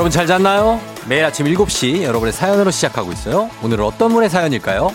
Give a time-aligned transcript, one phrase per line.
[0.00, 0.80] 여러분 잘 잤나요?
[1.06, 3.50] 매일 아침 7시 여러분의 사연으로 시작하고 있어요.
[3.62, 4.94] 오늘은 어떤 분의 사연일까요?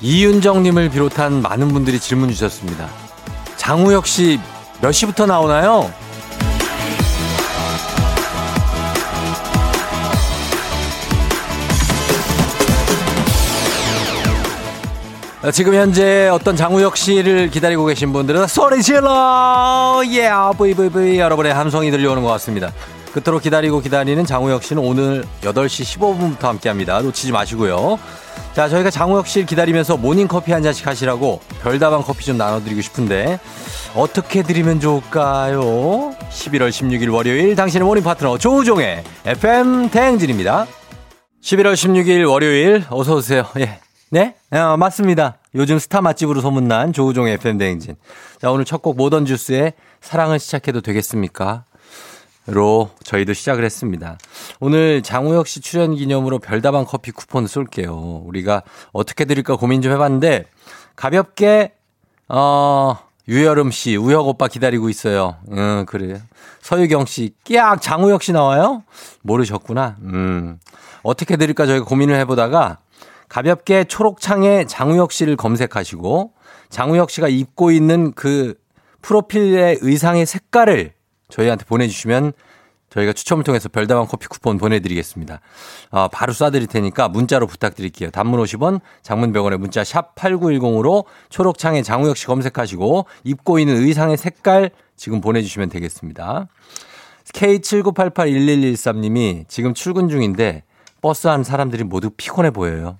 [0.00, 2.88] 이윤정님을 비롯한 많은 분들이 질문 주셨습니다.
[3.56, 4.38] 장우혁 씨
[4.80, 5.90] 몇 시부터 나오나요?
[15.52, 20.02] 지금 현재 어떤 장우혁 씨를 기다리고 계신 분들은 소리 질러!
[20.10, 22.72] 예, 브이브이브이 여러분의 함성이 들려오는 것 같습니다.
[23.12, 27.00] 그토록 기다리고 기다리는 장우혁 씨는 오늘 8시 15분부터 함께 합니다.
[27.00, 27.98] 놓치지 마시고요.
[28.54, 33.38] 자, 저희가 장우혁 씨를 기다리면서 모닝커피 한 잔씩 하시라고 별다방 커피 좀 나눠드리고 싶은데
[33.94, 35.60] 어떻게 드리면 좋을까요?
[36.28, 40.66] 11월 16일 월요일 당신의 morning 파트너 조우종의 FM 대행진입니다.
[41.42, 43.46] 11월 16일 월요일 어서 오세요.
[43.60, 43.85] 예.
[44.10, 44.34] 네?
[44.50, 45.38] 어, 맞습니다.
[45.54, 47.96] 요즘 스타 맛집으로 소문난 조우종의 FM 대행진.
[48.40, 51.64] 자, 오늘 첫 곡 모던 주스의 사랑을 시작해도 되겠습니까?
[52.48, 54.18] 로 저희도 시작을 했습니다.
[54.60, 58.22] 오늘 장우혁 씨 출연 기념으로 별다방 커피 쿠폰을 쏠게요.
[58.24, 58.62] 우리가
[58.92, 60.44] 어떻게 드릴까 고민 좀 해봤는데
[60.94, 61.72] 가볍게
[62.28, 62.96] 어
[63.26, 65.38] 유여름 씨, 우혁 오빠 기다리고 있어요.
[65.50, 66.18] 음, 그래요.
[66.60, 68.84] 서유경 씨, 끼악 장우혁 씨 나와요?
[69.22, 69.96] 모르셨구나.
[70.02, 70.60] 음.
[71.02, 72.78] 어떻게 드릴까 저희가 고민을 해보다가
[73.28, 76.32] 가볍게 초록창에 장우혁 씨를 검색하시고
[76.68, 78.54] 장우혁 씨가 입고 있는 그
[79.02, 80.92] 프로필의 의상의 색깔을
[81.28, 82.32] 저희한테 보내주시면
[82.90, 85.40] 저희가 추첨을 통해서 별다방 커피 쿠폰 보내드리겠습니다.
[85.90, 88.10] 어, 바로 쏴드릴 테니까 문자로 부탁드릴게요.
[88.10, 94.70] 단문 50원, 장문 100원의 문자 샵 8910으로 초록창에 장우혁 씨 검색하시고 입고 있는 의상의 색깔
[94.96, 96.48] 지금 보내주시면 되겠습니다.
[97.34, 100.62] K79881113님이 지금 출근 중인데
[101.02, 102.98] 버스 안 사람들이 모두 피곤해 보여요.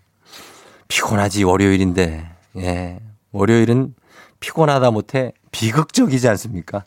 [0.89, 3.01] 피곤하지 월요일인데 예
[3.33, 3.95] 월요일은
[4.41, 6.85] 피곤하다 못해 비극적이지 않습니까?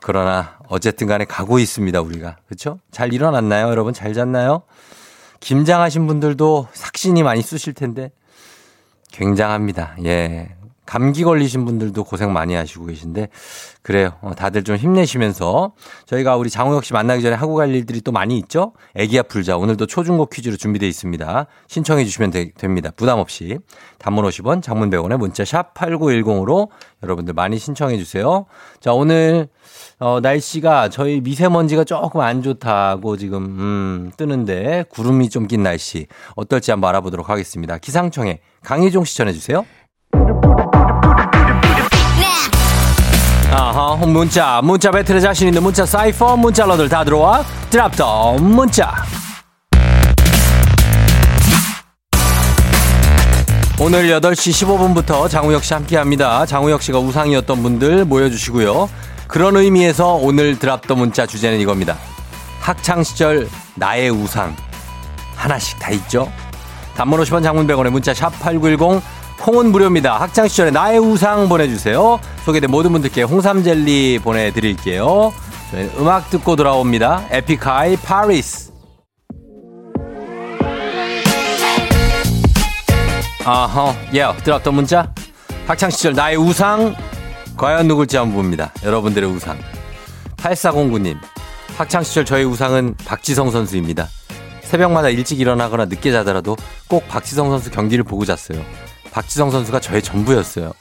[0.00, 2.78] 그러나 어쨌든 간에 가고 있습니다 우리가 그렇죠?
[2.90, 4.62] 잘 일어났나요 여러분 잘 잤나요?
[5.40, 8.10] 김장하신 분들도 삭신이 많이 쑤실 텐데
[9.12, 10.54] 굉장합니다 예
[10.90, 13.28] 감기 걸리신 분들도 고생 많이 하시고 계신데
[13.82, 14.10] 그래요.
[14.22, 15.72] 어, 다들 좀 힘내시면서
[16.06, 18.72] 저희가 우리 장우혁 씨 만나기 전에 하고 갈 일들이 또 많이 있죠.
[18.96, 21.46] 애기야 풀자 오늘도 초중고 퀴즈로 준비되어 있습니다.
[21.68, 22.90] 신청해 주시면 되, 됩니다.
[22.96, 23.58] 부담 없이
[23.98, 26.70] 단문 50원, 장문 100원에 문자 샵 8910으로
[27.04, 28.46] 여러분들 많이 신청해 주세요.
[28.80, 29.46] 자 오늘
[30.00, 36.72] 어, 날씨가 저희 미세먼지가 조금 안 좋다고 지금 음, 뜨는데 구름이 좀 낀 날씨 어떨지
[36.72, 37.78] 한번 알아보도록 하겠습니다.
[37.78, 39.64] 기상청에 강희종 씨 전해 주세요.
[43.52, 47.44] 아하, 문자, 문자 배틀에 자신 있는 문자 사이퍼, 문자러들 다 들어와.
[47.68, 48.94] 드랍더 문자.
[53.80, 56.46] 오늘 8시 15분부터 장우혁 씨 함께 합니다.
[56.46, 58.88] 장우혁 씨가 우상이었던 분들 모여주시고요.
[59.26, 61.96] 그런 의미에서 오늘 드랍더 문자 주제는 이겁니다.
[62.60, 64.54] 학창시절 나의 우상.
[65.34, 66.30] 하나씩 다 있죠?
[66.94, 69.02] 단문 50원 장문 100원의 문자 샵 8910
[69.40, 70.20] 콩은 무료입니다.
[70.20, 72.20] 학창시절에 나의 우상 보내주세요.
[72.44, 75.32] 소개된 모든 분들께 홍삼 젤리 보내드릴게요.
[75.98, 77.26] 음악 듣고 돌아옵니다.
[77.30, 78.70] 에픽하이 파리스.
[83.44, 85.12] 아하, 예, 들었던 문자?
[85.66, 86.94] 학창시절 나의 우상?
[87.56, 88.72] 과연 누굴지 한번 봅니다.
[88.84, 89.58] 여러분들의 우상.
[90.36, 91.16] 8409님,
[91.76, 94.08] 학창시절 저의 우상은 박지성 선수입니다.
[94.62, 96.56] 새벽마다 일찍 일어나거나 늦게 자더라도
[96.88, 98.62] 꼭 박지성 선수 경기를 보고 잤어요.
[99.12, 100.72] 박지성 선수가 저의 전부였어요.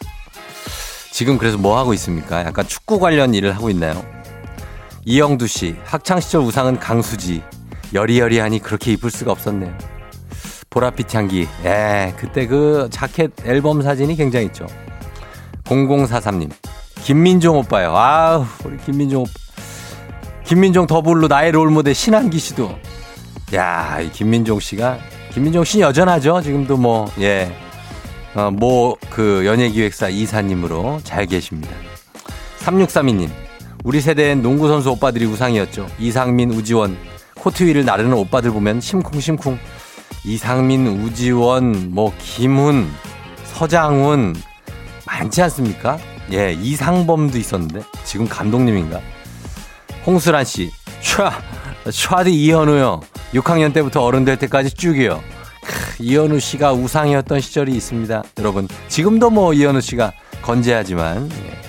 [1.11, 2.45] 지금 그래서 뭐 하고 있습니까?
[2.45, 4.03] 약간 축구 관련 일을 하고 있나요?
[5.05, 7.43] 이영두 씨, 학창시절 우상은 강수지.
[7.93, 9.75] 여리여리하니 그렇게 이쁠 수가 없었네요.
[10.69, 11.47] 보랏빛 향기.
[11.63, 14.67] 예, 그때 그 자켓 앨범 사진이 굉장히 있죠.
[15.63, 16.51] 0043님,
[17.03, 17.95] 김민종 오빠요.
[17.95, 19.31] 아우, 우리 김민종 오빠.
[20.43, 22.77] 김민종 더블루 나의 role model 신한기 씨도.
[23.55, 24.99] 야, 이 김민종 씨가,
[25.31, 26.41] 김민종 씨 여전하죠?
[26.41, 27.51] 지금도 뭐, 예.
[28.35, 31.73] 어, 뭐, 그 연예기획사 이사님으로 잘 계십니다.
[32.59, 33.29] 3632님,
[33.83, 35.87] 우리 세대엔 농구선수 오빠들이 우상이었죠.
[35.97, 36.97] 이상민, 우지원,
[37.35, 39.57] 코트 위를 나르는 오빠들 보면 심쿵심쿵.
[40.25, 42.89] 이상민, 우지원, 뭐, 김훈,
[43.45, 44.35] 서장훈,
[45.05, 45.97] 많지 않습니까?
[46.31, 48.99] 예, 이상범도 있었는데, 지금 감독님인가?
[50.05, 50.69] 홍수란 씨,
[51.01, 51.31] 촤,
[51.91, 53.01] 촤디 이현우요.
[53.33, 55.21] 6학년 때부터 어른 될 때까지 쭉이요.
[55.69, 58.23] 크, 이현우 씨가 우상이었던 시절이 있습니다.
[58.39, 60.11] 여러분, 지금도 뭐 이현우 씨가
[60.41, 61.29] 건재하지만.
[61.31, 61.59] 예.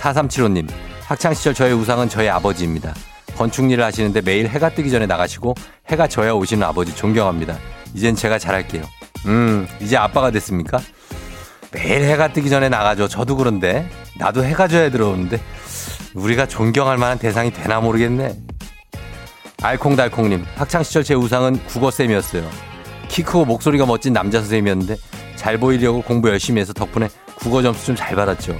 [0.00, 0.68] 4375님,
[1.06, 2.94] 학창시절 저의 우상은 저의 아버지입니다.
[3.36, 5.54] 건축 일을 하시는데 매일 해가 뜨기 전에 나가시고
[5.88, 7.58] 해가 져야 오시는 아버지 존경합니다.
[7.94, 8.82] 이젠 제가 잘할게요.
[9.26, 10.80] 음, 이제 아빠가 됐습니까?
[11.72, 13.08] 매일 해가 뜨기 전에 나가죠.
[13.08, 13.88] 저도 그런데.
[14.18, 15.40] 나도 해가 져야 들어오는데.
[16.14, 18.36] 우리가 존경할 만한 대상이 되나 모르겠네.
[19.62, 22.48] 알콩달콩님, 학창시절 제 우상은 국어쌤이었어요.
[23.14, 24.96] 키 크고 목소리가 멋진 남자 선생님이었는데
[25.36, 28.56] 잘 보이려고 공부 열심히 해서 덕분에 국어 점수 좀 잘 받았죠.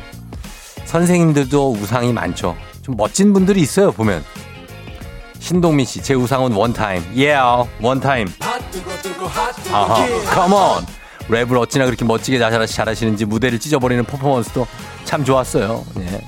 [0.85, 2.57] 선생님들도 우상이 많죠.
[2.81, 4.25] 좀 멋진 분들이 있어요, 보면.
[5.41, 7.03] 신동민 씨, 제 우상은 원타임.
[7.17, 8.29] Yeah, 원타임.
[9.73, 10.07] 아하,
[10.53, 10.87] on.
[11.29, 14.69] 랩을 어찌나 그렇게 멋지게 잘하시는지 무대를 찢어버리는 퍼포먼스도
[15.05, 15.85] 참 좋았어요.
[15.99, 16.21] 예.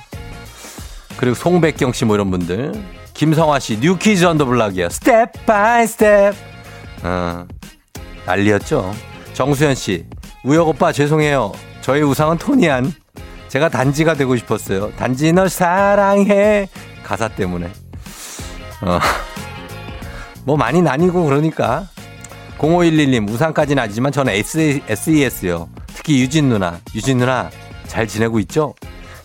[1.16, 2.72] 그리고 송백경 씨 뭐 이런 분들.
[3.14, 4.88] 김성화 씨, New Kids on the Block이야.
[4.88, 6.34] step by step.
[7.04, 7.46] 어,
[8.26, 8.92] 난리였죠.
[9.32, 10.04] 정수현 씨,
[10.44, 11.52] 우혁 오빠 죄송해요.
[11.80, 12.92] 저의 우상은 토니안.
[13.48, 14.90] 제가 단지가 되고 싶었어요.
[14.96, 16.68] 단지 널 사랑해.
[17.02, 17.66] 가사 때문에.
[18.82, 18.98] 어.
[20.44, 21.88] 뭐 많이 나뉘고 그러니까.
[22.58, 25.68] 0511님, 우상까지는 아니지만 저는 SES요.
[25.88, 26.80] 특히 유진 누나.
[26.94, 27.50] 유진 누나,
[27.86, 28.74] 잘 지내고 있죠?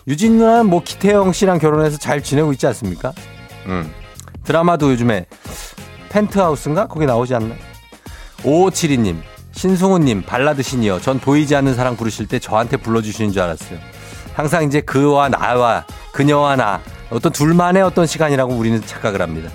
[0.06, 3.12] 유진 누나는 뭐 기태영 씨랑 결혼해서 잘 지내고 있지 않습니까?
[3.66, 3.90] 음.
[4.44, 5.26] 드라마도 요즘에
[6.10, 6.88] 펜트하우스인가?
[6.88, 7.54] 거기 나오지 않나?
[8.42, 9.16] 5572님,
[9.52, 11.00] 신승우님, 발라드 신이요.
[11.00, 13.78] 전 보이지 않는 사랑 부르실 때 저한테 불러주시는 줄 알았어요.
[14.34, 16.80] 항상 이제 그와 나와, 그녀와 나,
[17.10, 19.50] 어떤 둘만의 어떤 시간이라고 우리는 착각을 합니다.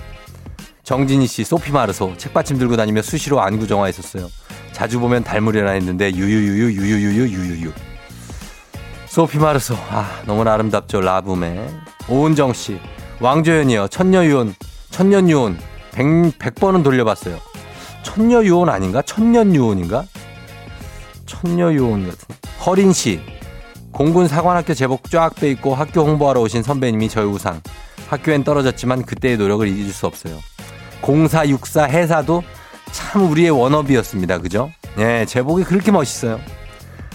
[0.84, 4.30] 정진희 씨, 소피 마르소, 책받침 들고 다니며 수시로 안구정화했었어요.
[4.72, 7.72] 자주 보면 닮으려나 했는데, 유유유유, 유유유유, 유유유.
[9.06, 11.68] 소피 마르소, 아, 너무나 아름답죠, 라붐에.
[12.08, 12.80] 오은정 씨,
[13.20, 14.54] 왕조연이요, 천녀유혼,
[14.90, 15.58] 천년유혼,
[15.92, 16.06] 백,
[16.38, 17.38] 백번은 돌려봤어요.
[18.08, 19.02] 천녀 유혼 아닌가?
[19.02, 20.06] 천년 유혼인가?
[21.26, 22.34] 천녀 유혼 같은.
[22.64, 23.20] 허린 씨,
[23.92, 27.60] 공군 사관학교 제복 쫙 빼입고 학교 홍보하러 오신 선배님이 저희 우상.
[28.08, 30.38] 학교엔 떨어졌지만 그때의 노력을 잊을 수 없어요.
[31.02, 32.42] 0464 해사도
[32.92, 34.38] 참 우리의 원업이었습니다.
[34.38, 34.70] 그죠?
[34.98, 36.40] 예, 제복이 그렇게 멋있어요.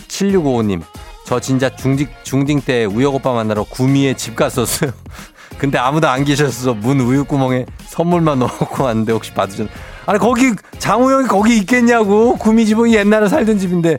[0.09, 0.83] 7655님,
[1.25, 4.91] 저 진짜 중직, 중딩 때 우혁 오빠 만나러 구미에 집 갔었어요.
[5.57, 6.75] 근데 아무도 안 계셨어.
[6.75, 9.67] 문 우유구멍에 선물만 넣고 왔는데 혹시 받으셨
[10.05, 12.37] 아니, 거기, 장우영이 거기 있겠냐고.
[12.37, 13.97] 구미 집은 옛날에 살던 집인데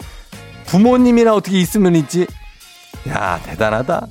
[0.66, 2.26] 부모님이나 어떻게 있으면 있지?
[3.08, 4.06] 야, 대단하다.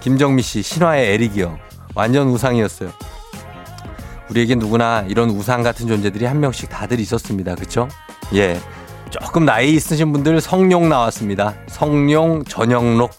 [0.00, 1.58] 김정미 씨, 신화의 에릭이요.
[1.94, 2.90] 완전 우상이었어요.
[4.30, 7.54] 우리에게 누구나 이런 우상 같은 존재들이 한 명씩 다들 있었습니다.
[7.54, 7.88] 그쵸?
[8.34, 8.58] 예.
[9.10, 11.54] 조금 나이 있으신 분들 성룡 나왔습니다.
[11.68, 13.14] 성룡, 전영록,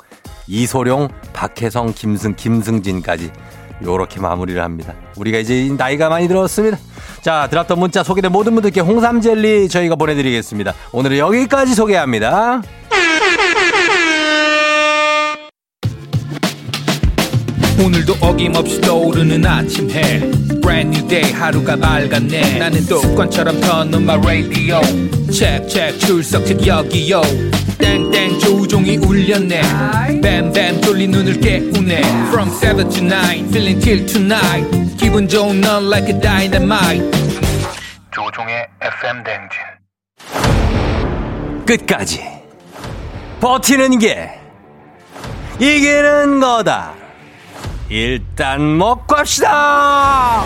[0.48, 3.32] 이소룡, 박혜성, 김승, 김승진까지
[3.84, 4.94] 요렇게 마무리를 합니다.
[5.18, 6.78] 우리가 이제 나이가 많이 들었습니다.
[7.22, 10.74] 자, 드랍던 문자 소개된 모든 분들께 홍삼 젤리 저희가 보내드리겠습니다.
[10.92, 12.62] 오늘은 여기까지 소개합니다.
[17.84, 20.20] 오늘도 어김없이 떠오르는 아침 해
[20.62, 24.80] Brand new day 하루가 밝았네 나는 습관처럼 켜놓은 my radio
[25.32, 27.22] check check 출석 책 여기요
[27.78, 28.53] 땡땡 조
[28.84, 29.62] 종이 울렸네.
[30.22, 32.02] 뱀뱀 졸린 눈을 깨우네.
[32.28, 34.98] From 7 to 9 feeling till tonight.
[34.98, 37.10] 기분 좋은 넌 like a dynamite.
[38.14, 39.62] 조종의 FM 댕진.
[41.66, 42.22] 끝까지
[43.40, 44.32] 버티는 게
[45.60, 46.92] 이기는 거다.
[47.88, 50.44] 일단 먹고 합시다!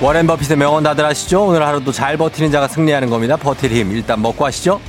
[0.00, 1.46] 워렌 버핏의 명언 다들 아시죠?
[1.46, 3.36] 오늘 하루도 잘 버티는 자가 승리하는 겁니다.
[3.36, 4.80] 버틸 힘 일단 먹고 하시죠.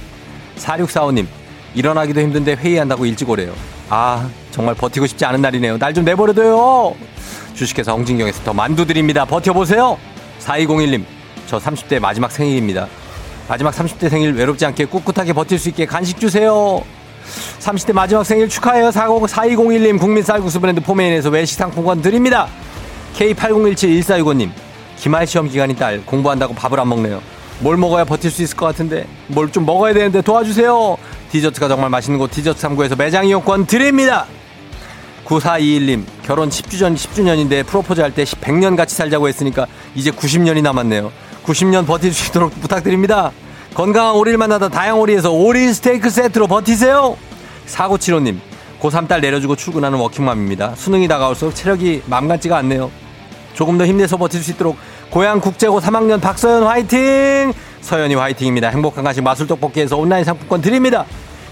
[0.58, 1.26] 4645님
[1.76, 3.54] 일어나기도 힘든데 회의한다고 일찍 오래요.
[3.90, 5.78] 아 정말 버티고 싶지 않은 날이네요.
[5.78, 6.94] 날 좀 내버려둬요.
[7.56, 9.24] 주식회사 홍진경에서 더 만두 드립니다.
[9.24, 9.98] 버텨보세요.
[10.42, 11.06] 4201님
[11.48, 12.88] 저 30대 마지막 생일입니다.
[13.48, 16.82] 마지막 30대 생일 외롭지 않게 꿋꿋하게 버틸 수 있게 간식 주세요.
[17.62, 18.90] 30대 마지막 생일 축하해요.
[18.90, 22.48] 4201님 국민 쌀국수 브랜드 포메인에서 외식 상품권 드립니다.
[23.16, 24.52] K80171465님
[24.98, 27.22] 기말 시험 기간인 딸 공부한다고 밥을 안 먹네요.
[27.60, 30.98] 뭘 먹어야 버틸 수 있을 것 같은데 뭘 좀 먹어야 되는데 도와주세요.
[31.32, 34.26] 디저트가 정말 맛있는 곳 디저트 3구에서 매장 이용권 드립니다.
[35.26, 41.12] 9421님 결혼 10주년 10주년인데 프로포즈 할 때 100년 같이 살자고 했으니까 이제 90년이 남았네요.
[41.46, 43.32] 90년 버틸 수 있도록 부탁드립니다.
[43.74, 47.18] 건강한 오리를 만나다 다양오리에서 오리 스테이크 세트로 버티세요.
[47.68, 48.38] 4975님
[48.80, 50.76] 고3 딸 내려주고 출근하는 워킹맘입니다.
[50.76, 52.90] 수능이 다가올수록 체력이 맘 같지가 않네요.
[53.58, 54.78] 조금 더 힘내서 버틸 수 있도록
[55.10, 57.52] 고향 국제고 3학년 박서연 화이팅!
[57.82, 58.70] 서연이 화이팅입니다.
[58.70, 61.06] 행복한 간식 마술 떡볶이에서 온라인 상품권 드립니다.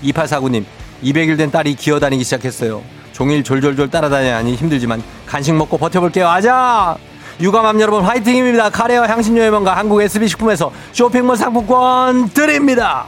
[0.04, 0.66] 2849님
[1.04, 2.84] 200일 된 딸이 기어다니기 시작했어요.
[3.12, 6.28] 종일 졸졸졸 따라다녀야 하니 힘들지만 간식 먹고 버텨볼게요.
[6.28, 6.96] 아자!
[7.42, 8.70] 육아맘 여러분 화이팅입니다.
[8.70, 13.08] 카레와 향신료의 명가 한국 SB식품에서 쇼핑몰 상품권 드립니다.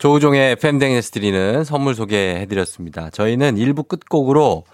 [0.00, 3.10] 조우종의 FM댕에서 드리는 선물 소개해드렸습니다.
[3.10, 4.64] 저희는 1부 끝곡으로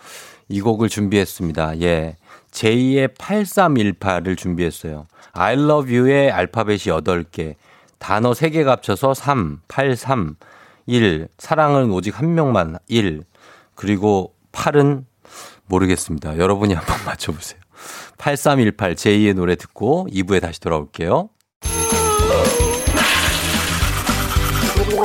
[0.49, 1.81] 이 곡을 준비했습니다.
[1.81, 2.17] 예.
[2.53, 5.07] 제2의 8318을 준비했어요.
[5.33, 7.57] I love you의 알파벳이 8개,
[7.99, 10.37] 단어 3개가 합쳐서 3, 8, 3,
[10.87, 13.25] 1, 사랑은 오직 한 명만 1,
[13.75, 15.07] 그리고 8은
[15.65, 16.39] 모르겠습니다.
[16.39, 17.61] 여러분이 한번 맞춰보세요.
[18.19, 21.31] 8318 제2의 노래 듣고 2부에 다시 돌아올게요.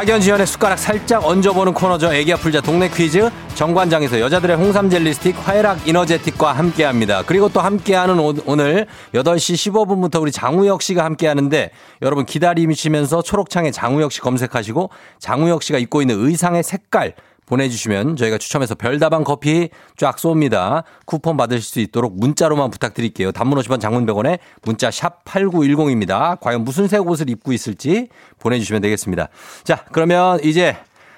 [0.00, 2.10] 학연 지연의 숟가락 살짝 얹어보는 코너죠.
[2.10, 7.22] 애기야 풀자 동네 퀴즈 정관장에서 여자들의 홍삼 젤리 스틱 화해락 이너제틱과 함께합니다.
[7.26, 14.12] 그리고 또 함께하는 오, 오늘 8시 15분부터 우리 장우혁 씨가 함께하는데 여러분 기다리시면서 초록창에 장우혁
[14.12, 14.88] 씨 검색하시고
[15.18, 17.12] 장우혁 씨가 입고 있는 의상의 색깔
[17.50, 20.84] 보내주시면 저희가 추첨해서 별다방 커피 쫙 쏩니다.
[21.04, 23.32] 쿠폰 받으실 수 있도록 문자로만 부탁드릴게요.
[23.32, 26.38] 단문 50원 장문 100원에 문자 샵 8910입니다.
[26.40, 29.28] 과연 무슨 색 옷을 입고 있을지 보내주시면 되겠습니다.
[29.64, 30.76] 자, 그러면 이제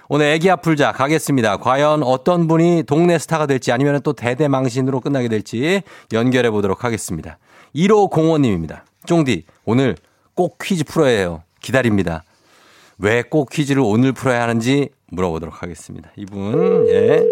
[0.08, 1.58] 오늘 애기 아풀자 가겠습니다.
[1.58, 7.38] 과연 어떤 분이 동네 스타가 될지 아니면 또 대대망신으로 끝나게 될지 연결해 보도록 하겠습니다.
[7.76, 8.80] 1505님입니다.
[9.06, 9.96] 쫑디, 오늘
[10.34, 11.42] 꼭 퀴즈 풀어야 해요.
[11.60, 12.24] 기다립니다.
[12.98, 16.10] 왜 꼭 퀴즈를 오늘 풀어야 하는지 물어보도록 하겠습니다.
[16.16, 17.22] 이분, 예.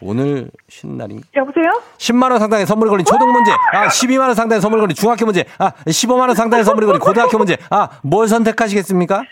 [0.00, 1.82] 오늘 쉬는 날인 여보세요?
[1.96, 3.50] 10만 원 상당의 선물이 걸린 초등 문제.
[3.72, 5.44] 아, 12만 원 상당의 선물이 걸린 중학교 문제.
[5.58, 7.56] 아, 15만 원 상당의 선물이 걸린 고등학교 문제.
[7.70, 9.22] 아, 뭘 선택하시겠습니까?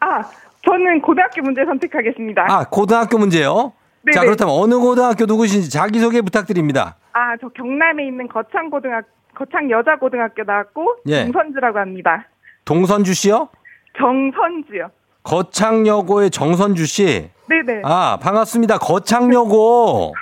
[0.00, 0.22] 아,
[0.64, 2.46] 저는 고등학교 문제 선택하겠습니다.
[2.48, 3.72] 아, 고등학교 문제요?
[4.04, 4.14] 네네.
[4.14, 6.96] 자, 그렇다면 어느 고등학교 누구신지 자기 소개 부탁드립니다.
[7.12, 11.24] 아, 저 경남에 있는 거창 고등학 거창 여자 고등학교 나왔고 예.
[11.24, 12.26] 정선주라고 합니다.
[12.64, 13.48] 동선주 씨요?
[13.96, 14.90] 정선주요.
[15.22, 17.28] 거창여고의 정선주 씨.
[17.52, 17.82] 네네.
[17.84, 18.78] 아, 반갑습니다.
[18.78, 20.14] 거창여고.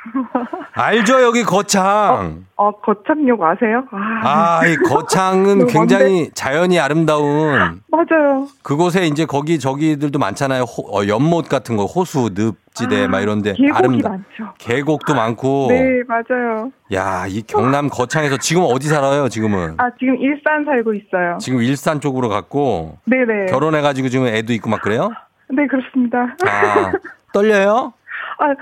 [0.73, 2.45] 알죠, 여기 거창.
[2.57, 3.85] 어, 거창역 아세요?
[4.23, 8.47] 아, 아, 이 거창은 굉장히 자연이 아름다운 맞아요.
[8.63, 10.63] 그곳에 이제 거기 저기들도 많잖아요.
[10.63, 14.09] 호- 어, 연못 같은 거, 호수, 늪지대 아, 막 이런데 계곡이 아름다.
[14.11, 14.55] 많죠.
[14.59, 15.67] 계곡도 많고.
[15.71, 16.71] 네, 맞아요.
[16.93, 19.75] 야, 이 경남 거창에서 지금 어디 살아요, 지금은?
[19.79, 21.39] 아, 지금 일산 살고 있어요.
[21.41, 23.47] 지금 일산 쪽으로 갔고 네네.
[23.51, 25.11] 결혼해가지고 지금 애도 있고 막 그래요?
[25.53, 26.37] 네, 그렇습니다.
[26.47, 26.93] 아,
[27.33, 27.93] 떨려요?
[28.39, 28.55] 아,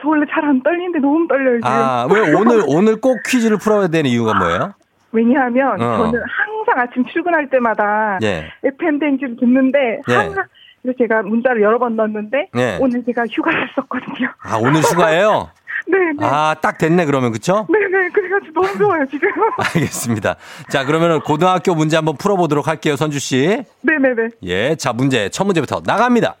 [0.00, 1.68] 저 원래 잘 안 떨리는데 너무 떨려요, 지금.
[1.70, 4.72] 아, 왜 오늘, 오늘 꼭 퀴즈를 풀어야 되는 이유가 뭐예요?
[5.12, 5.96] 왜냐하면 어.
[5.98, 8.44] 저는 항상 아침 출근할 때마다 예.
[8.62, 10.14] FM 댕지를 듣는데 예.
[10.14, 10.44] 항상
[10.82, 12.78] 그래서 제가 문자를 여러 번 넣었는데 예.
[12.80, 14.28] 오늘 제가 휴가를 썼거든요.
[14.42, 15.50] 아, 오늘 휴가예요?
[15.88, 16.24] 네 네.
[16.26, 17.66] 아, 딱 됐네, 그러면, 그쵸?
[17.70, 18.10] 네네.
[18.10, 19.30] 그래가지고 너무 좋아요, 지금.
[19.74, 20.36] 알겠습니다.
[20.68, 23.62] 자, 그러면 고등학교 문제 한번 풀어보도록 할게요, 선주씨.
[23.80, 24.28] 네네네.
[24.44, 26.36] 예, 자, 문제, 첫 문제부터 나갑니다.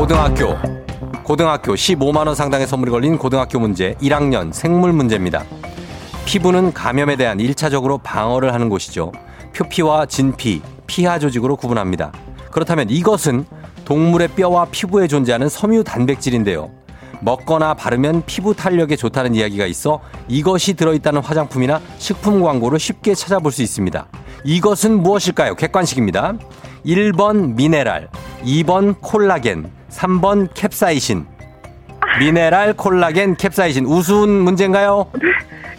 [0.00, 0.56] 고등학교.
[1.24, 5.44] 고등학교 15만원 상당의 선물이 걸린 고등학교 문제 1학년 생물 문제입니다.
[6.24, 9.12] 피부는 감염에 대한 1차적으로 방어를 하는 곳이죠.
[9.54, 12.12] 표피와 진피, 피하 조직으로 구분합니다.
[12.50, 13.44] 그렇다면 이것은
[13.84, 16.70] 동물의 뼈와 피부에 존재하는 섬유 단백질인데요.
[17.20, 23.60] 먹거나 바르면 피부 탄력에 좋다는 이야기가 있어 이것이 들어있다는 화장품이나 식품 광고를 쉽게 찾아볼 수
[23.60, 24.06] 있습니다.
[24.44, 25.56] 이것은 무엇일까요?
[25.56, 26.38] 객관식입니다.
[26.86, 28.08] 1번 미네랄,
[28.42, 31.26] 2번 콜라겐, 3번 캡사이신.
[32.18, 33.86] 미네랄, 콜라겐, 캡사이신.
[33.86, 35.10] 우스운 문제인가요?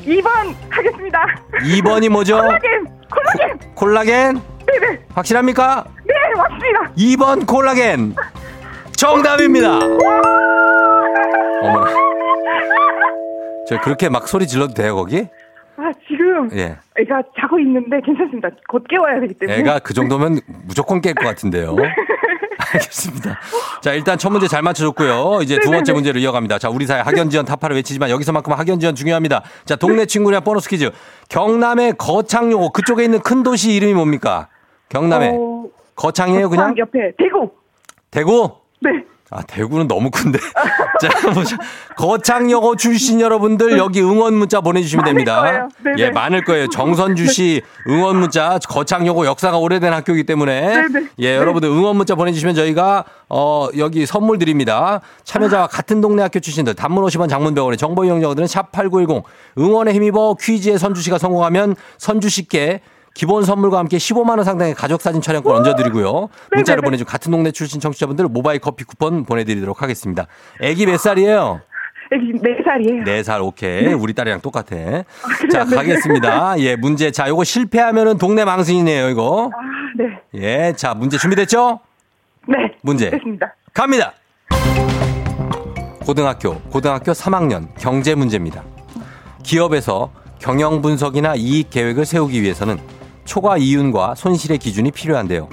[0.06, 1.26] 2번 하겠습니다.
[1.62, 2.38] 2번이 뭐죠?
[2.38, 2.86] 콜라겐!
[3.10, 3.60] 콜라겐!
[3.76, 4.42] 콜라겐?
[4.66, 5.00] 네네.
[5.14, 5.86] 확실합니까?
[6.06, 6.92] 네, 맞습니다.
[6.98, 8.16] 2번 콜라겐.
[8.96, 9.78] 정답입니다.
[11.62, 11.88] 어머나.
[13.68, 15.28] 저 그렇게 막 소리 질러도 돼요, 거기?
[15.78, 16.78] 아, 지금 예.
[17.00, 18.50] 애가 자고 있는데 괜찮습니다.
[18.68, 19.60] 곧 깨워야 되기 때문에.
[19.60, 21.76] 애가 그 정도면 무조건 깰 것 같은데요.
[22.74, 23.40] 알겠습니다.
[23.82, 25.40] 자, 일단 첫 문제 잘 맞춰줬고요.
[25.44, 25.94] 이제 두 번째.
[25.94, 26.60] 문제로 이어갑니다.
[26.60, 29.44] 자, 우리 사회 학연지원 타파를 외치지만 여기서만큼 학연지원 중요합니다.
[29.66, 30.92] 자, 동네 친구랑 보너스 퀴즈.
[31.30, 34.48] 경남의 거창요고 그쪽에 있는 큰 도시 이름이 뭡니까?
[34.90, 35.32] 경남에.
[35.34, 36.70] 어, 거창이에요, 그냥?
[36.70, 37.52] 거창 옆에 대구.
[38.10, 38.52] 대구?
[38.82, 38.90] 네.
[39.34, 40.40] 아, 대구는 너무 큰데.
[41.00, 41.10] 자.
[41.96, 45.70] 거창여고 출신 여러분들 여기 응원 문자 보내주시면 됩니다.
[45.84, 45.96] 네네.
[46.00, 46.68] 예, 많을 거예요.
[46.68, 51.08] 정선주 씨 응원 문자 거창여고 역사가 오래된 학교이기 때문에 네네.
[51.20, 55.00] 예, 여러분들 응원 문자 보내주시면 저희가 어 여기 선물 드립니다.
[55.24, 59.24] 참여자와 같은 동네 학교 출신들 단문 50원 장문 100원의 정보 이용자들은 샵8910
[59.58, 62.82] 응원에 힘입어 퀴즈에 선주 씨가 성공하면 선주 씨께
[63.14, 66.30] 기본 선물과 함께 15만 원 상당의 가족 사진 촬영권 얹어드리고요.
[66.52, 66.82] 문자를 네네네.
[66.82, 70.28] 보내준 같은 동네 출신 청취자분들 모바일 커피 쿠폰 보내드리도록 하겠습니다.
[70.62, 71.62] 애기 몇 살이에요?
[72.14, 73.06] 애기 4살이에요.
[73.06, 73.94] 네살 오케이.
[73.94, 74.76] 우리 딸이랑 똑같아.
[75.50, 75.76] 자, 네.
[75.76, 76.60] 가겠습니다.
[76.60, 77.10] 예, 문제.
[77.10, 79.50] 자, 요거 실패하면은 동네 망신이네요, 이거.
[79.54, 79.58] 아,
[79.98, 80.20] 네.
[80.36, 81.80] 예, 자, 문제 준비됐죠?
[82.50, 82.58] 네.
[82.82, 83.12] 문제.
[83.12, 83.56] 됐습니다.
[83.74, 84.14] 갑니다.
[86.06, 88.64] 고등학교, 고등학교 3학년 경제 문제입니다.
[89.44, 92.78] 기업에서 경영 분석이나 이익 계획을 세우기 위해서는
[93.32, 95.48] 초과 이윤과 손실의 기준이 필요한데요.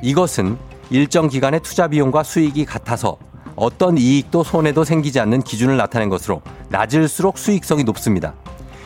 [0.00, 0.56] 이것은
[0.90, 3.16] 일정 기간의 투자 비용과 수익이 같아서
[3.56, 8.34] 어떤 이익도 손해도 생기지 않는 기준을 나타낸 것으로 낮을수록 수익성이 높습니다.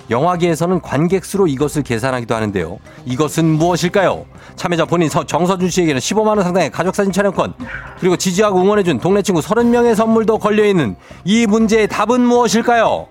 [0.09, 2.79] 영화계에서는 관객 수로 이것을 계산하기도 하는데요.
[3.05, 4.25] 이것은 무엇일까요?
[4.57, 7.53] 참여자 본인 서- 정서준 씨에게는 15만 원 상당의 가족사진 촬영권
[7.99, 13.07] 그리고 지지하고 응원해준 동네 친구 30명의 선물도 걸려있는 이 문제의 답은 무엇일까요?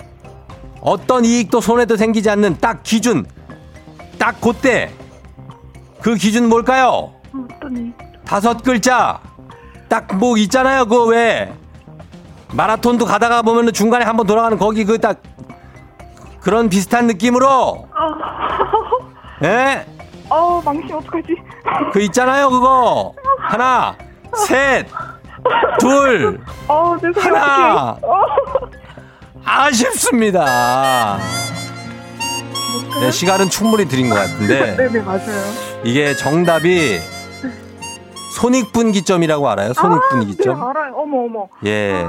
[0.82, 3.28] 어떤 이익도 손해도 생기지 않는 딱 기준
[4.18, 4.89] 딱 그때
[6.01, 7.13] 그 기준 뭘까요?
[7.75, 7.93] 일?
[8.25, 9.19] 다섯 글자
[9.88, 11.53] 딱 뭐 있잖아요 그거 왜
[12.53, 15.17] 마라톤도 가다가 보면은 중간에 한번 돌아가는 거기 그 딱
[16.41, 17.88] 그런 비슷한 느낌으로
[19.43, 19.85] 예?
[20.29, 21.35] 어, 망신 어떡하지?
[21.91, 23.95] 그 있잖아요 그거 하나
[24.47, 26.97] 셋둘 어.
[27.17, 27.97] 하나.
[28.01, 28.21] 어.
[29.45, 31.17] 아쉽습니다
[33.01, 35.68] 네 시간은 충분히 드린 것 같은데 네네, 맞아요.
[35.84, 37.00] 이게 정답이
[38.36, 40.94] 손익분기점이라고 알아요 네, 손익분기점 알아요.
[40.96, 41.48] 어머, 어머.
[41.65, 42.06] 예.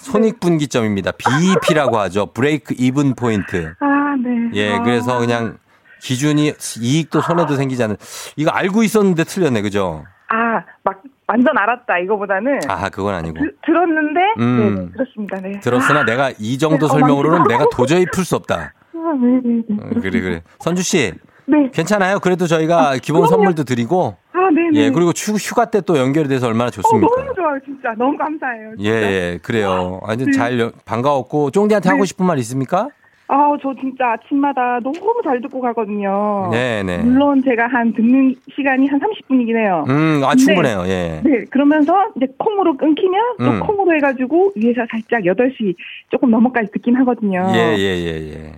[0.00, 1.12] 손익분기점입니다.
[1.12, 2.26] BEP라고 하죠.
[2.26, 3.74] 브레이크 이븐 포인트.
[3.80, 4.50] 아, 네.
[4.54, 4.82] 예, 아.
[4.82, 5.56] 그래서 그냥
[6.00, 7.96] 기준이 이익도 손해도 생기지 않는
[8.36, 9.62] 이거 알고 있었는데 틀렸네.
[9.62, 10.04] 그죠?
[10.28, 12.60] 아, 막, 완전 알았다, 이거보다는.
[12.68, 13.34] 아, 그건 아니고.
[13.38, 14.86] 드, 들었는데, 음.
[14.86, 15.60] 네, 그렇습니다, 네.
[15.60, 17.48] 들었으나 내가 이 정도 네, 설명으로는 어머니.
[17.52, 18.72] 내가 도저히 풀 수 없다.
[18.94, 19.64] 아, 네 네네.
[19.82, 20.42] 어, 그래, 그래.
[20.58, 21.12] 선주 씨,
[21.52, 21.70] 네.
[21.72, 22.18] 괜찮아요?
[22.20, 23.26] 그래도 저희가 기본 그럼요.
[23.26, 24.70] 선물도 드리고, 아, 네네.
[24.86, 27.14] 예, 그리고 휴, 휴가 때 또 연결이 돼서 얼마나 어, 좋습니까?
[27.22, 27.92] 너무 좋아요, 진짜.
[27.98, 28.70] 너무 감사해요.
[28.78, 29.12] 예, 진짜.
[29.12, 30.00] 예, 그래요.
[30.04, 30.32] 아주 네.
[30.32, 32.88] 잘, 연- 반가웠고, 쫑디한테 하고 싶은 말 있습니까?
[33.28, 36.50] 아, 저 진짜 아침마다 너무 잘 듣고 가거든요.
[36.52, 36.98] 네 네.
[36.98, 39.84] 물론 제가 한 듣는 시간이 한 30분이긴 해요.
[39.88, 41.20] 음, 아, 충분해요, 예.
[41.24, 43.60] 네, 그러면서 이제 콩으로 끊기면 또 음.
[43.60, 45.74] 콩으로 해가지고 위에서 살짝 8시
[46.10, 47.50] 조금 넘어까지 듣긴 하거든요.
[47.54, 48.52] 예, 예, 예, 예.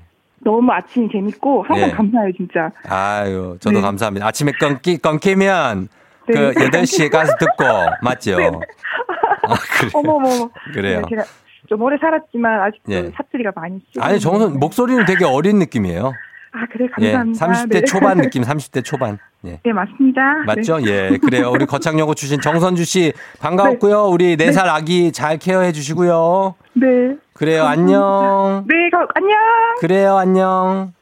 [0.44, 1.92] 너무 아침이 재밌고 항상 예.
[1.92, 2.70] 감사해요, 진짜.
[2.88, 3.83] 아유, 저도 네.
[3.83, 4.26] 감사합니다.
[4.26, 5.88] 아침에 끊기, 끊기면,
[6.28, 6.35] 네.
[6.35, 7.64] 그, 8시에 가서 듣고,
[8.02, 8.37] 맞죠?
[8.38, 9.90] 아, 그래.
[9.92, 10.48] 어머머머.
[10.72, 11.00] 그래요.
[11.00, 11.24] 네, 제가
[11.68, 13.11] 좀 오래 살았지만 아직도 예.
[13.16, 16.12] 사투리가 많이 쓰 아니, 정선, 목소리는 되게 어린 느낌이에요.
[16.56, 17.46] 아, 그래, 예, 감사합니다.
[17.46, 17.84] 30대 네.
[17.84, 19.18] 초반 느낌, 30대 초반.
[19.44, 19.60] 예.
[19.64, 20.20] 네, 맞습니다.
[20.46, 20.78] 맞죠?
[20.78, 21.10] 네.
[21.12, 21.50] 예, 그래요.
[21.50, 24.04] 우리 거창여고 출신 정선주 씨 반가웠고요.
[24.04, 26.54] 우리 네살 아기 잘 케어해 주시고요.
[26.74, 26.86] 네.
[27.32, 27.64] 그래요.
[27.64, 28.64] 안녕.
[28.68, 29.36] 네, 가, 안녕.
[29.80, 30.16] 그래요.
[30.16, 30.92] 안녕.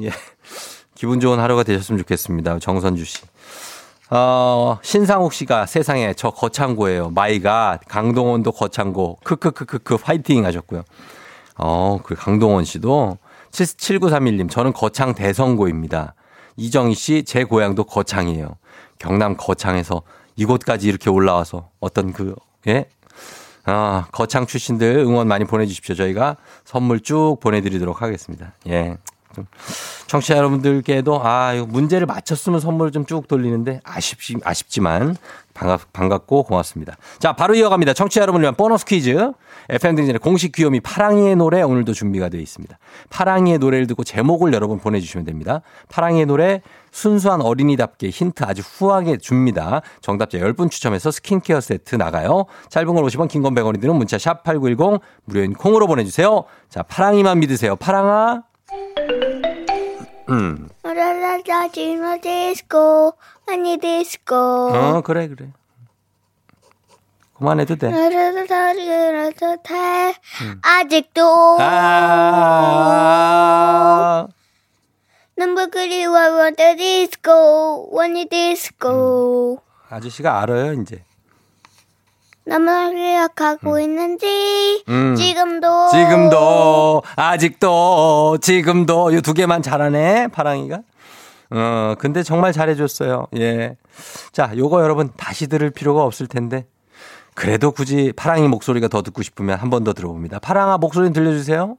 [0.00, 0.10] 예.
[0.94, 2.60] 기분 좋은 하루가 되셨으면 좋겠습니다.
[2.60, 3.22] 정선주 씨.
[4.10, 7.10] 어, 신상욱 씨가 세상에 저 거창고예요.
[7.10, 9.18] 마이가 강동원도 거창고.
[9.24, 10.84] 크크크크크 파이팅 하셨고요.
[11.58, 13.18] 어, 그 강동원 씨도
[13.54, 16.14] 7931님 저는 거창 대성고입니다.
[16.56, 18.56] 이정희 씨 제 고향도 거창이에요.
[18.98, 20.02] 경남 거창에서
[20.36, 22.34] 이곳까지 이렇게 올라와서 어떤 그
[22.66, 22.86] 예?
[23.64, 25.94] 아, 거창 출신들 응원 많이 보내주십시오.
[25.94, 28.52] 저희가 선물 쭉 보내드리도록 하겠습니다.
[28.68, 28.98] 예.
[29.34, 29.46] 좀
[30.06, 35.16] 청취자 여러분들께도 아, 이거 문제를 맞췄으면 선물 좀 쭉 돌리는데 아쉽지, 아쉽지만
[35.54, 36.96] 반갑, 반갑고 고맙습니다.
[37.18, 37.94] 자, 바로 이어갑니다.
[37.94, 39.32] 청취자 여러분을 위한 보너스 퀴즈.
[39.68, 42.78] FM등진의 공식 귀요미 파랑이의 노래 오늘도 준비가 되어 있습니다.
[43.10, 45.62] 파랑이의 노래를 듣고 제목을 여러분 보내주시면 됩니다.
[45.88, 49.82] 파랑이의 노래 순수한 어린이답게 힌트 아주 후하게 줍니다.
[50.00, 52.46] 정답자 10분 추첨해서 스킨케어 세트 나가요.
[52.68, 56.44] 짧은 걸 50원, 긴 건 100원이 드는 문자 샵 8910 무료인 콩으로 보내주세요.
[56.68, 57.76] 자, 파랑이만 믿으세요.
[57.76, 58.42] 파랑아.
[60.30, 60.68] 음.
[60.82, 63.12] 라라라 지노 디스코
[63.46, 65.48] 아니 디스코 어, 그래, 그래.
[67.44, 67.90] 그만해도 돼.
[69.62, 70.14] 달
[70.62, 71.58] 아직도
[72.94, 74.26] 아,
[75.36, 79.58] 눈물 그리워 원더 디스코 원이 디스코
[79.90, 81.04] 아저씨가 알아요, 이제.
[82.46, 85.14] 나만 기억하고 있는지 음.
[85.16, 90.80] 지금도 지금도, 아직도, 지금도, 이 두 개만 잘하네, 파랑이가.
[91.50, 93.28] 어, 근데 정말 잘해줬어요.
[93.36, 93.76] 예.
[94.32, 96.66] 자, 요거 여러분 다시 들을 필요가 없을 텐데.
[97.34, 100.38] 그래도 굳이 파랑이 목소리가 더 듣고 싶으면 한 번 더 들어봅니다.
[100.38, 101.76] 파랑아, 목소리 들려주세요.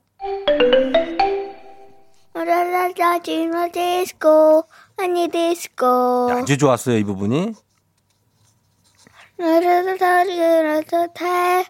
[6.31, 7.53] 아주 좋았어요, 이 부분이.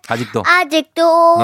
[0.07, 0.43] 아직도.
[0.45, 1.35] 아직도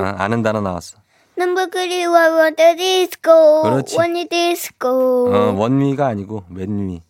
[0.00, 0.98] 아, 아는 단어 나왔어.
[1.36, 3.96] 눈물 그리워 원더 디스코 그렇지.
[3.98, 4.88] 원이 디스코
[5.34, 7.02] 어, 원미가 아니고 맨미.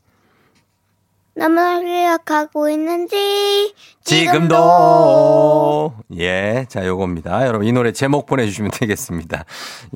[1.37, 5.93] 나만 기억하고 있는지 지금도.
[6.19, 6.65] 예.
[6.69, 7.47] 자, 요겁니다.
[7.47, 9.45] 여러분, 이 노래 제목 보내주시면 되겠습니다.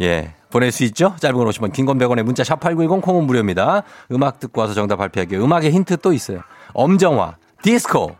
[0.03, 0.35] 예.
[0.51, 1.15] 보낼 수 있죠?
[1.21, 3.83] 짧은 걸 오시면 긴건 100원에 문자 샵 8910 콩은 무료입니다.
[4.13, 5.45] 음악 듣고 와서 정답 발표할게요.
[5.45, 6.41] 음악의 힌트 또 있어요.
[6.73, 8.17] 엄정화, 디스코.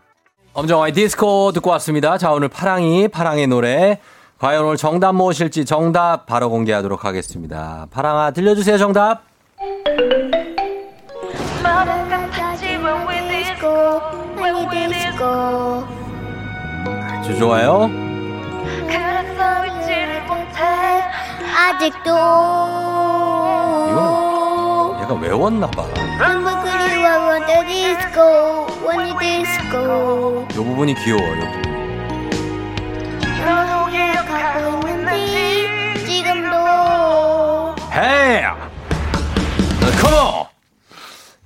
[0.53, 2.17] 엄정화의 디스코 듣고 왔습니다.
[2.17, 3.99] 자, 오늘 파랑이, 파랑의 노래.
[4.37, 7.87] 과연 오늘 정답 무엇일지 정답 바로 공개하도록 하겠습니다.
[7.91, 9.23] 파랑아, 들려주세요, 정답.
[17.19, 17.89] 아주 좋아요.
[21.57, 22.09] 아직도
[23.89, 25.83] 이거는 얘가 외웠나봐.
[30.55, 31.41] 요 부분이 귀여워요.
[31.41, 31.43] 요
[34.81, 35.07] 부분.
[37.93, 38.43] Hey!
[40.01, 40.48] Come on!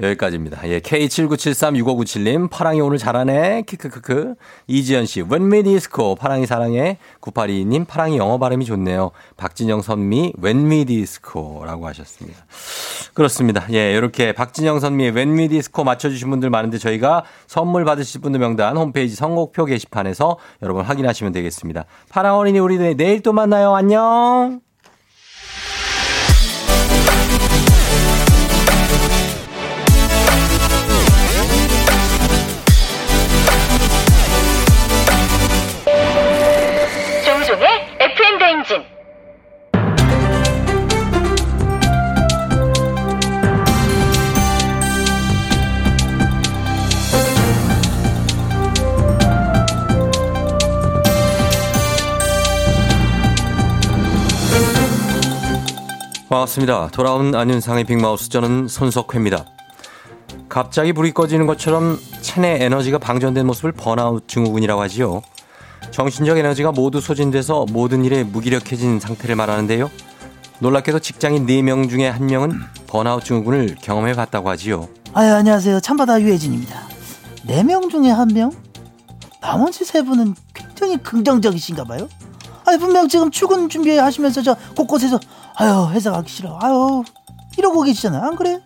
[0.03, 0.67] 여기까지입니다.
[0.69, 3.63] 예, K79736597님, 파랑이 오늘 잘하네.
[3.63, 4.35] 크크크크.
[4.67, 6.97] 이지연 씨, When We Disco, 파랑이 사랑해.
[7.21, 9.11] 9822님, 파랑이 영어 발음이 좋네요.
[9.37, 12.45] 박진영 선미, When We Disco라고 하셨습니다.
[13.13, 13.65] 그렇습니다.
[13.71, 18.75] 예, 이렇게 박진영 선미의 When We Disco 맞춰주신 분들 많은데 저희가 선물 받으실 분들 명단
[18.77, 21.85] 홈페이지 선곡표 게시판에서 여러분 확인하시면 되겠습니다.
[22.09, 23.75] 파랑 어린이 우리 내일 또 만나요.
[23.75, 24.72] 안녕!
[56.33, 56.87] 반갑습니다.
[56.87, 59.45] 돌아온 안윤상의 빅마우스 저는 손석회입니다.
[60.49, 65.21] 갑자기 불이 꺼지는 것처럼 체내 에너지가 방전된 모습을 번아웃 증후군이라고 하지요.
[65.91, 69.91] 정신적 에너지가 모두 소진돼서 모든 일에 무기력해진 상태를 말하는데요.
[70.57, 74.87] 놀랍게도 직장인 4명 중에 1명은 번아웃 증후군을 경험해 봤다고 하지요.
[75.13, 75.81] 아유, 안녕하세요.
[75.81, 76.87] 참바다 유혜진입니다.
[77.45, 78.51] 네명 중에 한 명?
[79.39, 82.09] 나머지 세 분은 굉장히 긍정적이신가 봐요.
[82.65, 85.19] 아니, 분명 지금 출근 준비하시면서 저 곳곳에서
[85.55, 86.57] 아유, 회사 가기 싫어.
[86.61, 87.03] 아유,
[87.57, 88.21] 이러고 계시잖아요.
[88.23, 88.59] 안 그래?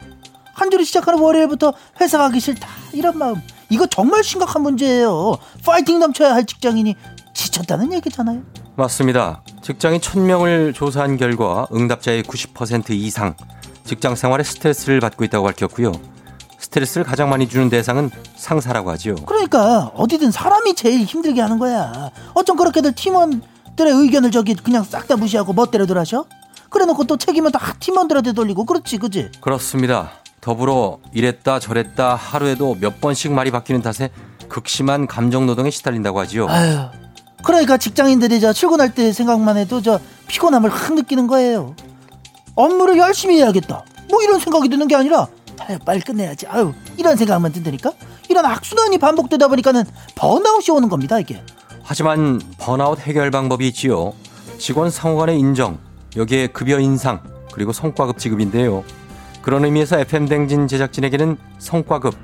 [0.54, 2.68] 한 주를 시작하는 월요일부터 회사 가기 싫다.
[2.94, 3.36] 이런 마음.
[3.70, 5.38] 이거 정말 심각한 문제예요.
[5.66, 6.96] 파이팅 넘쳐야 할 직장인이
[7.34, 8.42] 지쳤다는 얘기잖아요.
[8.76, 9.42] 맞습니다.
[9.62, 13.36] 직장인 1000명을 조사한 결과 응답자의 90% 이상
[13.84, 15.92] 직장 생활에 스트레스를 받고 있다고 밝혔고요.
[16.60, 19.16] 스트레스를 가장 많이 주는 대상은 상사라고 하지요.
[19.26, 22.10] 그러니까 어디든 사람이 제일 힘들게 하는 거야.
[22.34, 23.42] 어쩜 그렇게들 팀원들의
[23.94, 26.26] 의견을 저기 그냥 싹 다 무시하고 멋대로들 하셔?
[26.78, 29.32] 그래놓고 또 책임은 다 팀원들한테 돌리고 그렇지 그지?
[29.42, 30.12] 그렇습니다.
[30.42, 34.12] 더불어 이랬다 저랬다 하루에도 몇 번씩 말이 바뀌는 탓에
[34.48, 36.48] 극심한 감정 노동에 시달린다고 하지요.
[36.48, 36.78] 아유
[37.44, 41.76] 그러니까 직장인들이 저 출근할 때 생각만 해도 저 피곤함을 확 느끼는 거예요.
[42.54, 43.84] 업무를 열심히 해야겠다.
[44.12, 45.28] 뭐 이런 생각이 드는 게 아니라
[45.60, 46.46] 아유 빨리 끝내야지.
[46.46, 47.92] 아유 이런 생각만 든다니까.
[48.30, 49.84] 이런 악순환이 반복되다 보니까는
[50.16, 51.42] 번아웃이 오는 겁니다 이게.
[51.82, 54.14] 하지만 번아웃 해결 방법이 있지요.
[54.60, 55.80] 직원 상호 간의 인정,
[56.18, 57.22] 여기에 급여 인상,
[57.54, 58.84] 그리고 성과급 지급인데요.
[59.42, 62.16] 그런 의미에서 FM댕진 제작진에게는 성과급,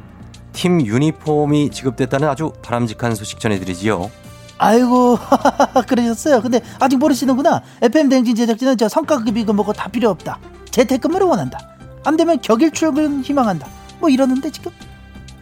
[0.51, 4.11] 팀 유니폼이 지급됐다는 아주 바람직한 소식 전해드리지요.
[4.57, 5.17] 아이고
[5.87, 6.41] 그러셨어요.
[6.41, 7.61] 근데 아직 모르시는구나.
[7.81, 10.39] FM 댕진 제작진은 저 성과급이 그 뭐고 다 필요 없다.
[10.71, 11.57] 재택근무를 원한다.
[12.05, 13.67] 안 되면 격일 출근 희망한다.
[13.99, 14.71] 뭐 이러는데 지금.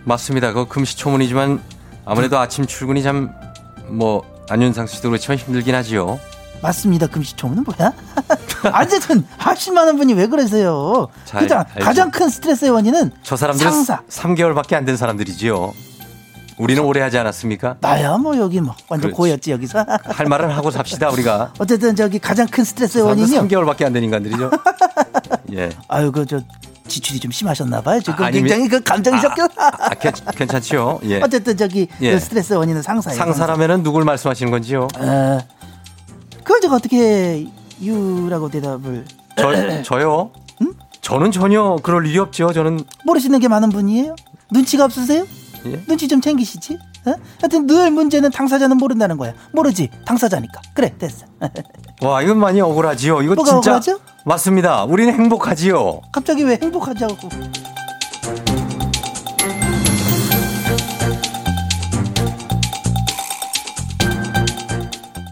[0.05, 0.53] 맞습니다.
[0.53, 1.61] 그 금시초문이지만
[2.05, 3.33] 아무래도 아침 출근이 참
[3.91, 6.17] 뭐 안윤상 씨도 그렇지만 힘들긴 하지요.
[6.61, 7.07] 맞습니다.
[7.07, 7.91] 금시초문은 뭐야?
[8.81, 11.07] 어쨌든 하실 만한 분이 왜 그러세요?
[11.33, 11.63] 알죠.
[11.81, 14.01] 가장 큰 스트레스의 원인은 저 사람들은 상사.
[14.09, 15.73] 3개월밖에 안 된 사람들이지요.
[16.57, 17.77] 우리는 오래 하지 않았습니까?
[17.79, 19.15] 나야 뭐 여기 뭐 완전 그렇지.
[19.17, 19.83] 고였지 여기서.
[20.05, 21.53] 할 말은 하고 삽시다 우리가.
[21.57, 23.41] 어쨌든 저기 가장 큰 스트레스의 원인이요.
[23.47, 24.51] 3개월밖에 안 된 인간들이죠.
[25.53, 25.69] 예.
[25.87, 26.39] 아유 그저
[26.87, 27.99] 지출이 좀 심하셨나 봐요.
[28.01, 29.47] 지금 아, 굉장히 그 감정이 섞여.
[29.57, 30.99] 아, 괜, 괜찮지요?
[31.05, 31.21] 예.
[31.21, 32.11] 어쨌든 저기 예.
[32.11, 33.17] 그 스트레스 원인은 상사예요.
[33.17, 34.87] 상사라면은 누굴 말씀하시는 건지요?
[34.99, 35.39] 어,
[36.71, 37.45] 제가 어떻게
[37.81, 39.05] 유라고 대답을
[39.35, 39.51] 저,
[39.83, 40.31] 저요?
[41.01, 42.53] 저는 전혀 그럴 일이 없죠.
[42.53, 44.15] 저는 모르시는 게 많은 분이에요?
[44.51, 45.25] 눈치가 없으세요?
[45.65, 45.83] 예?
[45.85, 46.77] 눈치 좀 챙기시지?
[47.05, 47.13] 어?
[47.41, 49.33] 하여튼 늘 문제는 당사자는 모른다는 거야.
[49.51, 50.61] 모르지 당사자니까.
[50.73, 51.25] 그래 됐어.
[52.01, 53.21] 와 이건 많이 억울하지요.
[53.21, 53.99] 이거 뭐가 진짜 억울하죠?
[54.25, 54.85] 맞습니다.
[54.85, 56.01] 우리는 행복하지요.
[56.11, 57.29] 갑자기 왜 행복하자고?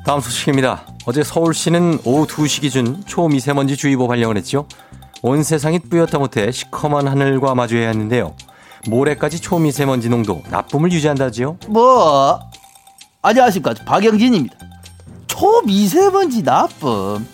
[0.10, 0.88] 다음 소식입니다.
[1.06, 4.65] 어제 서울시는 오후 2시 기준 초미세먼지 주의보 발령을 했죠.
[5.22, 8.34] 온 세상이 뿌옇다 못해 시커먼 하늘과 마주해야 했는데요.
[8.88, 11.58] 모레까지 초미세먼지 농도 나쁨을 유지한다지요.
[11.67, 12.39] 뭐
[13.22, 14.56] 안녕하십니까 박영진입니다.
[15.28, 17.28] 초미세먼지 나쁨.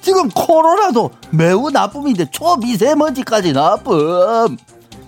[0.00, 4.56] 지금 코로나도 매우 나쁨인데 초미세먼지까지 나쁨.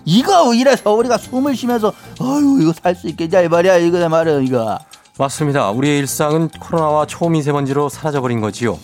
[0.05, 4.45] 이거 이래서 우리가 숨을 쉬면서 아유 이거 살 수 있겠냐 이 말이야 이거 내 말은
[4.45, 4.77] 이거.
[5.17, 5.71] 맞습니다.
[5.71, 8.77] 우리의 일상은 코로나와 초미세먼지로 사라져버린 거지요.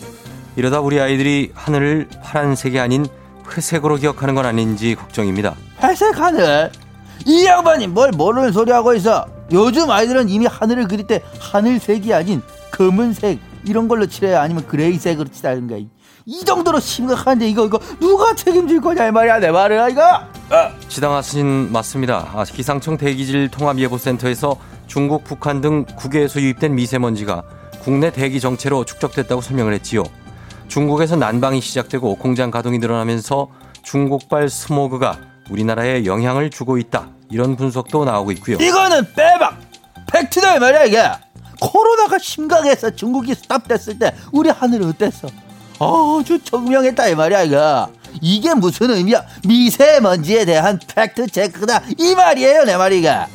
[0.56, 3.06] 이러다 우리 아이들이 하늘을 파란색이 아닌
[3.54, 5.54] 회색으로 기억하는 건 아닌지 걱정입니다.
[5.82, 6.70] 회색 하늘.
[7.26, 9.26] 이 양반이 뭘 모르는 소리 하고 있어.
[9.52, 12.40] 요즘 아이들은 이미 하늘을 그릴 때 하늘색이 아닌
[12.70, 15.76] 검은색 이런 걸로 칠해야 아니면 그레이색으로 칠하는가.
[16.24, 20.02] 이 정도로 심각한데 이거 이거 누가 책임질 거냐 이 말이야 내 말이야 이거.
[20.88, 22.30] 지당 하신 맞습니다.
[22.34, 24.56] 아, 기상청 대기질 통합예보센터에서
[24.92, 27.44] 중국, 북한 등 국외에서 유입된 미세먼지가
[27.82, 30.02] 국내 대기 정체로 축적됐다고 설명을 했지요.
[30.68, 33.48] 중국에서 난방이 시작되고 공장 가동이 늘어나면서
[33.82, 37.08] 중국발 스모그가 우리나라에 영향을 주고 있다.
[37.30, 38.58] 이런 분석도 나오고 있고요.
[38.60, 39.58] 이거는 빼박
[40.12, 41.02] 팩트다 이 말이야 이게.
[41.58, 45.26] 코로나가 심각해서 중국이 스탑됐을 때 우리 하늘은 어땠어?
[45.78, 47.88] 아주 청명했다 이 말이야 이거.
[48.20, 49.24] 이게 무슨 의미야?
[49.48, 53.28] 미세먼지에 대한 팩트 체크다 이 말이에요 내 말이가.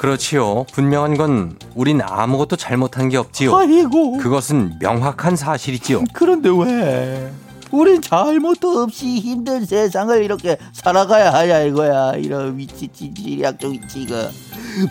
[0.00, 0.64] 그렇지요.
[0.72, 3.54] 분명한 건 우린 아무것도 잘못한 게 없지요.
[3.54, 4.16] 아이고.
[4.16, 6.04] 그것은 명확한 사실이지요.
[6.14, 7.30] 그런데 왜?
[7.70, 14.30] 우린 잘못도 없이 힘든 세상을 이렇게 살아가야 하냐 이거야 이런 위치 지리학적 위치 이거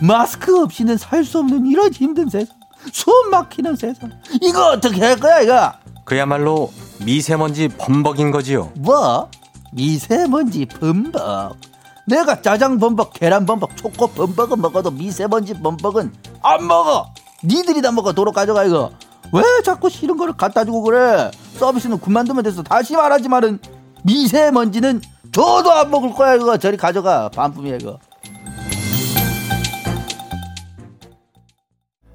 [0.00, 2.54] 마스크 없이는 살 수 없는 이런 힘든 세상
[2.92, 5.72] 숨 막히는 세상 이거 어떻게 할 거야 이거
[6.04, 6.72] 그야말로
[7.04, 8.70] 미세먼지 범벅인 거지요.
[8.76, 9.28] 뭐
[9.72, 11.56] 미세먼지 범벅
[12.10, 17.06] 내가 짜장 범벅, 계란 범벅, 초코 범벅은 먹어도 미세먼지 범벅은 안 먹어.
[17.44, 18.12] 니들이 다 먹어.
[18.12, 18.90] 도로 가져가 이거.
[19.32, 21.30] 왜 자꾸 싫은 거를 갖다 주고 그래?
[21.58, 23.60] 서비스는 그만두면 돼서 다시 말하지 말은
[24.02, 26.56] 미세먼지는 저도 안 먹을 거야 이거.
[26.56, 27.28] 저리 가져가.
[27.28, 27.98] 반품이야 이거.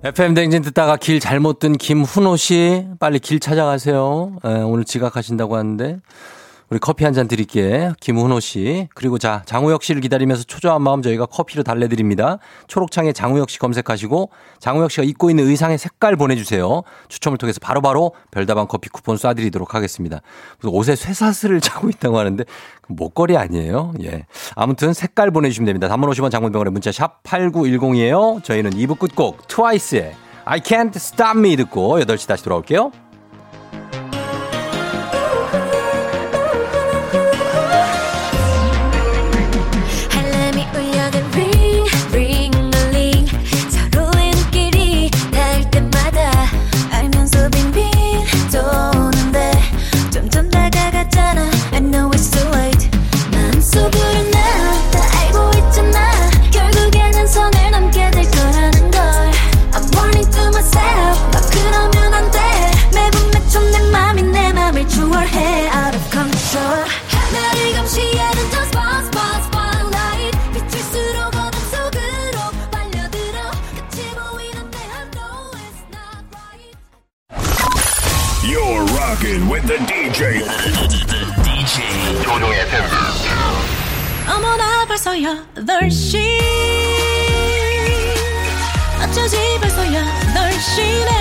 [0.03, 4.35] FM 댕진 듣다가 길 잘못 든 김훈호 씨 빨리 길 찾아가세요.
[4.43, 5.99] 에, 오늘 지각하신다고 하는데
[6.69, 7.91] 우리 커피 한 잔 드릴게.
[8.01, 8.89] 김훈호 씨.
[8.95, 12.39] 그리고 자, 장우혁 씨를 기다리면서 초조한 마음 저희가 커피로 달래드립니다.
[12.67, 16.81] 초록창에 장우혁 씨 검색하시고 장우혁 씨가 입고 있는 의상의 색깔 보내주세요.
[17.07, 20.21] 추첨을 통해서 바로바로 별다방 커피 쿠폰 쏴드리도록 하겠습니다.
[20.63, 22.43] 옷에 쇠사슬을 차고 있다고 하는데
[22.87, 23.93] 목걸이 아니에요?
[24.03, 24.25] 예.
[24.55, 25.87] 아무튼 색깔 보내주시면 됩니다.
[25.87, 28.43] 단문 50원 장문병원의 문자 샵 8910이에요.
[28.43, 32.91] 저희는 2부 끝곡 트와이스의 I can't stop me 듣고 8시 다시 돌아올게요.
[79.55, 80.43] With the DJ.
[80.43, 80.87] the
[81.43, 82.23] DJ.
[82.23, 82.83] 조종의 FM
[84.27, 86.17] 어머나 벌써 8시
[89.01, 91.11] 어쩌지 벌써 8시네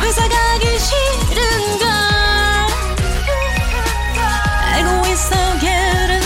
[0.00, 1.86] 회사 가기 싫은걸
[4.72, 6.24] 알고 있어 getting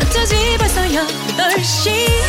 [0.00, 2.19] 어쩌지 벌써 8시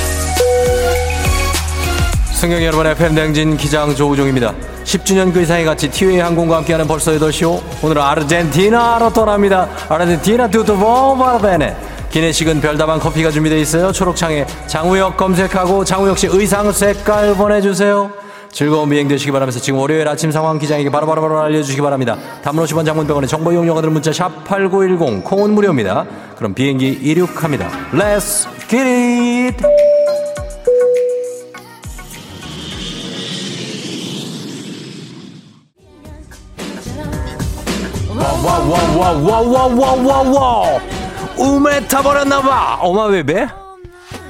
[2.41, 4.51] 승경 여러분의 팬댕진 기장 조우종입니다.
[4.83, 7.61] 10주년 그 이상의 같이 티웨이 항공과 함께하는 벌써 8시오.
[7.83, 9.69] 오늘은 아르헨티나로 떠납니다.
[9.87, 11.77] 아르헨티나 투투보 바르베네.
[12.09, 13.91] 기내식은 별다방 커피가 준비되어 있어요.
[13.91, 18.11] 초록창에 장우혁 검색하고 장우혁 씨 의상 색깔 보내주세요.
[18.51, 22.17] 즐거운 비행 되시기 바라면서 지금 월요일 아침 상황 기장에게 바로바로 알려주시기 바랍니다.
[22.43, 26.07] 담론 50원 장문병원의 정보 이용료가 문자 샵 8910 콩은 무료입니다.
[26.37, 27.69] 그럼 비행기 이륙합니다.
[27.93, 29.90] Let's get it!
[39.01, 40.79] 와, 와, 와, 와, 와, 와.
[41.35, 42.77] 우메 타버렸나봐.
[42.81, 43.47] 어마베베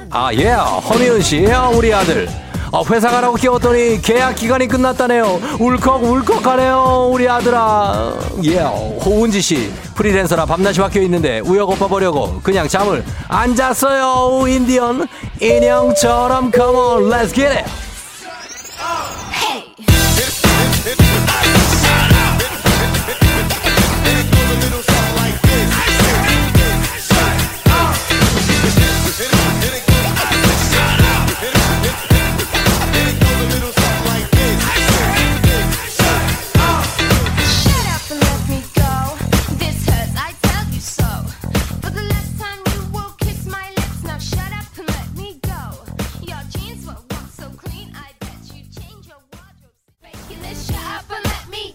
[0.08, 0.52] 아, 예.
[0.52, 2.26] 허미은 씨, 예, 우리 아들.
[2.72, 5.58] 아, 회사 가라고 깨웠더니 계약 기간이 끝났다네요.
[5.60, 8.14] 울컥 울컥하네요, 우리 아들아.
[8.44, 14.48] 예, 호은지 씨 프리랜서라 밤낮이 바뀌어 있는데 우여곡파 보려고 그냥 잠을 안 잤어요.
[14.48, 15.06] 인디언
[15.38, 17.10] 인형처럼 Come on.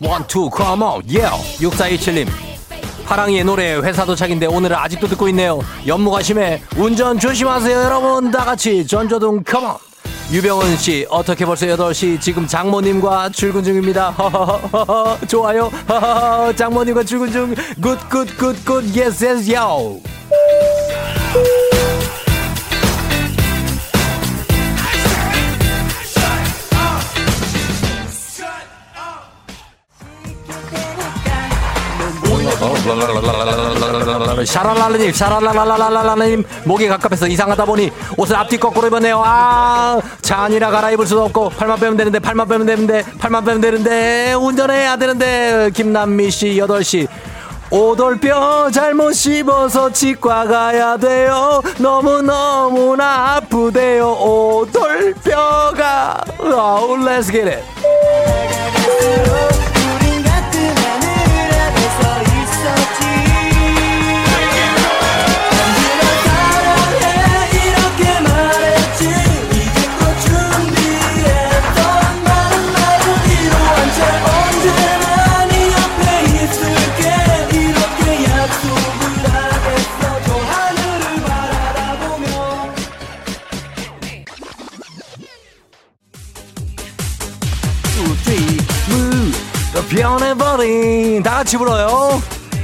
[0.08, 1.24] one two come on 예
[1.60, 2.28] 6427님
[3.06, 5.60] 하랑이의 노래 회사 도착인데 오늘은 아직도 듣고 있네요.
[5.86, 8.32] 연무가 심해 운전 조심하세요 여러분.
[8.32, 9.76] 다같이 전조등 come on
[10.32, 12.20] 유병은 씨 어떻게 벌써 8시?
[12.20, 14.10] 지금 장모님과 출근 중입니다.
[14.12, 15.72] 허허허허 좋아요.
[16.56, 17.56] 장모님과 출근 중.
[17.82, 20.00] good good good good yes yes yo
[34.46, 39.22] 샤랄랄라님, 샤랄랄랄랄라님, 목이 갑갑해서 이상하다 보니 옷을 앞뒤 거꾸로 입었네요.
[39.24, 44.98] 아, 잔이라 갈아입을 수도 없고, 팔만 빼면 되는데, 팔만 빼면 되는데, 팔만 빼면 되는데, 운전해야
[44.98, 47.08] 되는데, 김남미 씨, 8시.
[47.70, 51.62] 오돌뼈 잘못 씹어서 치과 가야 돼요.
[51.78, 54.14] 너무너무나 아프대요.
[54.14, 56.24] 오돌뼈가.
[56.40, 57.28] Oh, let's.
[89.90, 92.22] 변해버린 다 같이 불러요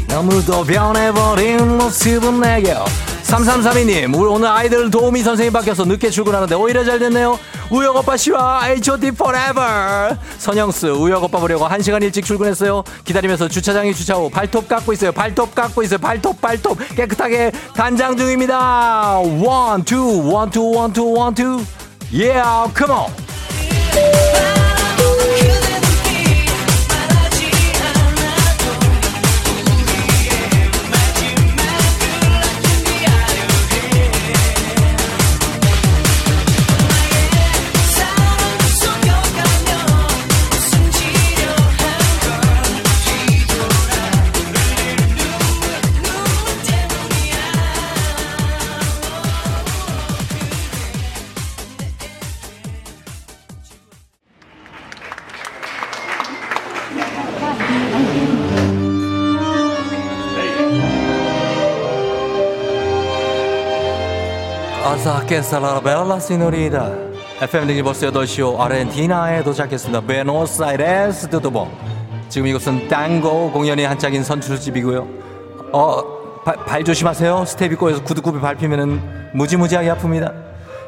[0.08, 2.76] 너무도 변해버린 모습은 내게
[3.24, 7.40] 3332님, 우리 오늘 아이들 도우미 선생님 바뀌어서 늦게 출근하는데 오히려 잘 됐네요.
[7.72, 9.08] 우혁 오빠 씨와 H.O.T.
[9.08, 10.16] forever.
[10.38, 12.84] 선영스, 우혁 오빠 보려고 1시간 일찍 출근했어요.
[13.04, 15.12] 기다리면서 주차장에 주차 후 발톱 깎고 있어요.
[15.12, 15.98] 발톱 깎고 있어요.
[15.98, 16.78] 발톱, 발톱.
[16.96, 19.18] 깨끗하게 단장 중입니다.
[19.18, 21.64] one, two, one, two, one, two, one, two.
[22.12, 23.08] Yeah, come
[65.06, 65.14] on.
[65.14, 66.89] 아사 깨살라 벨라 시노리다.
[67.41, 69.99] FM 등지 벌써 8시오 아르헨티나에 도착했습니다.
[69.99, 71.70] 베노스아이레스 드도봉.
[72.30, 75.06] 지금 이곳은 땅고 공연이 한짝인 선출집이고요.
[75.74, 77.43] 어, 발, 발 조심하세요.
[77.43, 80.34] 스텝이 꼬여서 구두굽이 밟히면 무지무지하게 아픕니다.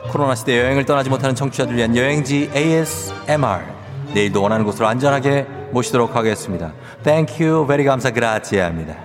[0.09, 3.65] 코로나 시대 여행을 떠나지 못하는 청취자들 위한 여행지 ASMR
[4.13, 6.71] 내일도 원하는 곳으로 안전하게 모시도록 하겠습니다.
[7.05, 8.11] You, very 감사.
[8.11, 9.04] 그라치아입니다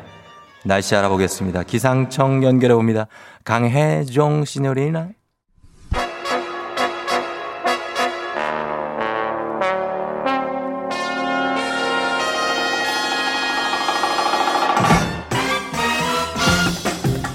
[0.65, 1.63] 날씨 알아보겠습니다.
[1.65, 3.07] 기상청 연결해 봅니다.
[3.45, 5.09] 강혜종 signorina.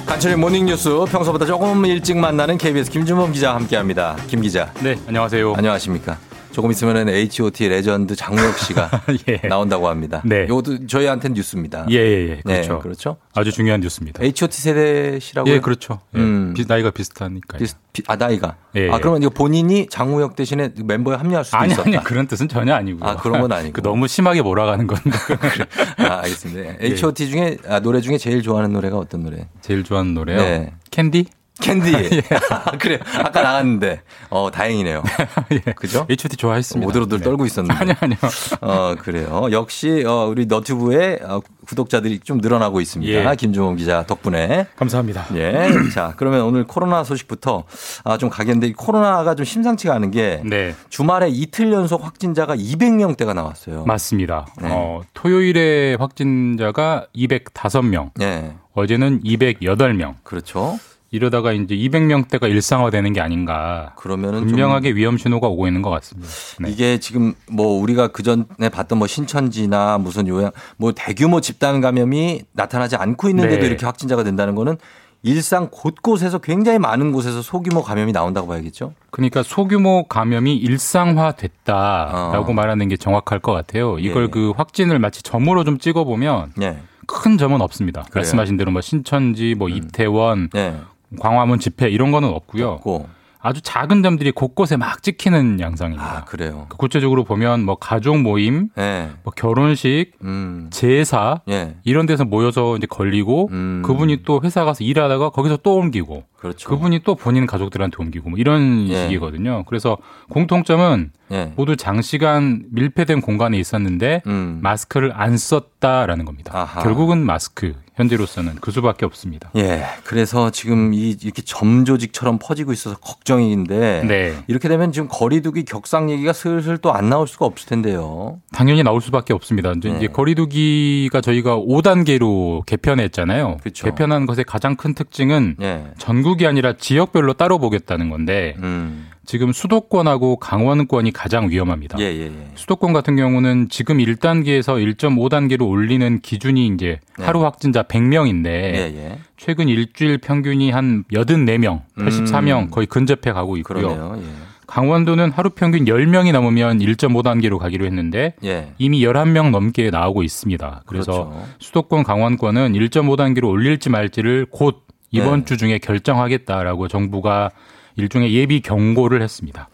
[0.05, 4.15] 간추린 모닝뉴스 평소보다 조금 일찍 만나는 KBS 김준범 기자와 함께합니다.
[4.28, 4.71] 김 기자.
[4.82, 5.53] 네, 안녕하세요.
[5.55, 6.17] 안녕하십니까.
[6.56, 8.89] 조금 있으면은 H.O.T 레전드 장우혁 씨가
[9.28, 9.47] 예.
[9.47, 10.22] 나온다고 합니다.
[10.26, 10.45] 네.
[10.45, 11.86] 이것도 저희한테는 뉴스입니다.
[11.91, 12.41] 예, 예, 예.
[12.43, 12.74] 그렇죠.
[12.76, 13.18] 네, 그렇죠.
[13.34, 14.24] 아주 중요한 뉴스입니다.
[14.24, 15.53] H.O.T 세대시라고요?
[15.53, 15.99] 예, 그렇죠.
[16.16, 16.20] 예.
[16.20, 16.53] 음.
[16.56, 17.60] 비- 나이가 비슷하니까요.
[17.60, 18.56] 비슷- 비- 아 나이가.
[18.76, 18.99] 예, 아 예.
[19.01, 21.89] 그러면 이거 본인이 장우혁 대신에 멤버에 합류할 수도 아니, 있었다.
[21.89, 23.03] 아니, 그런 뜻은 전혀 아니고요.
[23.10, 23.74] 아, 그런 건 아니고.
[23.74, 25.12] 그 너무 심하게 몰아가는 건데.
[25.99, 26.74] 아, 알겠습니다.
[26.80, 29.47] H.O.T 중에 아, 노래 중에 제일 좋아하는 노래가 어떤 노래?
[29.62, 30.38] 제일 좋아하는 노래요?
[30.38, 30.72] 네.
[30.91, 31.26] 캔디?
[31.62, 32.22] 캔디.
[32.80, 32.99] 그래.
[33.18, 34.01] 아까 나갔는데.
[34.30, 35.03] 어, 다행이네요.
[35.51, 35.60] 예.
[35.74, 36.06] 그죠?
[36.10, 36.88] H.O.T 좋아했습니다.
[36.89, 37.24] 오들오들 네.
[37.24, 37.80] 떨고 있었는데.
[37.80, 38.18] 아니요, 아니요.
[38.62, 39.47] 어, 그래요.
[39.51, 43.32] 역시 어, 우리 너튜브에 어, 구독자들이 좀 늘어나고 있습니다.
[43.32, 43.36] 예.
[43.36, 44.68] 김종원 기자 덕분에.
[44.76, 45.28] 감사합니다.
[45.36, 45.70] 예.
[45.93, 47.64] 자, 그러면 오늘 코로나 소식부터
[48.03, 50.76] 아, 좀 가겠는데 이 코로나가 좀 심상치가 않은 게 네.
[50.89, 53.86] 주말에 이틀 연속 확진자가 200명대가 나왔어요.
[53.86, 54.45] 맞습니다.
[54.62, 54.70] 네.
[54.72, 58.53] 어, 토요일에 확진자가 205명, 예.
[58.74, 60.16] 어제는 208명.
[60.24, 60.78] 그렇죠.
[61.12, 63.93] 이러다가 이제 200명대가 일상화되는 게 아닌가.
[63.95, 66.30] 그러면은 좀 분명하게 위험 신호가 오고 있는 것 같습니다.
[66.60, 66.70] 네.
[66.70, 72.41] 이게 지금 뭐 우리가 그 전에 봤던 뭐 신천지나 무슨 요양 뭐 대규모 집단 감염이
[72.53, 73.68] 나타나지 않고 있는데도 네.
[73.68, 74.78] 이렇게 확진자가 된다는 거는
[75.24, 78.93] 일상 곳곳에서 굉장히 많은 곳에서 소규모 감염이 나온다고 봐야겠죠.
[79.10, 82.53] 그러니까 소규모 감염이 일상화됐다라고 어.
[82.53, 83.97] 말하는 게 정확할 것 같아요.
[83.97, 84.28] 이걸 예.
[84.28, 86.78] 그 확진을 마치 점으로 좀 찍어 보면 예.
[87.08, 88.01] 큰 점은 없습니다.
[88.03, 88.22] 그래요?
[88.22, 90.76] 말씀하신 대로 뭐 신천지, 뭐 이태원, 예.
[91.16, 92.70] 광화문 집회 이런 거는 없고요.
[92.70, 93.09] 없고.
[93.45, 96.18] 아주 작은 점들이 곳곳에 막 찍히는 양상입니다.
[96.18, 96.66] 아, 그래요.
[96.68, 99.11] 그 구체적으로 보면 뭐 가족 모임, 예.
[99.22, 100.68] 뭐 결혼식, 음.
[100.72, 101.76] 제사 예.
[101.84, 103.84] 이런 데서 모여서 이제 걸리고 음.
[103.86, 106.70] 그분이 또 회사 가서 일하다가 거기서 또 옮기고 그렇죠.
[106.70, 109.04] 그분이 또 본인 가족들한테 옮기고 뭐 이런 예.
[109.04, 109.64] 식이거든요.
[109.68, 109.98] 그래서
[110.30, 111.52] 공통점은 예.
[111.56, 114.60] 모두 장시간 밀폐된 공간에 있었는데 음.
[114.62, 116.52] 마스크를 안 썼다라는 겁니다.
[116.56, 116.84] 아하.
[116.84, 119.50] 결국은 마스크 현재로서는 그 수밖에 없습니다.
[119.56, 119.86] 예.
[120.04, 124.38] 그래서 지금 이 이렇게 점조직처럼 퍼지고 있어서 걱정인데 네.
[124.48, 128.39] 이렇게 되면 지금 거리두기 격상 얘기가 슬슬 또 안 나올 수가 없을 텐데요.
[128.54, 129.72] 당연히 나올 수밖에 없습니다.
[129.72, 129.98] 이제, 네.
[129.98, 133.58] 이제 거리두기가 저희가 5단계로 개편했잖아요.
[133.64, 133.86] 그쵸.
[133.86, 135.86] 개편한 것의 가장 큰 특징은 예.
[135.98, 139.07] 전국 이 아니라 지역별로 따로 보겠다는 건데 음.
[139.25, 141.99] 지금 수도권하고 강원권이 가장 위험합니다.
[141.99, 142.47] 예, 예, 예.
[142.55, 147.25] 수도권 같은 경우는 지금 1단계에서 1.5단계로 올리는 기준이 이제 네.
[147.25, 149.19] 하루 확진자 100명인데 예, 예.
[149.38, 152.69] 최근 일주일 평균이 한 84명, 84명 음.
[152.69, 154.17] 거의 근접해 가고 있고요.
[154.17, 154.55] 예.
[154.67, 158.71] 강원도는 하루 평균 10명이 넘으면 1.5단계로 가기로 했는데 예.
[158.77, 160.83] 이미 11명 넘게 나오고 있습니다.
[160.86, 161.47] 그래서 그렇죠.
[161.59, 165.45] 수도권 강원권은 1.5단계로 올릴지 말지를 곧 이번 네.
[165.45, 167.51] 주 중에 결정하겠다라고 정부가
[167.95, 169.70] 일종의 예비 경고를 했습니다.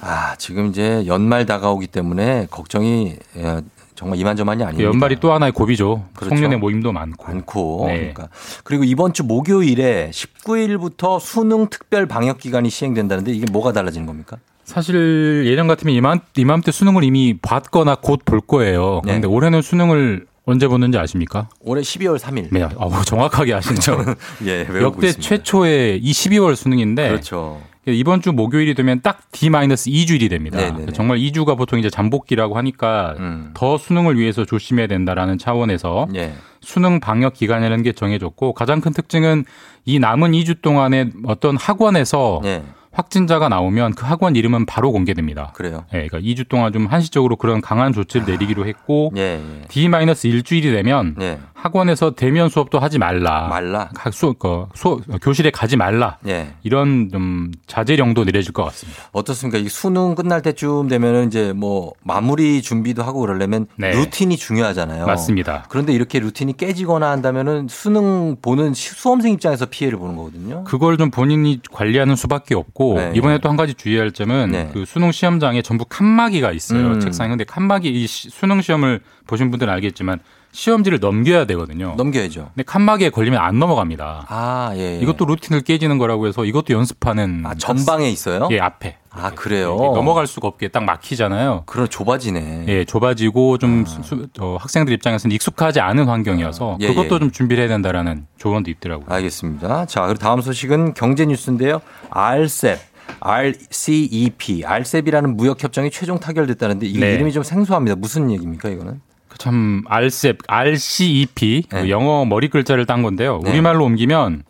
[0.00, 3.60] 아, 지금 이제 연말 다가오기 때문에 걱정이 예,
[3.94, 4.88] 정말 이만저만이 아닙니다.
[4.88, 6.06] 연말이 또 하나의 고비죠.
[6.14, 6.34] 그렇죠.
[6.34, 7.24] 송년회 모임도 많고.
[7.24, 7.84] 많고.
[7.86, 7.96] 네.
[7.98, 8.28] 그러니까.
[8.64, 14.38] 그리고 이번 주 목요일에 19일부터 수능 특별 방역 기간이 시행된다는데 이게 뭐가 달라지는 겁니까?
[14.64, 19.02] 사실 예전 같으면 이맘, 이맘때 수능을 이미 봤거나 곧 볼 거예요.
[19.04, 19.12] 네.
[19.12, 21.48] 그런데 올해는 수능을 언제 보는지 아십니까?
[21.60, 22.48] 올해 12월 3일.
[22.50, 24.04] 네, 어, 정확하게 아시죠.
[24.44, 25.20] 예, 역대 있습니다.
[25.20, 27.60] 최초의 이 12월 수능인데 그렇죠.
[27.86, 30.58] 이번 주 목요일이 되면 딱 D-2주일이 됩니다.
[30.58, 30.92] 네네네.
[30.92, 33.50] 정말 2주가 보통 이제 잠복기라고 하니까 음.
[33.54, 36.32] 더 수능을 위해서 조심해야 된다라는 차원에서 예.
[36.60, 39.44] 수능 방역 기간이라는 게 정해졌고 가장 큰 특징은
[39.84, 42.62] 이 남은 2주 동안에 어떤 학원에서 예.
[42.92, 45.52] 확진자가 나오면 그 학원 이름은 바로 공개됩니다.
[45.54, 45.84] 그래요.
[45.94, 49.66] 예, 그러니까 2주 동안 좀 한시적으로 그런 강한 조치를 내리기로 했고 예, 예.
[49.68, 51.38] D-일주일이 되면 예.
[51.66, 53.46] 학원에서 대면 수업도 하지 말라.
[53.48, 53.88] 말라.
[53.94, 56.18] 각 수, 그, 수, 교실에 가지 말라.
[56.26, 56.54] 예.
[56.64, 59.00] 이런 좀 자제령도 내려질 것 같습니다.
[59.12, 59.58] 어떻습니까?
[59.58, 63.92] 이 수능 끝날 때쯤 되면은 이제 뭐 마무리 준비도 하고 그러려면 네.
[63.92, 65.06] 루틴이 중요하잖아요.
[65.06, 65.66] 맞습니다.
[65.68, 70.64] 그런데 이렇게 루틴이 깨지거나 한다면은 수능 보는 시- 수험생 입장에서 피해를 보는 거거든요.
[70.64, 73.12] 그걸 좀 본인이 관리하는 수밖에 없고 네.
[73.14, 74.70] 이번에 또 한 가지 주의할 점은 네.
[74.72, 76.86] 그 수능 시험장에 전부 칸막이가 있어요.
[76.94, 77.00] 음.
[77.00, 77.28] 책상에.
[77.28, 80.18] 근데 칸막이 이 시- 수능 시험을 보신 분들은 알겠지만
[80.52, 81.94] 시험지를 넘겨야 되거든요.
[81.96, 82.50] 넘겨야죠.
[82.54, 84.26] 근데 칸막이에 걸리면 안 넘어갑니다.
[84.28, 84.96] 아, 예.
[84.96, 84.98] 예.
[85.00, 88.48] 이것도 루틴을 깨지는 거라고 해서 이것도 연습하는 아, 전방에 있어요?
[88.52, 88.98] 예, 앞에.
[89.10, 89.76] 아, 그래요?
[89.76, 91.64] 넘어갈 수가 없게 딱 막히잖아요.
[91.66, 92.66] 그럼 좁아지네.
[92.68, 97.18] 예, 좁아지고 좀 수- 어, 학생들 입장에서는 익숙하지 않은 환경이어서 예, 그것도 예.
[97.18, 99.06] 좀 준비를 해야 된다라는 조언도 있더라고요.
[99.08, 99.86] 알겠습니다.
[99.86, 101.80] 자, 그리고 다음 소식은 경제 뉴스인데요.
[102.10, 102.78] RCEP,
[103.20, 107.14] RCEP, RCEP이라는 무역 협정이 최종 타결됐다는데 이 네.
[107.14, 107.96] 이름이 좀 생소합니다.
[107.96, 109.00] 무슨 얘기입니까, 이거는?
[109.32, 111.88] 그참 RCEP, RCEP 그 네.
[111.88, 113.40] 영어 머리 글자를 딴 건데요.
[113.42, 113.50] 네.
[113.50, 114.42] 우리말로 옮기면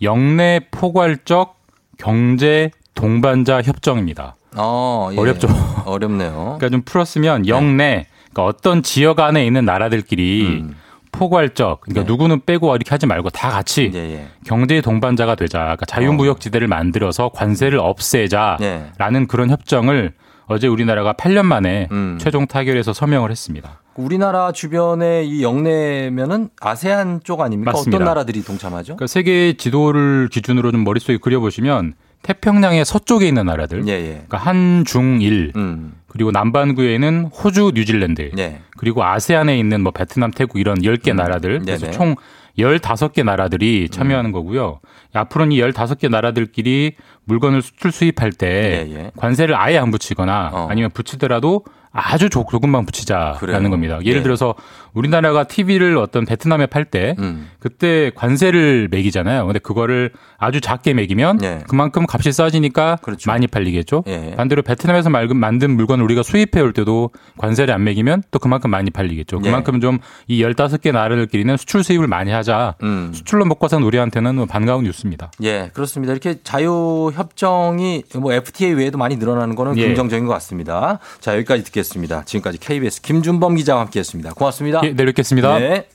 [0.00, 1.60] 영내 포괄적
[1.98, 4.36] 경제 동반자 협정입니다.
[4.56, 5.18] 어, 예.
[5.18, 5.48] 어렵죠.
[5.84, 6.56] 어렵네요.
[6.58, 10.76] 그러니까 좀 풀었으면 영내 그러니까 어떤 지역 안에 있는 나라들끼리 음.
[11.12, 12.06] 포괄적 그러니까 네.
[12.06, 14.28] 누구는 빼고 이렇게 하지 말고 다 같이 예, 예.
[14.46, 15.58] 경제 동반자가 되자.
[15.58, 19.26] 그러니까 자유무역 지대를 만들어서 관세를 없애자라는 네.
[19.28, 20.14] 그런 협정을
[20.46, 22.18] 어제 우리나라가 8년 만에 음.
[22.18, 23.81] 최종 타결해서 서명을 했습니다.
[23.96, 27.72] 우리나라 주변에 이 영내면은 아세안 쪽 아닙니까?
[27.72, 27.96] 맞습니다.
[27.96, 28.96] 어떤 나라들이 동참하죠?
[28.96, 34.08] 그러니까 세계 지도를 기준으로 좀 머릿속에 그려보시면 태평양의 서쪽에 있는 나라들, 예, 예.
[34.26, 35.92] 그러니까 한중일, 음.
[36.06, 38.60] 그리고 남반구에는 호주, 뉴질랜드, 예.
[38.76, 41.90] 그리고 아세안에 있는 뭐 베트남, 태국 이런 10개 나라들, 그래서 음.
[41.90, 41.92] 네네.
[41.96, 42.14] 총
[42.58, 44.80] 15개 나라들이 참여하는 거고요.
[45.14, 49.10] 앞으로는 이 15개 나라들끼리 물건을 수출 수입할 때 예, 예.
[49.16, 50.66] 관세를 아예 안 붙이거나 어.
[50.70, 53.70] 아니면 붙이더라도 아주 조- 조금만 붙이자라는 그래요?
[53.70, 53.98] 겁니다.
[54.02, 54.22] 예를 예.
[54.22, 54.54] 들어서
[54.94, 57.48] 우리나라가 TV를 어떤 베트남에 팔때 음.
[57.58, 59.46] 그때 관세를 매기잖아요.
[59.46, 61.60] 근데 그거를 아주 작게 매기면 예.
[61.68, 63.30] 그만큼 값이 싸지니까 그렇죠.
[63.30, 64.04] 많이 팔리겠죠.
[64.08, 64.34] 예.
[64.36, 68.90] 반대로 베트남에서 말- 만든 물건을 우리가 수입해 올 때도 관세를 안 매기면 또 그만큼 많이
[68.90, 69.38] 팔리겠죠.
[69.44, 69.48] 예.
[69.48, 72.74] 그만큼 좀이 15개 나라들끼리는 수출 수입을 많이 하자.
[72.82, 73.12] 음.
[73.14, 75.30] 수출로 먹고 사는 우리한테는 뭐 반가운 뉴스입니다.
[75.42, 76.12] 예, 그렇습니다.
[76.12, 79.86] 이렇게 자유 협정이 뭐 FTA 외에도 많이 늘어나는 거는 예.
[79.86, 80.98] 긍정적인 것 같습니다.
[81.20, 82.24] 자, 여기까지 듣겠습니다.
[82.24, 84.32] 지금까지 KBS 김준범 기자와 함께 했습니다.
[84.34, 84.81] 고맙습니다.
[84.82, 85.58] 예, 내일 뵙겠습니다.
[85.58, 85.88] 네.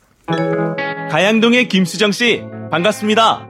[1.11, 3.47] 가양동의 김수정 씨 반갑습니다.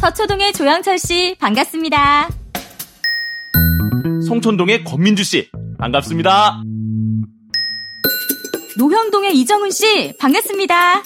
[0.00, 2.28] 서초동의 조영철 씨 반갑습니다.
[4.26, 5.48] 송촌동의 권민주 씨
[5.78, 6.62] 반갑습니다.
[8.78, 11.02] 노형동의 이정훈 씨 반갑습니다.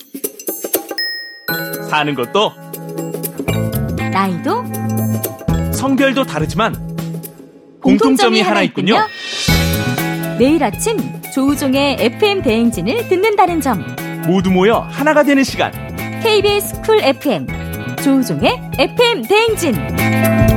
[1.90, 2.52] 사는 것도
[4.12, 4.64] 나이도
[5.72, 6.74] 성별도 다르지만
[7.80, 8.96] 공통점이 하나 있군요.
[10.38, 10.96] 매일 아침
[11.34, 13.84] 조우종의 FM 대행진을 듣는다는 점.
[14.26, 15.72] 모두 모여 하나가 되는 시간.
[16.22, 17.46] KBS 쿨 FM
[18.04, 20.47] 조우종의 FM 대행진.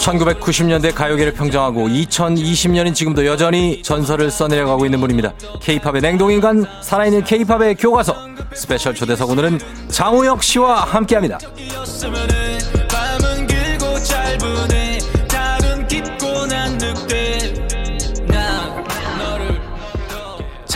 [0.00, 5.34] 1990년대 가요계를 평정하고 2020년인 지금도 여전히 전설을 써내려가고 있는 분입니다.
[5.60, 8.16] K-팝의 냉동인간, 살아있는 K-팝의 교과서.
[8.54, 11.38] 스페셜 초대석 오늘은 장우혁 씨와 함께합니다.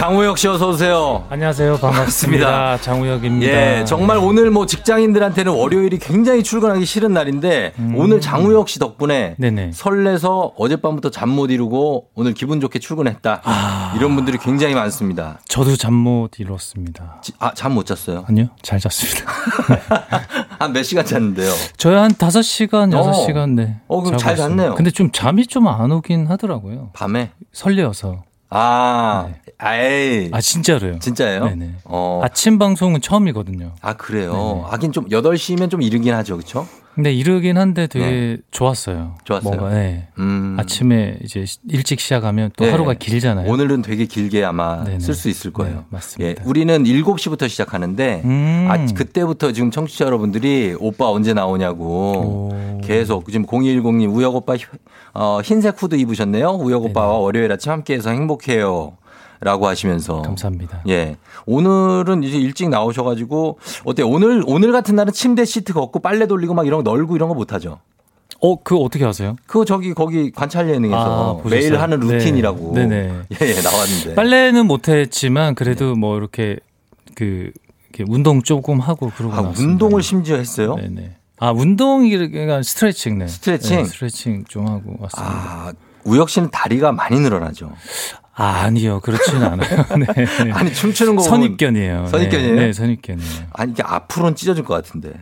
[0.05, 1.25] 장우혁 씨 어서 오세요.
[1.31, 1.79] 안녕하세요.
[1.79, 2.79] 반갑습니다.
[2.83, 3.51] 장우혁입니다.
[3.51, 9.41] 예, 정말 오늘 뭐 직장인들한테는 월요일이 굉장히 출근하기 싫은 날인데 오늘 장우혁 씨 덕분에 음.
[9.41, 9.71] 네네.
[9.73, 13.41] 설레서 어젯밤부터 잠 못 이루고 오늘 기분 좋게 출근했다.
[13.45, 13.95] 아.
[13.97, 15.39] 이런 분들이 굉장히 많습니다.
[15.49, 17.23] 저도 잠 못 이뤘습니다.
[17.39, 18.27] 아, 잠 못 잤어요?
[18.29, 18.49] 아니요.
[18.61, 19.33] 잘 잤습니다.
[20.61, 21.51] 한몇 시간 잤는데요?
[21.79, 23.77] 저희 한 5시간, 6시간, 네.
[23.89, 24.37] 어, 그럼 잘.
[24.37, 24.75] 잤네요.
[24.75, 26.91] 근데 좀 잠이 좀 안 오긴 하더라고요.
[26.93, 27.31] 밤에?
[27.55, 28.23] 설레어서.
[28.57, 29.29] 아,
[29.59, 30.31] 아이.
[30.33, 30.99] 아, 진짜로요.
[31.01, 31.45] 진짜예요?
[31.47, 31.71] 네네.
[31.85, 32.21] 어.
[32.23, 33.75] 아침 방송은 처음이거든요.
[33.81, 34.65] 아, 그래요?
[34.69, 36.37] 하긴 좀 8시면 좀 이르긴 하죠.
[36.37, 36.67] 그렇죠?
[36.95, 38.97] 근데 이르긴 한데 되게 좋았어요.
[38.97, 39.25] 네.
[39.25, 39.57] 좋았어요?
[39.57, 40.07] 뭔가, 네.
[40.19, 40.57] 음.
[40.59, 42.71] 아침에 이제 시- 일찍 시작하면 또 네.
[42.71, 43.51] 하루가 길잖아요.
[43.51, 45.01] 오늘은 되게 길게 아마 네네.
[45.01, 45.75] 쓸수 있을 거예요.
[45.79, 46.43] 네, 맞습니다.
[46.43, 48.69] 예, 우리는 7시부터 시작하는데 음.
[48.71, 52.53] 아, 그때부터 지금 청취자 여러분들이 오빠 언제 나오냐고
[52.85, 54.65] 계속 지금 0210님 우혁 오빠 히-
[55.15, 56.51] 어, 흰색 후드 입으셨네요.
[56.51, 58.97] 우혁 오빠와 월요일 아침 함께해서 행복해요.
[59.41, 60.83] 라고 하시면서 감사합니다.
[60.89, 61.17] 예.
[61.47, 66.67] 오늘은 이제 일찍 나오셔가지고 어때 오늘 오늘 같은 날은 침대 시트 걷고 빨래 돌리고 막
[66.67, 67.81] 이런 거 널고 이런 거 못하죠.
[68.41, 69.37] 어, 그거 어떻게 하세요?
[69.47, 71.49] 그거 저기 거기 관찰 예능에서 아?
[71.49, 72.15] 매일 하는 네.
[72.15, 73.13] 루틴이라고 네 네.
[73.41, 75.55] 예, 예, 나왔는데 빨래는 못했지만 네.
[75.55, 76.59] 그래도 뭐 이렇게
[77.15, 77.51] 그
[77.91, 79.73] 이렇게 운동 조금 하고 그러고 아, 나왔습니다.
[79.73, 80.75] 운동을 심지어 했어요?
[80.75, 81.17] 네네.
[81.39, 83.29] 아 운동이가 스트레칭 네.
[83.29, 83.79] 스트레칭?
[83.79, 85.33] 네, 스트레칭 좀 하고 왔습니다.
[85.33, 85.73] 아,
[86.05, 87.73] 우혁 씨는 다리가 많이 늘어나죠.
[88.37, 89.85] 아, 아니요 그렇지는 않아요.
[89.97, 90.51] 네.
[90.53, 92.07] 아니 춤추는 거 선입견이에요.
[92.09, 92.55] 선입견이에요?
[92.57, 93.31] 네, 네, 선입견이에요.
[93.53, 95.13] 아니 이게 앞으로는 찢어질 것 같은데.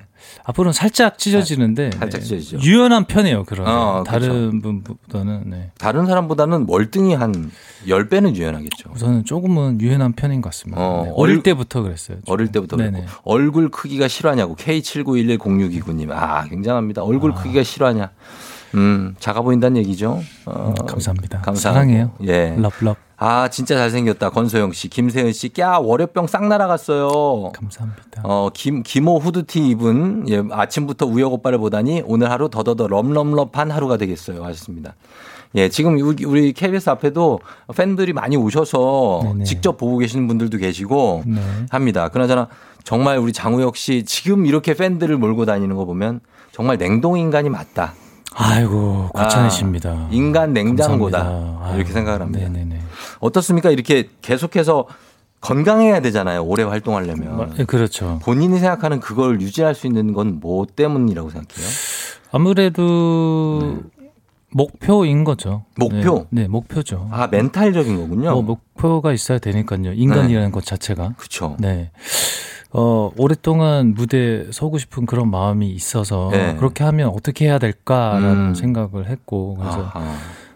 [0.45, 2.27] 앞으로는 살짝 찢어지는데 살짝 네.
[2.27, 2.59] 찢어지죠.
[2.61, 3.45] 유연한 편이에요.
[3.45, 5.73] 그런 어, 다른 분보다는 네.
[5.79, 7.51] 다른 사람보다는 월등히 한
[7.87, 8.91] 10배는 유연하겠죠.
[8.95, 10.81] 우선은 조금은 유연한 편인 것 같습니다.
[10.81, 12.19] 어, 네, 어릴 얼- 때부터 그랬어요.
[12.29, 13.07] 어릴 때부터 그랬고 네네.
[13.25, 16.11] 얼굴 크기가 실화냐고 K79110629님.
[16.13, 17.03] 아, 굉장합니다.
[17.03, 18.11] 얼굴 크기가 실화냐.
[18.75, 20.20] 음, 작아 보인다는 얘기죠.
[20.47, 21.41] 어, 감사합니다.
[21.43, 21.79] 감사하고.
[21.79, 22.11] 사랑해요.
[22.25, 22.57] 예.
[22.57, 22.97] 럽럽.
[23.16, 24.31] 아, 진짜 잘생겼다.
[24.31, 25.51] 권소영 씨, 김세은 씨.
[25.51, 27.53] 꺄, 월요병 싹 날아갔어요.
[27.53, 28.23] 감사합니다.
[28.25, 34.43] 어, 김, 김호 후드티 입은, 예, 아침부터 오빠를 보다니 오늘 하루 더더더 럼럼럽한 하루가 되겠어요.
[34.45, 34.95] 하셨습니다.
[35.55, 37.39] 예, 지금 우리, 우리 KBS 앞에도
[37.77, 39.45] 팬들이 많이 오셔서 네네.
[39.45, 41.41] 직접 보고 계시는 분들도 계시고 네.
[41.70, 42.09] 합니다.
[42.09, 42.49] 그나저나
[42.85, 46.20] 정말 우리 장우혁 씨 지금 이렇게 팬들을 몰고 다니는 거 보면
[46.53, 47.93] 정말 냉동 인간이 맞다.
[48.35, 49.91] 아이고 고찬이십니다.
[49.91, 51.18] 아, 인간 냉장고다.
[51.22, 51.74] 감사합니다.
[51.76, 52.49] 이렇게 생각을 합니다.
[52.49, 52.80] 네네네.
[53.20, 53.70] 어떻습니까?
[53.70, 54.87] 이렇게 계속해서
[55.41, 56.45] 건강해야 되잖아요.
[56.45, 57.55] 오래 활동하려면.
[57.57, 58.20] 네, 그렇죠.
[58.22, 61.66] 본인이 생각하는 그걸 유지할 수 있는 건 뭐 때문이라고 생각해요?
[62.30, 63.78] 아무래도
[64.51, 65.64] 목표인 거죠.
[65.76, 66.26] 목표?
[66.30, 67.09] 네, 네, 목표죠.
[67.11, 68.33] 아, 멘탈적인 거군요.
[68.33, 69.93] 뭐 목표가 있어야 되니까요.
[69.95, 71.14] 인간이라는 것 자체가.
[71.16, 71.57] 그렇죠.
[71.59, 71.91] 네.
[72.73, 76.55] 어, 오랫동안 무대에 서고 싶은 그런 마음이 있어서 네.
[76.57, 78.55] 그렇게 하면 어떻게 해야 될까라는 음.
[78.55, 80.14] 생각을 했고 그래서 아하.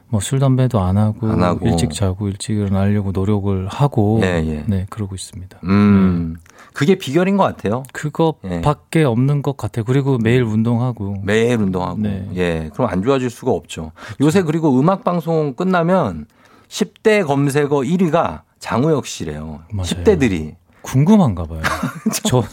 [0.08, 1.66] 뭐 술 담배도 안 하고, 안 하고.
[1.68, 4.64] 일찍 자고 일찍 일어나려고 노력을 하고 예, 예.
[4.66, 5.58] 네, 그러고 있습니다.
[5.64, 6.36] 음.
[6.72, 7.82] 그게 비결인 것 같아요.
[7.92, 9.84] 그것밖에 없는 것 같아요.
[9.84, 12.00] 그리고 매일 운동하고 매일 운동하고.
[12.00, 12.28] 네.
[12.36, 12.70] 예.
[12.72, 13.92] 그럼 안 좋아질 수가 없죠.
[14.20, 16.26] 요새 그리고 음악 방송 끝나면
[16.68, 19.60] 10대 검색어 1위가 장우혁 씨래요.
[19.72, 19.86] 맞아요.
[19.86, 20.54] 10대들이.
[20.86, 21.60] 궁금한가 봐요.
[22.24, 22.44] 저,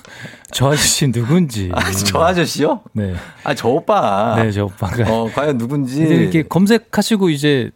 [0.52, 1.70] 저 아저씨 누군지.
[1.74, 2.82] 아, 저 아저씨요?
[2.94, 3.14] 네.
[3.44, 4.36] 아, 저 오빠.
[4.42, 5.04] 네, 저 오빠가.
[5.12, 6.02] 어, 과연 누군지.
[6.02, 7.70] 이렇게 검색하시고 이제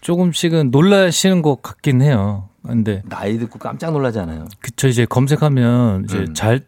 [0.00, 2.48] 조금씩은 놀라시는 것 같긴 해요.
[2.66, 4.46] 근데 나이 듣고 깜짝 놀라잖아요.
[4.60, 6.34] 그쵸 이제 검색하면 이제 음.
[6.34, 6.60] 잘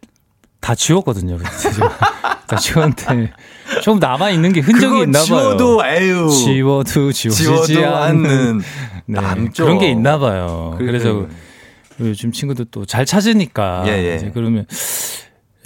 [0.63, 1.39] 다 지웠거든요.
[2.47, 3.33] 다 지웠는데
[3.83, 5.25] 좀 남아 있는 게 흔적이 있나 봐요.
[5.25, 6.31] 지워도 에휴.
[6.31, 7.43] 지워도 지워지지
[7.75, 8.59] 지워도 않는
[9.07, 9.65] 네, 남죠.
[9.65, 10.77] 그런 게 있나 봐요.
[10.79, 10.87] 그러니까요.
[10.87, 11.27] 그래서
[12.09, 14.17] 요즘 친구들 또 잘 찾으니까 예, 예.
[14.17, 14.67] 이제 그러면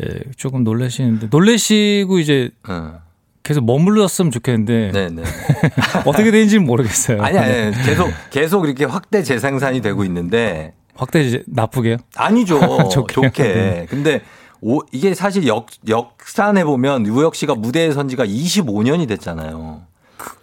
[0.03, 3.01] 예, 조금 놀라시는데 놀래시고 이제 어.
[3.43, 5.23] 계속 머물렀으면 좋겠는데 네네.
[6.05, 7.23] 어떻게 되는지는 모르겠어요.
[7.23, 10.75] 아니, 아니, 계속, 계속 이렇게 확대 재생산이 되고 있는데.
[10.95, 11.99] 확대 나쁘게요?
[12.17, 12.59] 아니죠.
[12.91, 13.15] 좋게.
[13.15, 13.43] 좋게.
[13.43, 13.87] 네.
[13.89, 14.23] 근데
[14.61, 19.83] 오, 이게 사실 역, 역산해 보면 우혁 씨가 무대에 선 지가 25년이 됐잖아요.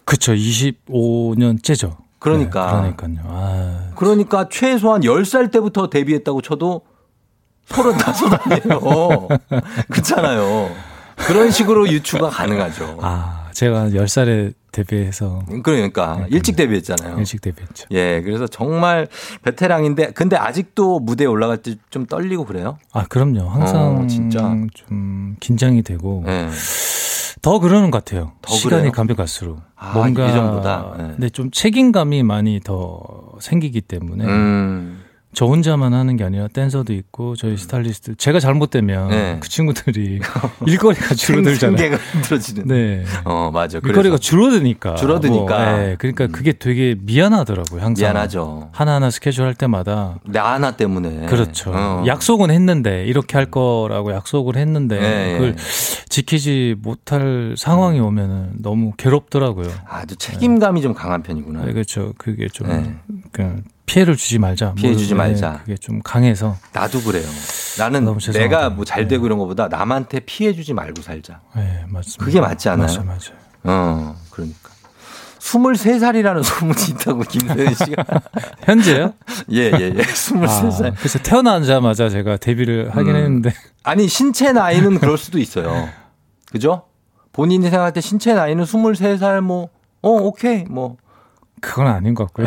[0.06, 1.98] 그쵸 25년째죠.
[2.24, 2.82] 그러니까.
[2.82, 3.26] 네, 그러니까요.
[3.30, 6.82] 아, 그러니까 최소한 10살 때부터 데뷔했다고 쳐도
[7.68, 9.28] 35 아니에요.
[9.90, 10.70] 그렇잖아요.
[11.16, 12.98] 그런 식으로 유추가 가능하죠.
[13.02, 17.20] 아 제가 10살에 데뷔해서 그러니까 일찍 데뷔했잖아요.
[17.20, 17.86] 일찍 데뷔했죠.
[17.92, 19.08] 예, 그래서 정말
[19.44, 22.80] 베테랑인데 근데 아직도 무대에 올라갈 때 좀 떨리고 그래요?
[22.92, 23.48] 아 그럼요.
[23.48, 24.40] 항상 어, 진짜.
[24.74, 26.50] 좀 긴장이 되고 예.
[27.44, 28.32] 더 그러는 것 같아요.
[28.42, 28.92] 더 시간이?
[28.92, 30.96] 가면 갈수록 아, 뭔가 예전보다?
[30.98, 31.04] 네.
[31.10, 35.03] 근데 좀 책임감이 많이 더 생기기 때문에 음.
[35.34, 39.38] 저 혼자만 하는 게 아니라 댄서도 있고 저희 스타일리스트 제가 잘못되면 네.
[39.40, 40.20] 그 친구들이
[40.68, 41.78] 일거리가 줄어들잖아요.
[41.78, 42.68] 생계가 힘들어지는.
[42.68, 43.04] 네.
[43.26, 43.80] 어, 맞아.
[43.84, 44.96] 일거리가 줄어드니까.
[44.96, 45.58] 줄어드니까.
[45.64, 45.70] 음.
[45.70, 47.82] 뭐, 네, 그러니까 그게 되게 미안하더라고요.
[47.82, 48.04] 항상.
[48.04, 48.70] 미안하죠.
[48.72, 50.20] 하나하나 스케줄 할 때마다.
[50.26, 51.26] 나 하나 때문에.
[51.26, 51.72] 그렇죠.
[51.74, 52.04] 어.
[52.06, 55.64] 약속은 했는데 이렇게 할 거라고 약속을 했는데 네, 그걸 네.
[56.10, 59.70] 지키지 못할 상황이 오면은 너무 괴롭더라고요.
[59.88, 61.66] 아주 책임감이 좀 강한 편이구나.
[61.66, 62.14] 네, 그렇죠.
[62.18, 62.96] 그게 좀 네.
[63.32, 64.74] 그 피해를 주지 말자.
[64.76, 65.60] 피해 주지 뭐, 네, 말자.
[65.62, 66.58] 그게 좀 강해서.
[66.74, 67.26] 나도 그래요.
[67.78, 68.06] 나는.
[68.34, 71.42] 내가 뭐 잘 되고 이런 것보다 남한테 피해 주지 말고 살자.
[71.56, 72.26] 네, 맞습니다.
[72.26, 72.88] 그게 맞지 않아요?
[72.88, 73.20] 맞아요, 맞아요.
[73.64, 74.70] 어, 그러니까.
[75.40, 78.06] 23살이라는 소문이 있다고 김세현 씨가.
[78.64, 79.14] 현재요?
[79.52, 80.02] 예, 예, 예.
[80.02, 80.86] 23살.
[80.86, 83.16] 아, 그래서 태어나자마자 제가 데뷔를 하긴 음.
[83.16, 83.54] 했는데
[83.84, 85.90] 아니, 신체 나이는 그럴 수도 있어요.
[86.52, 86.84] 그죠?
[87.34, 89.70] 본인이 생각할 때 신체 나이는 23살 뭐,
[90.02, 90.64] 어, 오케이.
[90.70, 90.96] 뭐.
[91.60, 92.46] 그건 아닌 것 같고요.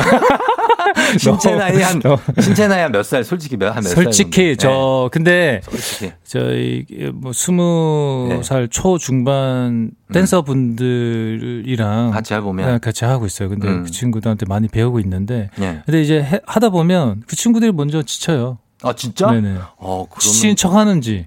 [1.19, 2.01] 신체 너무- 나이 한,
[2.41, 3.23] 신체 나이 한 몇 살?
[3.25, 4.05] 솔직히 몇, 한몇 살?
[4.05, 6.13] 솔직히 저 근데 솔직히.
[6.25, 6.85] 저희
[7.15, 8.43] 뭐 스무 네.
[8.43, 12.73] 살 초 중반 댄서 분들이랑 같이 해보면.
[12.73, 13.49] 네, 같이 하고 있어요.
[13.49, 13.85] 근데 음.
[13.85, 15.83] 그 친구들한테 많이 배우고 있는데 예.
[15.85, 18.59] 근데 이제 해- 하다 보면 그 친구들이 먼저 지쳐요.
[18.83, 19.31] 아, 진짜?
[19.31, 19.57] 네네.
[19.79, 20.19] 어, 그러면.
[20.21, 21.27] 지치는 척 하는지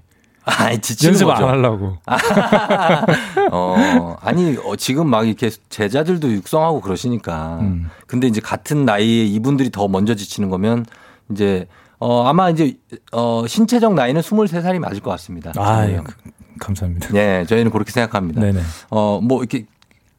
[0.80, 1.44] 지치는 연습 거죠.
[1.46, 1.96] 안 하려고.
[3.52, 7.58] 어, 아니, 어, 지금 막 이렇게 제자들도 육성하고 그러시니까.
[7.60, 7.88] 음.
[8.06, 10.86] 근데 이제 같은 나이에 이분들이 더 먼저 지치는 거면
[11.30, 11.66] 이제,
[11.98, 12.76] 어, 아마 이제,
[13.12, 15.52] 어, 신체적 나이는 23살이 맞을 것 같습니다.
[15.56, 15.86] 아.
[15.88, 16.14] 예, 그-
[16.58, 17.08] 감사합니다.
[17.12, 18.40] 네, 저희는 그렇게 생각합니다.
[18.40, 18.60] 네네.
[18.90, 19.64] 어, 뭐 이렇게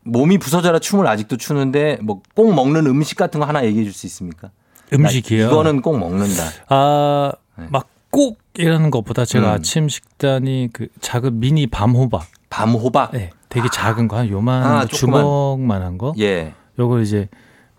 [0.03, 4.07] 몸이 부서져라 춤을 아직도 추는데 뭐 꼭 먹는 음식 같은 거 하나 얘기해 줄 수
[4.07, 4.49] 있습니까?
[4.91, 5.45] 음식이요.
[5.45, 6.43] 나 이거는 꼭 먹는다.
[6.69, 7.31] 아,
[7.69, 9.53] 막 꼭 이라는 것보다 제가 음.
[9.53, 12.25] 아침 식단이 그 작은 미니 밤호박.
[12.49, 13.11] 밤호박?
[13.13, 13.31] 네.
[13.49, 14.85] 되게 작은 거, 한 요만 아.
[14.85, 16.13] 주먹만한 거.
[16.19, 16.53] 예.
[16.79, 17.29] 요걸 이제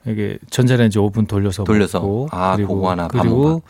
[0.06, 2.00] 이게 전자레인지 오븐 돌려서 돌려서.
[2.00, 3.62] 먹고 아, 그리고 하나, 그리고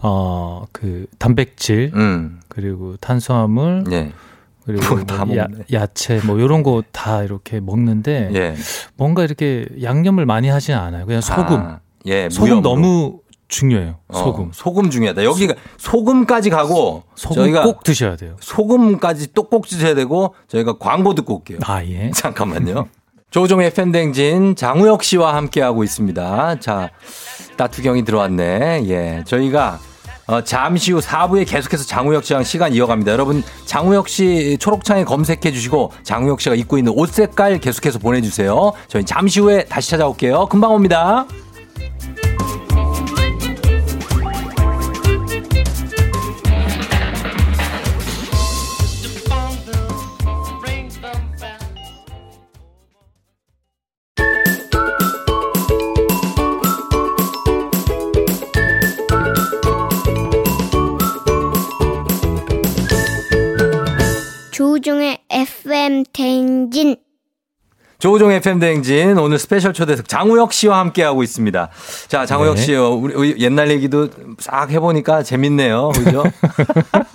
[0.00, 2.40] 어 그 단백질 음.
[2.48, 4.12] 그리고 탄수화물 예.
[4.64, 4.96] 그리고
[5.26, 5.46] 뭐 야.
[5.72, 8.54] 야채 뭐 요런 거 다 이렇게 먹는데 예.
[8.96, 11.04] 뭔가 이렇게 양념을 많이 하진 않아요.
[11.06, 11.56] 그냥 소금.
[11.56, 12.28] 아, 예.
[12.30, 12.68] 소금 무염으로.
[12.68, 13.18] 너무
[13.52, 13.96] 중요해요.
[14.08, 14.50] 어, 소금.
[14.52, 15.24] 소금 중요하다.
[15.24, 18.34] 여기가 소금까지 가고 소금 저희가 꼭 드셔야 돼요.
[18.40, 21.58] 소금까지 또 꼭 드셔야 되고 저희가 광고 듣고 올게요.
[21.64, 22.10] 아, 예.
[22.16, 22.88] 잠깐만요.
[23.30, 26.60] 조종의 팬댕진 장우혁 씨와 함께하고 있습니다.
[26.60, 26.90] 자,
[27.56, 28.84] 따투경이 들어왔네.
[28.88, 29.24] 예.
[29.26, 29.78] 저희가
[30.28, 33.10] 어, 잠시 후 4부에 계속해서 장우혁 씨랑 시간 이어갑니다.
[33.12, 38.72] 여러분, 장우혁 씨 초록창에 검색해 주시고 장우혁 씨가 입고 있는 옷 색깔 계속해서 보내주세요.
[38.88, 40.46] 저희 잠시 후에 다시 찾아올게요.
[40.46, 41.26] 금방 옵니다.
[64.62, 66.94] 조우종의 FM 대행진
[68.02, 71.68] 조우종 FM 대행진 오늘 스페셜 초대석 장우혁 씨와 함께하고 있습니다.
[72.08, 72.60] 자, 장우혁 네.
[72.60, 74.08] 씨, 어, 우리, 옛날 얘기도
[74.40, 75.90] 싹 해보니까 재밌네요.
[75.94, 76.24] 그죠?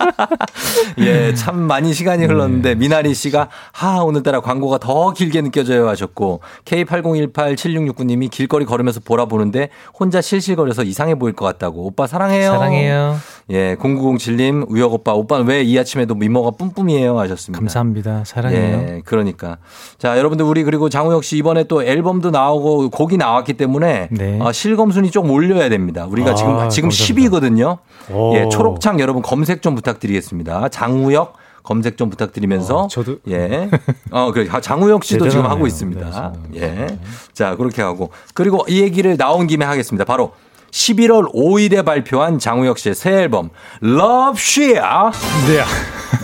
[1.00, 8.30] 예, 참 많이 시간이 흘렀는데 미나리 씨가 하 오늘따라 광고가 더 길게 느껴져요 하셨고 K80187669님이
[8.30, 9.68] 길거리 걸으면서 보라 보는데
[9.98, 12.52] 혼자 실실거려서 이상해 보일 것 같다고 오빠 사랑해요.
[12.52, 13.16] 사랑해요.
[13.50, 17.60] 예, 0907님 우혁 오빠 오빠는 왜 이 아침에도 미모가 뿜뿜이에요 하셨습니다.
[17.60, 18.22] 감사합니다.
[18.24, 18.60] 사랑해요.
[18.60, 19.58] 예, 그러니까.
[19.98, 24.38] 자, 여러분들 우리 그리고 장우혁 씨 이번에 또 앨범도 나오고 곡이 나왔기 때문에 네.
[24.40, 26.06] 어, 실검순이 좀 올려야 됩니다.
[26.08, 27.38] 우리가 아, 지금 지금 감사합니다.
[27.38, 27.78] 10위거든요.
[28.14, 28.34] 오.
[28.36, 30.68] 예, 초록창 여러분 검색 좀 부탁드리겠습니다.
[30.68, 33.68] 장우혁 검색 좀 부탁드리면서 어, 저도 예.
[34.10, 35.50] 어, 그 장우혁 씨도 지금 대단하네요.
[35.54, 36.32] 하고 있습니다.
[36.52, 36.60] 네.
[36.62, 36.98] 예.
[37.34, 40.04] 자, 그렇게 하고 그리고 이 얘기를 나온 김에 하겠습니다.
[40.04, 40.32] 바로
[40.70, 43.50] 11월 5일에 발표한 장우혁 씨의 새 앨범
[43.82, 45.10] Love Share
[45.46, 45.64] 네.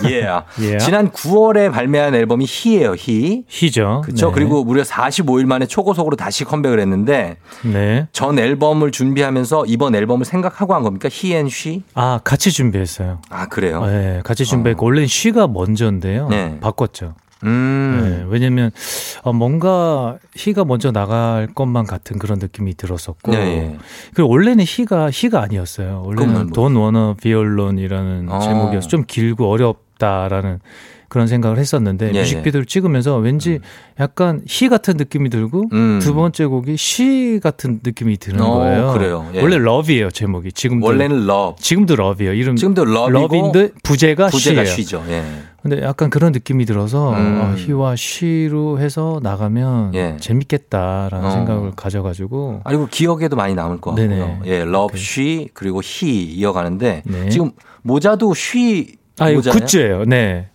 [0.09, 0.27] 예.
[0.61, 0.77] 예.
[0.79, 3.43] 지난 9월에 발매한 앨범이 희예요, 희.
[3.47, 4.01] 희죠.
[4.03, 4.27] 그렇죠.
[4.27, 4.33] 네.
[4.33, 8.07] 그리고 무려 45일 만에 초고속으로 다시 컴백을 했는데 네.
[8.11, 11.07] 전 앨범을 준비하면서 이번 앨범을 생각하고 한 겁니까?
[11.11, 11.83] 희앤 쉬?
[11.93, 13.19] 아, 같이 준비했어요.
[13.29, 13.85] 아, 그래요?
[13.85, 16.29] 네, 같이 준비했고 원래는 쉬가 먼저인데요.
[16.29, 16.57] 네.
[16.59, 17.13] 바꿨죠.
[17.43, 17.99] 음.
[18.01, 18.71] 네, 왜냐면
[19.23, 23.77] 어, 뭔가 희가 먼저 나갈 것만 같은 그런 느낌이 들었었고 네, 예.
[24.13, 26.03] 그리고 원래는 he가 he가 아니었어요.
[26.05, 28.39] 원래는 Don't Wanna Be Alone이라는 어.
[28.39, 30.59] 제목이어서 좀 길고 어렵다라는
[31.07, 33.59] 그런 생각을 했었는데 예, 뮤직비디오를 찍으면서 왠지
[33.99, 35.99] 약간 he 같은 느낌이 들고 음.
[36.01, 38.91] 두 번째 곡이 she 같은 느낌이 드는 어, 거예요.
[38.91, 39.29] 그래요.
[39.33, 39.41] 예.
[39.41, 41.61] 원래 love예요 제목이 지금도 원래는 love.
[41.61, 42.33] 지금도 love예요.
[42.33, 44.65] 이름 지금도 love인데 부제가 부제가.
[44.65, 45.03] she죠.
[45.07, 45.23] 예.
[45.65, 47.41] 근데 약간 그런 느낌이 들어서 음.
[47.41, 50.15] 어, he와 she로 해서 나가면 예.
[50.19, 51.31] 재밌겠다라는 어.
[51.31, 54.07] 생각을 가져가지고 아니고 기억에도 많이 남을 것 같고요.
[54.07, 54.39] 네네.
[54.45, 57.29] 예, love she 그리고 he 이어가는데 네.
[57.29, 57.51] 지금
[57.81, 59.59] 모자도 she 아 모자예요?
[59.59, 60.05] 굿즈예요.
[60.05, 60.49] 네,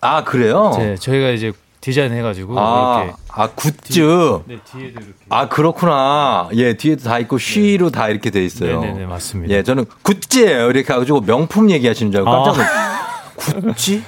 [0.00, 0.72] 아, 그래요?
[0.74, 1.52] 제, 저희가 이제
[1.82, 4.00] 디자인 해가지고 아, 이렇게 아, 굿즈.
[4.46, 6.48] 네 뒤에도 이렇게 아, 그렇구나.
[6.54, 8.80] 예, 뒤에도 다 있고, she로 다 이렇게 돼 있어요.
[8.80, 9.52] 네네네 맞습니다.
[9.54, 10.70] 예, 저는 굿즈예요.
[10.70, 12.44] 이렇게 해가지고 명품 얘기하시는 줄 알고 아.
[12.44, 13.72] 깜짝 놀랐어요.
[13.74, 14.02] 굿즈?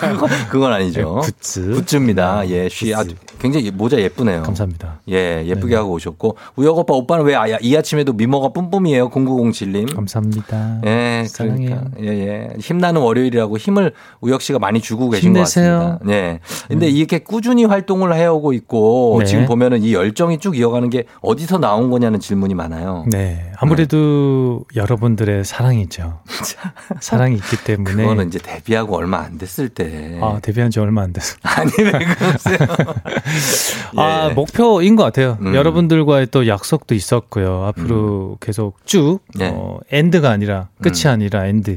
[0.00, 1.20] 그거, 그건 아니죠.
[1.22, 1.70] 네, 굿즈.
[1.82, 2.48] 굿즈입니다.
[2.48, 2.94] 예, 쉬.
[2.94, 3.04] 아,
[3.38, 4.42] 굉장히 모자 예쁘네요.
[4.42, 5.00] 감사합니다.
[5.10, 5.76] 예, 예쁘게 네네.
[5.76, 6.36] 하고 오셨고.
[6.56, 9.10] 우혁 오빠, 오빠는 왜 이 아침에도 미모가 뿜뿜이에요?
[9.10, 9.94] 0907님.
[9.94, 10.80] 감사합니다.
[10.86, 11.68] 예, 사랑해요.
[11.68, 11.90] 그러니까.
[12.02, 12.48] 예, 예.
[12.58, 15.98] 힘나는 월요일이라고 힘을 우혁 씨가 많이 주고 계신 것 힘내세요.
[16.02, 16.06] 음.
[16.06, 16.12] 같습니다.
[16.16, 16.40] 예.
[16.68, 19.26] 근데 이렇게 꾸준히 활동을 해오고 있고 네.
[19.26, 23.04] 지금 보면은 이 열정이 쭉 이어가는 게 어디서 나온 거냐는 질문이 많아요.
[23.10, 26.20] 네, 아무래도 여러분들의 사랑이죠.
[27.00, 30.18] 사랑이 있기 때문에 그거는 이제 데뷔하고 얼마 안 됐을 때.
[30.22, 31.36] 아, 데뷔한 지 얼마 안 돼서.
[31.42, 32.58] 아니, 왜 그러세요?
[33.96, 34.34] 아, 예.
[34.34, 35.36] 목표인 것 같아요.
[35.40, 35.54] 음.
[35.54, 37.64] 여러분들과의 또 약속도 있었고요.
[37.66, 39.50] 앞으로 계속 쭉, 네.
[39.54, 41.10] 어, end가 아니라, 끝이 음.
[41.10, 41.76] 아니라 and.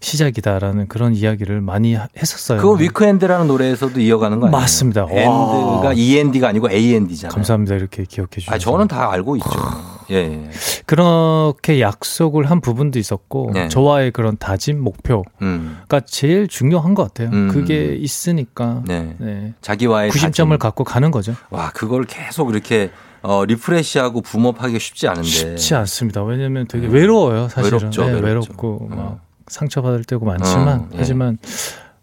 [0.00, 2.60] 시작이다라는 그런 이야기를 많이 하- 했었어요.
[2.60, 4.60] 그거 Weekend라는 노래에서도 이어가는 거 아니에요?
[4.60, 5.04] 맞습니다.
[5.06, 5.10] 와.
[5.10, 7.34] end가 END가 아니고 AND잖아요.
[7.34, 7.74] 감사합니다.
[7.74, 8.54] 이렇게 기억해 주셔서.
[8.54, 9.48] 아, 저는 다 알고 있죠.
[10.10, 10.50] 예, 예.
[10.86, 13.68] 그렇게 약속을 한 부분도 있었고 네.
[13.68, 15.78] 저와의 그런 다짐 목표가 음.
[16.06, 17.30] 제일 중요한 것 같아요.
[17.32, 17.48] 음.
[17.48, 19.14] 그게 있으니까 네.
[19.18, 19.54] 네.
[19.60, 20.58] 자기와의 구심점을 다짐.
[20.58, 21.34] 갖고 가는 거죠.
[21.50, 22.90] 와, 그걸 계속 이렇게
[23.22, 25.28] 어, 리프레시하고 붐업하기가 쉽지 않은데.
[25.28, 26.22] 쉽지 않습니다.
[26.22, 27.48] 왜냐하면 되게 외로워요.
[27.48, 27.84] 사실은 네.
[27.84, 28.26] 외롭죠, 네, 외롭죠.
[28.26, 30.96] 외롭고 막 상처받을 때고 많지만 어, 예.
[30.98, 31.38] 하지만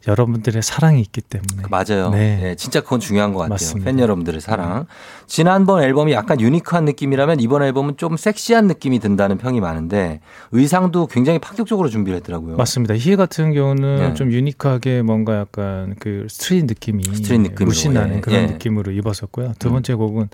[0.08, 2.10] 여러분들의 사랑이 있기 때문에 맞아요.
[2.10, 2.42] 네.
[2.44, 3.54] 예, 진짜 그건 중요한 것 같아요.
[3.54, 3.90] 맞습니다.
[3.90, 4.86] 팬 여러분들의 사랑.
[5.28, 10.20] 지난번 앨범이 약간 유니크한 느낌이라면 이번 앨범은 좀 섹시한 느낌이 든다는 평이 많은데
[10.52, 12.56] 의상도 굉장히 파격적으로 준비를 했더라고요.
[12.58, 12.96] 맞습니다.
[12.96, 14.14] 희 같은 경우는 네.
[14.14, 18.46] 좀 유니크하게 뭔가 약간 그 street 느낌이 street 느낌으로, 물씬 나는 예, 그런 예.
[18.48, 19.54] 느낌으로 입었었고요.
[19.60, 20.30] 두 번째 곡은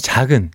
[0.00, 0.50] 작은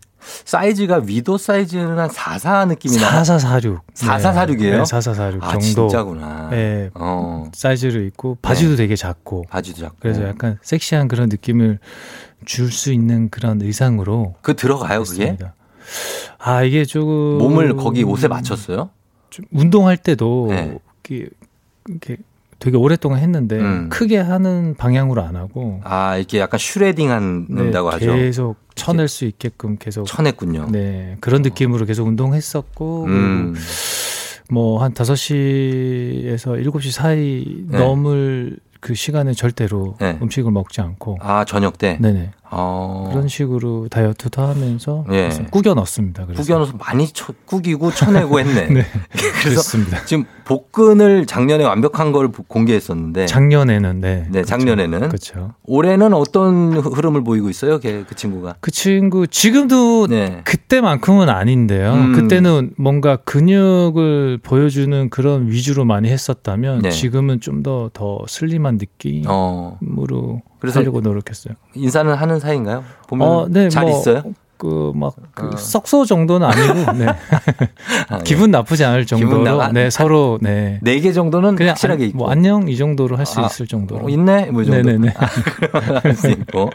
[0.45, 3.23] 사이즈가 위도 사이즈는 한 44 느낌이 나.
[3.23, 3.81] 4446.
[3.93, 4.77] 4446이에요?
[4.79, 5.61] 네, 4446 아, 정도.
[5.87, 6.49] 진짜구나.
[6.49, 6.89] 네.
[6.95, 7.49] 어.
[7.53, 9.45] 사이즈를 입고 바지도 되게 작고.
[9.49, 9.95] 바지도 작고.
[9.99, 11.79] 그래서 약간 섹시한 그런 느낌을
[12.45, 14.35] 줄 수 있는 그런 의상으로.
[14.41, 15.23] 그 들어가요, 그게?
[15.23, 15.53] 했습니다.
[16.39, 18.89] 아, 이게 조금 몸을 거기 옷에 맞췄어요?
[19.29, 20.77] 좀 운동할 때도 네.
[21.03, 21.29] 이렇게,
[21.87, 22.17] 이렇게
[22.65, 23.89] 되게 오랫동안 했는데 음.
[23.89, 28.15] 크게 하는 방향으로 안 하고 아, 이렇게 약간 슈레딩 한다고 네, 하죠.
[28.15, 30.69] 계속 쳐낼 수 있게끔 계속 쳐냈군요.
[30.71, 33.55] 네 그런 느낌으로 계속 운동했었고 음.
[34.49, 37.77] 뭐한 5시에서 7시 사이 네.
[37.77, 40.17] 넘을 그 시간에 절대로 네.
[40.19, 41.99] 음식을 먹지 않고 아, 저녁 때?
[42.01, 43.09] 네네 어.
[43.11, 45.29] 그런 식으로 다이어트도 하면서 예.
[45.51, 46.25] 꾸겨 넣습니다.
[46.25, 48.67] 그래서 구겨넣어서 많이 쳐, 구기고 쳐내고 했네.
[48.73, 48.85] 네.
[49.11, 50.05] 그래서 그렇습니다.
[50.05, 53.25] 지금 복근을 작년에 완벽한 걸 공개했었는데.
[53.25, 54.27] 작년에는 네.
[54.31, 55.09] 네, 작년에는.
[55.09, 55.53] 그렇죠.
[55.63, 58.55] 올해는 어떤 흐름을 보이고 있어요, 걔, 그 친구가?
[58.59, 60.41] 그 친구 지금도 네.
[60.43, 61.93] 그때만큼은 아닌데요.
[61.93, 62.13] 음.
[62.13, 66.89] 그때는 뭔가 근육을 보여주는 그런 위주로 많이 했었다면 네.
[66.91, 69.79] 지금은 좀 더더 슬림한 느낌으로 어.
[70.65, 71.53] 그래서 하려고 노력했어요.
[71.75, 72.83] 인사는 하는 사이인가요?
[73.07, 74.23] 보면 어, 네, 잘 뭐, 있어요?
[74.57, 75.57] 그막 그 어.
[75.57, 77.05] 썩소 정도는 아니고 네.
[78.07, 78.23] 아, 예.
[78.23, 82.17] 기분 나쁘지 않을 정도로 나가- 네 서로 네 네 개 정도는 그냥 확실하게 안- 있고.
[82.19, 84.45] 뭐 안녕 이 정도로 할수 아, 있을 정도로 어, 있네?
[84.51, 84.81] 뭐 이 정도.
[84.81, 85.13] 네네네.
[86.03, 86.69] 할수 있고.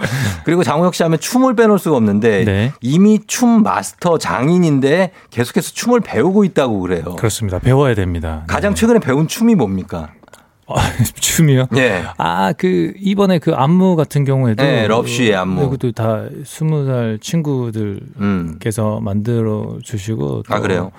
[0.45, 2.73] 그리고 장우혁 씨 하면 춤을 빼놓을 수가 없는데 네.
[2.83, 7.03] 이미 춤 마스터 장인인데 계속해서 춤을 배우고 있다고 그래요.
[7.17, 7.59] 그렇습니다.
[7.61, 8.45] 배워야 됩니다.
[8.47, 10.11] 가장 최근에 배운 춤이 뭡니까?
[10.77, 10.81] 아,
[11.21, 11.69] 춤이요?
[11.77, 12.05] 예.
[12.17, 14.63] 아, 그, 이번에 그 안무 같은 경우에도.
[14.63, 15.71] 네, Love She의 안무.
[15.71, 19.05] 그것도 다 스무 살 친구들께서 음.
[19.05, 20.45] 만들어 주시고.
[20.49, 20.91] 또 아, 그래요?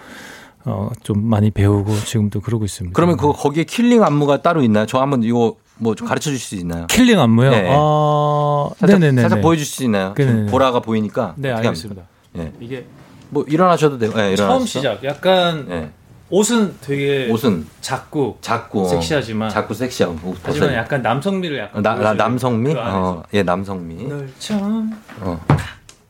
[0.65, 2.93] 어, 좀 많이 배우고 지금도 그러고 있습니다.
[2.95, 4.85] 그러면 그거 거기에 killing 안무가 따로 있나요?
[4.85, 6.85] 저 한번 이거 뭐좀 가르쳐 주실 수 있나요?
[6.87, 7.49] killing 안무요?
[7.49, 7.69] 네.
[7.71, 9.21] 아, 살짝, 네네네.
[9.21, 10.13] 살짝 보여주실 수 있나요?
[10.15, 10.51] 네네네.
[10.51, 11.33] 보라가 보이니까.
[11.37, 12.03] 네, 알겠습니다.
[12.37, 12.51] 예.
[12.59, 12.85] 이게
[13.29, 14.11] 뭐 일어나셔도 돼요.
[14.15, 14.43] 예, 일어나시죠.
[14.47, 15.03] 처음 시작.
[15.03, 15.89] 약간 예.
[16.31, 21.61] 옷은 되게 옷은 작고 작고 섹시하지만 작고 섹시하고 옷 하지만 벗어야 약간 남성미를 돼.
[21.63, 22.73] 약간 어, 나, 나 남성미?
[22.73, 22.79] 그.
[22.79, 24.07] 어, 예, 남성미.
[24.07, 25.39] 널 처음 어.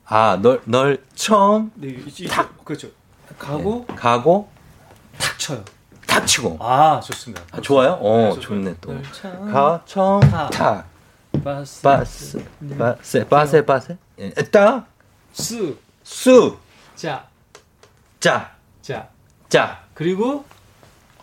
[0.06, 2.28] 아, 널, 널 처음 네, 이제
[2.64, 2.90] 그렇죠.
[3.40, 4.50] 가고 가고
[5.18, 5.64] 탁 쳐요.
[6.06, 6.58] 탁 치고.
[6.60, 7.42] 아, 좋습니다.
[7.52, 7.98] 아, 좋아요?
[8.02, 8.94] 어, 네, 좋네 또.
[8.94, 10.50] 널 처음 가, 청, 탁.
[10.52, 10.88] 탁.
[11.44, 12.46] 바스 바스,
[12.78, 13.98] 바세, 바세, 바세.
[14.20, 14.86] 예, 따,
[15.32, 16.58] 스 수,
[16.96, 17.26] 자,
[18.20, 18.52] 짜,
[18.82, 19.08] 자.
[19.50, 19.80] 짜.
[20.02, 20.44] 그리고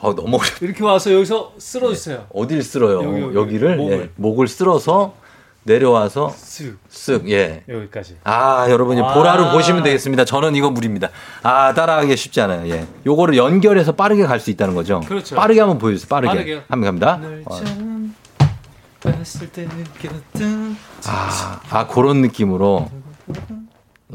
[0.01, 2.27] 어, 너무 어려 이렇게 와서 여기서 쓸어 주세요.
[2.33, 3.03] 어딜 쓸어요?
[3.03, 4.01] 여기, 여기, 여기 를 목을.
[4.01, 5.15] 예, 목을 쓸어서
[5.65, 7.65] 내려와서 쓱쓱 예.
[7.69, 8.19] 여기까지.
[8.23, 9.13] 아, 여러분이 아.
[9.15, 10.25] 보라로 보시면 되겠습니다.
[10.25, 11.11] 저는 이거 무리입니다.
[11.43, 12.71] 아, 따라하기 쉽지 않아요.
[12.71, 12.87] 예.
[13.05, 15.01] 요거를 연결해서 빠르게 갈 수 있다는 거죠.
[15.01, 15.35] 그렇죠.
[15.35, 16.09] 빠르게 한번 보여주세요.
[16.09, 16.29] 빠르게.
[16.33, 16.63] 빠르게요.
[16.69, 17.17] 한번 갑니다.
[17.17, 17.61] 널 어.
[21.07, 22.89] 아, 아, 그런 느낌으로.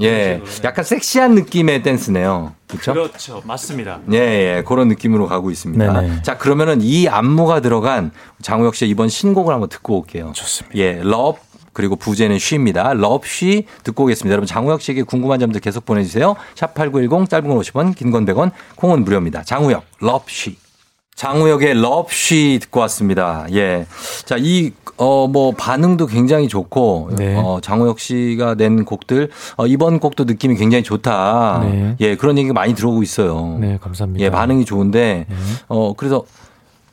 [0.01, 0.41] 예.
[0.63, 2.55] 약간 섹시한 느낌의 댄스네요.
[2.67, 2.93] 그렇죠?
[2.93, 3.41] 그렇죠.
[3.45, 3.99] 맞습니다.
[4.11, 6.01] 예, 예, 그런 느낌으로 가고 있습니다.
[6.01, 6.21] 네네.
[6.23, 10.31] 자, 그러면은 이 안무가 들어간 장우혁 씨의 이번 신곡을 한번 듣고 올게요.
[10.33, 10.77] 좋습니다.
[10.79, 11.37] 예, Love
[11.73, 12.93] 그리고 부제는 She입니다.
[12.93, 14.31] Love She 듣고 오겠습니다.
[14.31, 16.35] 여러분 장우혁 씨에게 궁금한 점들 계속 보내주세요.
[16.55, 19.43] 샵 #8910 짧은 건 50원, 긴 건 100원, 콩은 무료입니다.
[19.43, 20.57] 장우혁 Love She.
[21.15, 23.45] 장우혁의 Love She 듣고 왔습니다.
[23.53, 23.85] 예.
[24.25, 27.35] 자, 이, 어, 뭐, 반응도 굉장히 좋고, 네.
[27.35, 31.61] 어, 장우혁 씨가 낸 곡들, 어, 이번 곡도 느낌이 굉장히 좋다.
[31.63, 31.95] 네.
[31.99, 33.57] 예, 그런 얘기가 많이 들어오고 있어요.
[33.59, 34.23] 네, 감사합니다.
[34.23, 35.35] 예, 반응이 좋은데, 네.
[35.67, 36.23] 어, 그래서,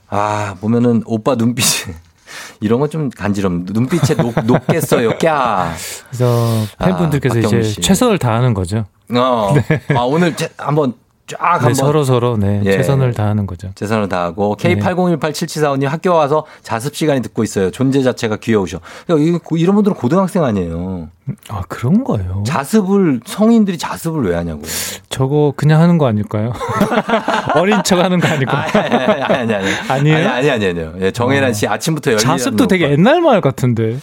[0.08, 1.94] 아, 보면은 오빠 눈빛이,
[2.60, 3.52] 이런 건 좀 간지럽.
[3.72, 5.72] 눈빛에 녹, 녹겠어요, 까.
[6.08, 7.80] 그래서 팬분들께서 아, 이제 씨.
[7.80, 8.86] 최선을 다하는 거죠.
[9.12, 9.52] 어.
[9.68, 9.80] 네.
[9.96, 10.94] 아, 오늘 제, 한번
[11.30, 12.72] 쫙 네, 한번 서로 서로 네, 예.
[12.72, 13.70] 최선을 다하는 거죠.
[13.74, 14.74] 최선을 다하고 네.
[14.74, 17.70] K80187745님 학교 와서 자습 시간에 듣고 있어요.
[17.70, 18.80] 존재 자체가 귀여우셔.
[19.18, 21.08] 이- 이런 분들은 고등학생 아니에요.
[21.48, 22.42] 아 그런 거예요.
[22.44, 24.64] 자습을 성인들이 자습을 왜 하냐고요.
[25.08, 26.52] 저거 그냥 하는 거 아닐까요?
[27.54, 28.50] 어린 척 하는 거 아니고.
[28.50, 30.12] 아니 아니 아니 아니?
[30.12, 30.94] 아니 아니 아니 아니요.
[31.00, 33.98] 예, 정혜란 씨 아침부터 열리 자습도 되게 옛날 말 같은데.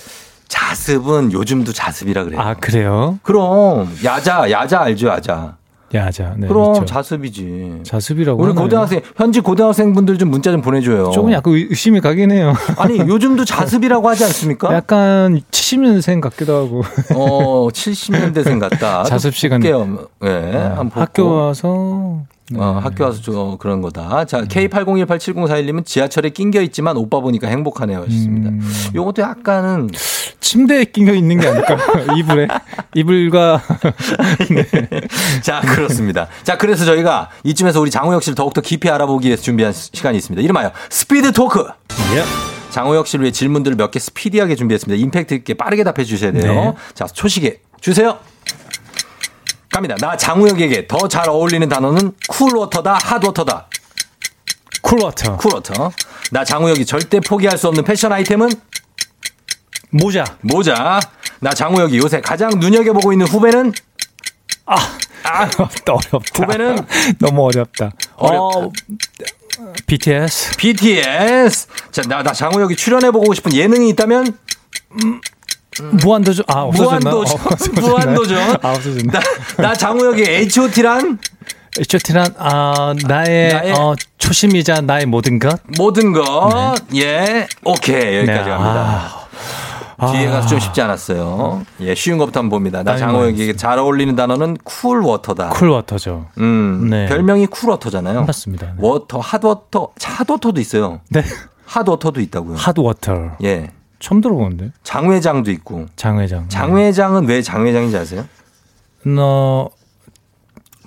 [0.48, 2.40] 자습은 요즘도 자습이라 그래요.
[2.40, 3.20] 아 그래요?
[3.24, 5.57] 그럼 야자 야자 알죠 야자.
[5.94, 6.36] 야자.
[6.38, 6.86] 네, 그럼 있죠.
[6.86, 7.80] 자습이지.
[7.84, 8.42] 자습이라고.
[8.42, 8.64] 우리 하나요?
[8.66, 11.12] 고등학생 현직 고등학생 분들 좀 문자 좀 보내줘요.
[11.12, 12.54] 조금 약간 의- 의심이 가긴 해요.
[12.78, 14.74] 아니 요즘도 자습이라고 하지 않습니까?
[14.74, 16.82] 약간 70년생 같기도 하고.
[17.16, 19.04] 어 70년대생 같다.
[19.04, 19.62] 자습 시간.
[20.24, 21.00] 예, 한번 보고.
[21.02, 22.22] 학교 와서.
[22.50, 22.60] 네.
[22.60, 24.24] 어, 학교 와서 저 그런 거다.
[24.26, 28.00] 자, K80187041님은 지하철에 낑겨 있지만 오빠 보니까 행복하네요.
[28.04, 28.50] 하셨습니다.
[28.50, 28.62] 음.
[28.96, 29.90] 요것도 약간은
[30.40, 31.78] 침대에 끼겨 있는 게 아닐까?
[32.18, 32.48] 이불에.
[32.96, 33.62] 이불과.
[35.44, 36.28] 자, 그렇습니다.
[36.44, 40.42] 자, 그래서 저희가 이쯤에서 우리 장우혁 씨를 더욱더 깊이 알아보기 위해서 준비한 시- 시간이 있습니다.
[40.42, 41.66] 이름하여 스피드 토크.
[42.16, 42.24] 예.
[42.70, 45.02] 장우혁 씨를 위해 질문들을 몇 개 스피디하게 준비했습니다.
[45.02, 46.54] 임팩트 있게 빠르게 답해 주셔야 돼요.
[46.54, 46.74] 네.
[46.94, 48.18] 자, 초시계 주세요.
[49.72, 49.96] 갑니다.
[50.00, 53.68] 나 장우혁에게 더 잘 어울리는 단어는 쿨워터다, 핫워터다.
[54.82, 55.38] 쿨워터.
[55.38, 55.92] 쿨워터.
[56.32, 58.50] 나 장우혁이 절대 포기할 수 없는 패션 아이템은
[59.90, 60.24] 모자.
[60.42, 61.00] 모자.
[61.40, 63.74] 나 장우혁이 요새 가장 눈여겨보고 있는 후배는
[64.66, 64.76] 아,
[65.48, 65.94] 어렵다.
[66.36, 66.86] 후배는
[67.20, 67.92] 너무 어렵다.
[68.16, 68.60] 어렵다.
[68.60, 68.72] 어,
[69.88, 70.56] BTS.
[70.58, 71.68] BTS.
[71.92, 74.38] 자, 나, 나 장우혁이 출연해보고 싶은 예능이 있다면
[75.84, 76.46] 무한도전.
[76.48, 77.10] 아, 없어졌나?
[77.10, 77.40] 무한도전.
[77.40, 77.82] 어?
[77.82, 78.58] 무한도전.
[78.64, 79.12] 아, 없어졌나?
[79.14, 79.20] 나,
[79.70, 81.20] 나 장우혁이 H.O.T란
[81.80, 85.60] H.O.T란 아, 나의, 나의- 어, 초심이자 나의 모든 것.
[85.78, 86.76] 모든 것.
[86.96, 87.48] 예.
[87.64, 88.18] 오케이.
[88.18, 89.12] 여기까지 네, 갑니다.
[90.12, 91.64] 뒤에 가서 좀 쉽지 않았어요.
[91.82, 92.84] 예, 쉬운 것부터 한번 봅니다.
[92.84, 95.50] 나 장우혁에게 잘 어울리는 단어는 쿨워터다.
[95.50, 96.28] cool water죠.
[96.38, 97.08] 음, 네.
[97.08, 98.26] 별명이 cool water잖아요.
[98.26, 98.68] 맞습니다.
[98.68, 98.74] 네.
[98.78, 101.02] 워터, 핫워터, 핫워터도 있어요.
[101.10, 101.24] 네.
[101.66, 102.58] 핫워터도 있다고요.
[102.58, 103.38] 핫워터.
[103.44, 103.72] 예.
[104.00, 104.72] 처음 들어보는데.
[104.84, 105.86] 장회장도 있고.
[105.96, 106.48] 장회장.
[106.50, 108.26] 장회장은 왜 장회장인지 아세요?
[109.06, 109.70] 너,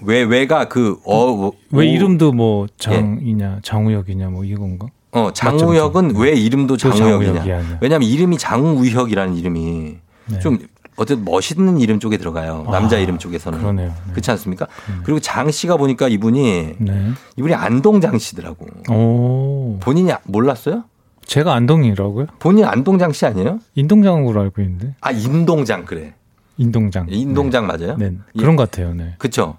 [0.02, 4.86] 왜, 왜가 그, 어, 왜 오- 이름도 뭐 장이냐, 장우혁이냐, 뭐 이건가?
[5.12, 7.78] 어, 장우혁은 왜 이름도 저 장우혁이냐.
[7.80, 9.96] 왜냐면 이름이 장우혁이라는 이름이
[10.30, 10.38] 네.
[10.38, 10.58] 좀
[10.96, 12.66] 어쨌든 멋있는 이름 쪽에 들어가요.
[12.70, 13.58] 남자 이름 쪽에서는.
[13.58, 13.88] 아, 그러네요.
[13.88, 14.10] 네.
[14.12, 14.66] 그렇지 않습니까?
[15.02, 17.10] 그리고 장 씨가 보니까 이분이 네.
[17.36, 18.66] 이분이 안동 장 씨더라고.
[18.92, 19.78] 오.
[19.80, 20.84] 본인이 몰랐어요?
[21.30, 22.26] 제가 안동이라고요?
[22.40, 23.60] 본인 안동장 씨 아니에요?
[23.76, 24.96] 인동장으로 알고 있는데.
[25.00, 26.12] 아, 임동장 그래.
[26.56, 27.06] 인동장.
[27.08, 27.96] 인동장 맞아요?
[27.98, 28.14] 네.
[28.34, 28.92] 이- 그런 것 같아요.
[28.94, 29.14] 네.
[29.18, 29.56] 그쵸.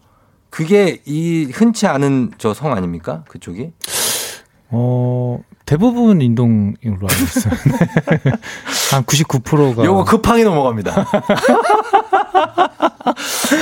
[0.50, 3.24] 그게 이 흔치 않은 저 성 아닙니까?
[3.30, 3.72] 그쪽이?
[4.70, 7.54] 어, 대부분 인동으로 알고 있어요.
[8.26, 8.32] 네.
[8.92, 9.86] 한 99%가.
[9.86, 11.06] 요거 급하게 넘어갑니다.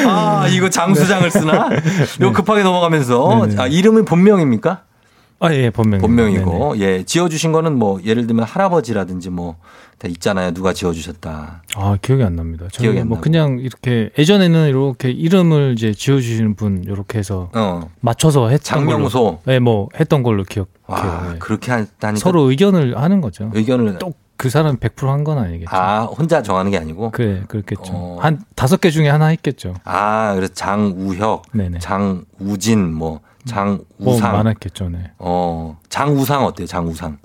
[0.08, 1.70] 아, 이거 장수장을 쓰나?
[2.20, 3.56] 요거 급하게 넘어가면서 네.
[3.60, 4.82] 아, 이름은 본명입니까?
[5.40, 6.02] 아, 예, 본명.
[6.02, 6.78] 본명이고.
[6.80, 7.04] 예.
[7.04, 9.56] 지어 주신 거는 뭐 예를 들면 할아버지라든지 뭐
[10.00, 10.52] 다 있잖아요.
[10.54, 11.62] 누가 지어 주셨다.
[11.76, 12.68] 아, 기억이 안 납니다.
[12.72, 13.22] 기억이 안 뭐 나고.
[13.22, 17.90] 그냥 이렇게 예전에는 이렇게 이름을 이제 지어 주시는 분 이렇게 해서 어.
[18.00, 19.24] 맞춰서 했던 장명소.
[19.24, 19.40] 걸로.
[19.44, 20.72] 네, 뭐 했던 걸로 기억해요.
[20.88, 21.40] 와, 네.
[21.40, 23.52] 그렇게 하다니까 서로 의견을 하는 거죠.
[23.54, 25.70] 의견을 또그 사람 100%한 건 아니겠죠.
[25.76, 27.92] 아, 혼자 정하는 게 아니고 그래, 그렇겠죠.
[27.94, 28.18] 어.
[28.22, 29.74] 한 다섯 개 중에 하나 했겠죠.
[29.84, 31.80] 아, 그래서 장우혁, 네네.
[31.80, 35.12] 장우진 뭐 장우상 뭐 많았겠죠, 네.
[35.18, 36.68] 어, 장우상 어때요?
[36.68, 37.18] 장우상.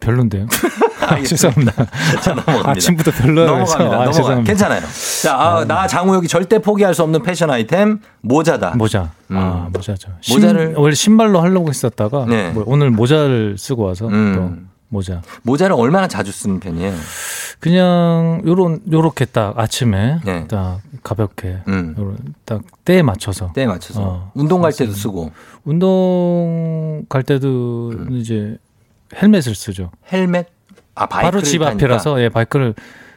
[0.00, 0.46] 별론데요.
[1.06, 1.72] 아, 죄송합니다.
[2.22, 2.70] 자, 넘어갑니다.
[2.70, 3.44] 아침부터 해서.
[3.46, 4.00] 넘어갑니다.
[4.00, 4.42] 아, 넘어가.
[4.42, 4.80] 괜찮아요.
[5.22, 8.74] 자, 아, 나 장우혁이 절대 포기할 수 없는 패션 아이템 모자다.
[8.76, 9.10] 모자.
[9.30, 9.36] 음.
[9.36, 10.10] 아, 모자죠.
[10.30, 12.50] 모자를- 신, 원래 신발로 하려고 했었다가 네.
[12.50, 14.68] 뭐 오늘 모자를 쓰고 와서 음.
[14.90, 15.22] 또 모자.
[15.42, 16.94] 모자를 얼마나 자주 쓰는 편이에요?
[17.60, 20.46] 그냥 요런 요렇게 딱 아침에 네.
[20.48, 21.94] 딱 가볍게 음.
[21.98, 25.32] 요런 딱 때에 맞춰서 때에 맞춰서 어, 운동 갈 때도 쓰고
[25.64, 28.08] 운동 갈 때도 음.
[28.12, 28.56] 이제
[29.20, 29.90] 헬멧을 쓰죠.
[30.12, 30.48] 헬멧
[30.94, 31.62] 아 바이크를 바로 집?
[31.62, 32.74] 앞이라서 예 바이크를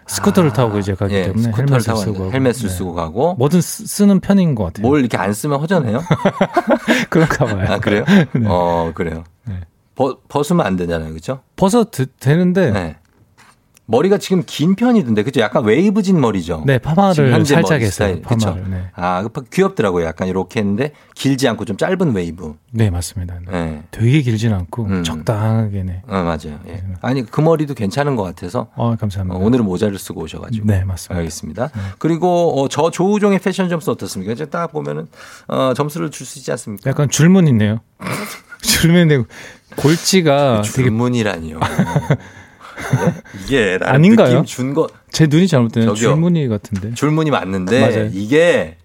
[0.08, 2.32] 스쿠터를 타고 이제 가기 예, 때문에 스쿠터를 헬멧을 타고 쓰고.
[2.34, 2.76] 헬멧을 네.
[2.76, 4.88] 쓰고 가고 뭐든 쓰- 쓰는 편인 것 같아요.
[4.88, 6.02] 뭘 이렇게 안 쓰면 허전해요?
[7.10, 7.66] 그런가 봐요.
[7.70, 8.04] 아 그래요?
[8.34, 8.46] 네.
[8.48, 9.24] 어 그래요.
[9.46, 9.62] 네.
[9.96, 11.42] 벗, 벗으면 안 되잖아요, 그렇죠?
[11.56, 12.96] 벗어 드- 되는데 네.
[13.88, 15.42] 머리가 지금 긴 편이던데, 그죠?
[15.42, 16.64] 약간 웨이브진 머리죠.
[16.66, 18.22] 네 파마를 살짝 했어요.
[18.22, 18.58] 그쵸?
[18.70, 18.86] 네.
[18.96, 20.06] 아, 그 귀엽더라고요.
[20.06, 22.56] 약간 이렇게 했는데 길지 않고 좀 짧은 웨이브.
[22.72, 23.40] 네 맞습니다.
[23.46, 23.52] 네.
[23.52, 23.84] 네.
[23.92, 25.04] 되게 길진 않고 음.
[25.04, 26.04] 적당하게 네.
[26.08, 26.58] 어, 맞아요.
[26.70, 26.82] 예.
[27.02, 29.38] 아니 그 머리도 괜찮은 것 같아서 어 어, 감사합니다.
[29.38, 30.68] 오늘은 모자를 쓰고 오셔가지고.
[30.68, 31.18] 네 맞습니다.
[31.18, 31.70] 알겠습니다.
[31.98, 34.32] 그리고 어, 저 조우종의 패션 점수 어떻습니까?
[34.32, 35.08] 이제 딱 보면은
[35.50, 36.90] 어, 점수를 줄 수 있지 않습니까?
[36.90, 37.80] 약간 줄무늬 있네요.
[38.62, 39.24] 줄무늬
[39.76, 41.60] 골지가 되게 줄무늬라니요.
[41.60, 41.66] 네?
[43.46, 44.28] 이게 아닌가요?
[44.30, 44.90] 느낌 준 거.
[45.12, 45.48] 제 눈이.
[45.48, 45.96] 저기요.
[45.96, 46.94] 줄무늬 같은데.
[46.94, 48.10] 줄무늬 맞는데 맞아요.
[48.14, 48.78] 이게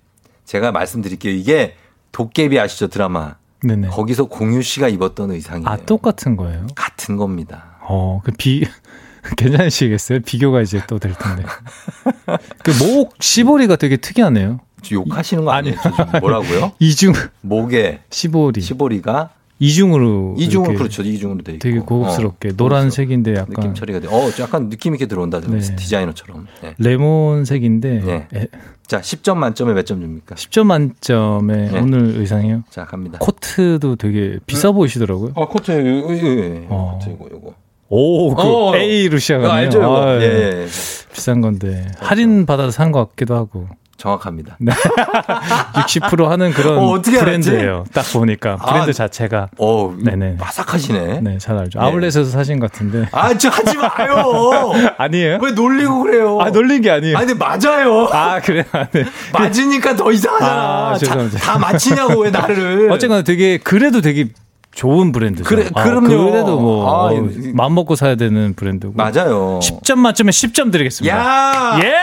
[0.45, 1.33] 제가 말씀드릴게요.
[1.33, 1.75] 이게
[2.13, 3.37] 도깨비 아시죠 드라마?
[3.63, 3.89] 네네.
[3.89, 5.69] 거기서 공유 씨가 입었던 의상이에요.
[5.69, 6.67] 아, 똑같은 거예요?
[6.75, 7.79] 같은 겁니다.
[7.83, 8.67] 어, 그 비,
[9.37, 10.21] 괜찮으시겠어요?
[10.21, 11.43] 비교가 이제 또 될 텐데.
[12.63, 14.61] 그 목 시보리가 되게 특이하네요.
[14.93, 15.77] 욕하시는 거 아니에요?
[16.21, 16.73] 뭐라고요?
[16.79, 18.61] 이중 목에 시보리.
[18.61, 21.03] 시보리가 이중으로 이중으로 그렇죠.
[21.03, 21.59] 이중으로 돼 있고.
[21.61, 24.09] 되게 고급스럽게 어, 노란색인데 약간 느낌 처리가 돼.
[24.09, 25.41] 어, 약간 느낌 있게 들어온다.
[25.41, 25.59] 네.
[25.59, 26.47] 디자이너처럼.
[26.63, 26.75] 네.
[26.79, 28.29] 레몬색인데 네.
[28.35, 28.47] 에,
[28.87, 30.35] 자, 10점 만점에 몇 점 줍니까?
[30.35, 31.81] 10점 만점에 네.
[31.81, 32.65] 오늘 의상이요.
[32.71, 33.19] 자, 갑니다.
[33.21, 35.33] 코트도 되게 비싸 보이시더라고요.
[35.35, 36.67] 어, 코트, 예, 예.
[36.69, 36.99] 어.
[37.01, 37.55] 코트 이거, 이거.
[37.89, 38.77] 오, 그 어.
[38.77, 39.51] A로 시작하네요.
[39.51, 40.03] 아, 알죠, 이거.
[40.07, 40.25] 아, 예,
[40.63, 40.67] 예.
[41.13, 43.69] 비싼 건데 할인 받아서 산 것 같기도 하고.
[43.97, 44.57] 정확합니다.
[44.61, 44.73] 네.
[45.75, 47.01] 60% 하는 그런 어?
[47.01, 47.85] 브랜드예요.
[47.93, 49.49] 딱 보니까 브랜드 아, 자체가.
[49.59, 50.37] 어, 네네.
[50.37, 51.21] 빠삭하시네.
[51.23, 51.79] 네, 잘 알죠.
[51.79, 51.85] 네.
[51.85, 53.09] 아울렛에서 사신 것 같은데.
[53.13, 54.73] 아, 저 하지 마요.
[54.99, 55.39] 아니에요?
[55.41, 56.39] 왜 놀리고 그래요?
[56.41, 57.17] 아, 놀린 게 아니에요.
[57.17, 58.07] 아, 근데 맞아요.
[58.13, 58.65] 아, 그래.
[58.73, 59.05] 아, 네.
[59.33, 60.91] 맞으니까 더 이상하잖아.
[60.91, 61.39] 아, 죄송합니다.
[61.39, 62.91] 다, 다 맞히냐고 왜 나를?
[62.93, 64.29] 어쨌거나 되게 그래도 되게
[64.75, 65.49] 좋은 브랜드죠.
[65.49, 66.31] 그래, 아, 그럼요.
[66.31, 68.93] 그래도 뭐 아, 어, 이- 마음 먹고 사야 되는 브랜드고.
[68.95, 69.59] 맞아요.
[69.63, 71.17] 10점 만점에 10점 드리겠습니다.
[71.17, 71.79] 야!
[71.83, 71.95] 예!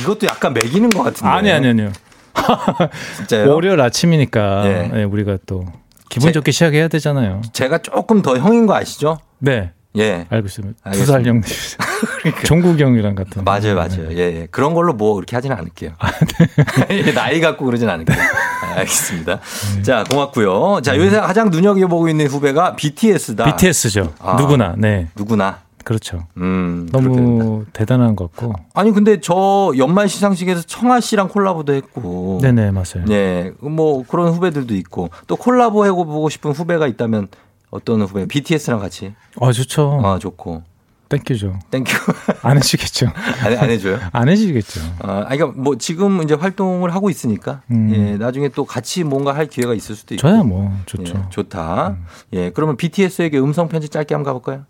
[0.00, 1.28] 이것도 약간 매기는 것 같은데.
[1.28, 1.92] 아니 아니 아니요.
[3.16, 3.52] 진짜요?
[3.52, 4.88] 월요일 아침이니까 예.
[4.92, 5.64] 네, 우리가 또
[6.08, 7.42] 기분 제- 좋게 시작해야 되잖아요.
[7.52, 9.18] 제가 조금 더 형인 거 아시죠?
[9.38, 9.72] 네.
[9.96, 10.26] 예.
[10.30, 10.90] 알고 있습니다.
[10.92, 11.04] 두.
[11.04, 11.42] 살 형님.
[12.46, 13.42] 종국 형이랑 같은.
[13.44, 14.06] 맞아요, 맞아요.
[14.12, 14.46] 예, 예.
[14.50, 15.92] 그런 걸로 뭐 그렇게 하진 않을게요.
[16.90, 18.16] 예, 나이 갖고 그러진 않을게요.
[18.16, 19.40] 아, 알겠습니다.
[19.82, 20.80] 자, 고맙고요.
[20.82, 23.44] 자, 요새 가장 눈여겨보고 있는 후배가 BTS다.
[23.56, 24.14] BTS죠.
[24.20, 24.36] 아.
[24.36, 24.74] 누구나.
[24.78, 25.08] 네.
[25.16, 25.58] 누구나.
[25.84, 26.26] 그렇죠.
[26.36, 26.88] 음.
[26.92, 28.54] 너무 대단한 것 같고.
[28.74, 32.38] 아니, 근데 저 연말 시상식에서 청하 씨랑 콜라보도 했고.
[32.42, 33.04] 네네, 맞아요.
[33.06, 33.52] 네.
[33.60, 35.10] 뭐 그런 후배들도 있고.
[35.26, 37.28] 또 콜라보 해보고 싶은 후배가 있다면
[37.70, 38.26] 어떤 후배?
[38.26, 39.14] BTS랑 같이.
[39.40, 40.00] 아, 좋죠.
[40.04, 40.62] 아, 좋고.
[41.10, 41.58] thank you죠.
[41.70, 41.92] thank you.
[42.42, 43.06] 안 해주겠죠.
[43.42, 43.98] 안, 안 해줘요?
[44.12, 44.80] 안 해주겠죠.
[45.00, 47.92] 아, 그러니까 뭐 지금 이제 활동을 하고 있으니까 음.
[47.92, 50.20] 예, 나중에 또 같이 뭔가 할 기회가 있을 수도 있고.
[50.20, 51.18] 저야 뭐, 좋죠.
[51.18, 51.96] 예, 좋다.
[52.32, 54.66] 예, 그러면 BTS에게 음성 편지 짧게 한번 가볼까요?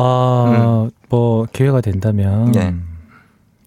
[0.00, 2.52] 아, 뭐, 기회가 된다면.
[2.52, 2.74] 네.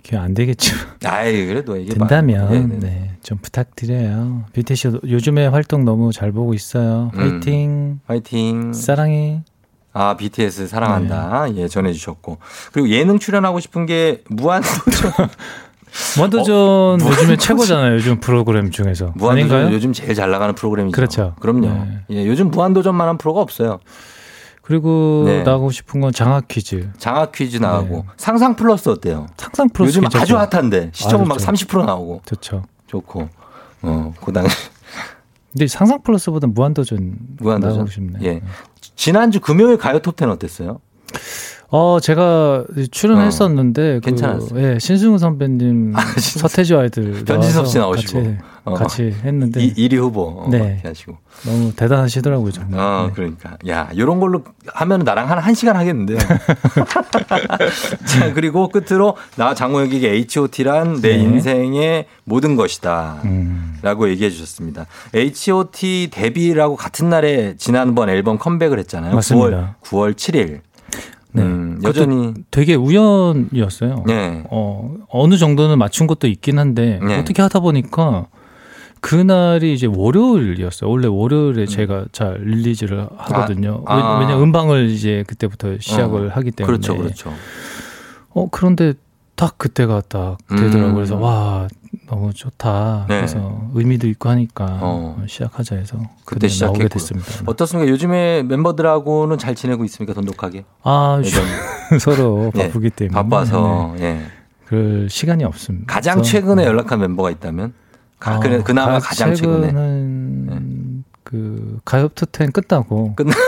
[0.04, 0.76] 기회 안 되겠죠.
[1.06, 2.54] 아이, 그래도 이게 된다면, 봐.
[2.54, 2.78] 네, 네.
[2.80, 4.46] 네, 좀 부탁드려요.
[4.54, 7.12] BTS 요즘에 활동 너무 잘 보고 있어요.
[7.14, 7.20] 음.
[7.20, 8.00] 화이팅.
[8.08, 8.74] 화이팅.
[8.74, 9.44] 사랑해.
[9.94, 11.48] 아, BTS 사랑한다.
[11.50, 11.58] 네.
[11.58, 12.38] 예, 전해주셨고.
[12.72, 15.12] 그리고 예능 출연하고 싶은 게 무한도전.
[16.18, 17.36] 무한도전 어, 요즘에.
[17.36, 17.94] 최고잖아요.
[17.96, 19.12] 요즘 프로그램 중에서.
[19.16, 19.76] 무한도전 아닌가요?
[19.76, 20.96] 요즘 제일 잘 나가는 프로그램이죠.
[20.96, 21.36] 그렇죠.
[21.42, 21.68] 그럼요.
[21.68, 22.00] 네.
[22.12, 23.80] 예, 요즘 무한도전만한 프로가 없어요.
[24.62, 25.40] 그리고 네.
[25.44, 26.90] 나가고 싶은 건 장학 퀴즈.
[26.98, 28.04] 장학 퀴즈 나가고 네.
[28.18, 29.28] 상상 플러스 어때요?
[29.38, 30.38] 상상 프로스 요즘 괜찮죠?
[30.38, 31.52] 아주 핫한데 시청은 아, 막 좋죠.
[31.52, 32.64] 30% 나오고 좋죠.
[32.88, 33.30] 좋고.
[33.84, 34.56] 어, 그 당시
[35.52, 37.88] 근데 상상 플러스보다 무한도전, 무한도전.
[37.88, 38.20] 싶네.
[38.24, 38.42] 예.
[38.96, 40.80] 지난주 금요일 가요 톱텐 어땠어요?
[41.74, 44.62] 어, 제가 출연했었는데, 그, 괜찮았어요.
[44.62, 47.24] 예, 신승우 선배님, 서태지 아이들.
[47.26, 48.20] 변진섭 씨 나오시고.
[48.22, 48.74] 같이, 어.
[48.74, 49.62] 같이 했는데.
[49.64, 50.82] 이, 1위 후보 어, 네.
[50.84, 51.18] 하시고.
[51.46, 52.78] 너무 대단하시더라고요, 정말.
[52.78, 53.14] 어, 네.
[53.14, 53.58] 그러니까.
[53.70, 56.18] 야, 요런 걸로 하면 나랑 한 1 시간 하겠는데요.
[58.06, 61.24] 자, 그리고 끝으로 나 장호혁에게 H.O.T란 내 네.
[61.24, 63.22] 인생의 모든 것이다.
[63.24, 63.78] 음.
[63.82, 64.88] 라고 얘기해 주셨습니다.
[65.16, 69.16] H.O.T 데뷔라고 같은 날에 지난번 앨범 컴백을 했잖아요.
[69.16, 69.78] 맞습니다.
[69.82, 70.60] 9월, 9월 7일.
[71.34, 71.44] 네.
[71.44, 74.04] 음, 여전히 되게 우연이었어요.
[74.08, 74.44] 네.
[74.50, 77.20] 어, 어느 정도는 맞춘 것도 있긴 한데, 네.
[77.20, 78.28] 어떻게 하다 보니까,
[79.00, 80.90] 그날이 이제 월요일이었어요.
[80.90, 83.78] 원래 월요일에 제가 잘 릴리즈를 하거든요.
[83.82, 83.84] 음.
[83.88, 83.94] 아.
[83.96, 84.20] 아.
[84.20, 86.78] 왜- 왜냐 음방을 이제 그때부터 시작을 어, 하기 때문에.
[86.78, 87.34] 그렇죠, 그렇죠.
[88.34, 88.94] 어 그런데
[89.36, 90.90] 딱 그때가 딱 되더라고요.
[90.90, 90.96] 음.
[90.96, 91.68] 그래서 와
[92.08, 93.06] 너무 좋다.
[93.10, 93.18] 네.
[93.18, 95.24] 그래서 의미도 있고 하니까 어.
[95.28, 97.30] 시작하자 해서 그때 나오게 됐습니다.
[97.46, 97.90] 어떻습니까?
[97.90, 100.14] 요즘에 멤버들하고는 잘 지내고 있습니까?
[100.14, 100.66] 돈독하게?
[100.84, 101.22] 아
[102.00, 104.04] 서로 예, 바쁘기 때문에 바빠서 네.
[104.04, 104.22] 예.
[104.66, 105.92] 그럴 시간이 없습니다.
[105.94, 106.68] 가장 최근에 네.
[106.68, 107.74] 연락한 멤버가 있다면
[108.20, 110.60] 가, 아, 그나마 가- 가장 최근에 네.
[111.26, 113.32] 그10 끝나고 끝나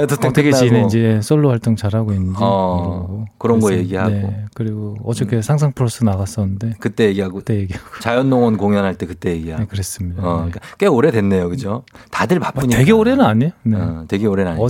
[0.00, 0.52] 어떻게.
[0.52, 4.10] 지내는지 솔로 활동 잘하고 있는지 어, 그런 거 그래서, 얘기하고.
[4.10, 4.20] 음.
[4.22, 9.62] 네, 그리고 어저께 상상 플러스 나갔었는데 그때 얘기하고 그때 얘기하고 자연농원 공연할 때 그때 얘기하고
[9.62, 10.22] 네, 그랬습니다.
[10.22, 10.50] 어, 네.
[10.50, 11.84] 그러니까 꽤 오래됐네요, 그죠?
[12.10, 12.78] 다들 바쁘니까.
[12.78, 13.52] 되게 오래는 아니에요.
[13.64, 13.76] 네.
[13.76, 14.64] 어, 되게 오래는 아니에요.
[14.64, 14.68] 어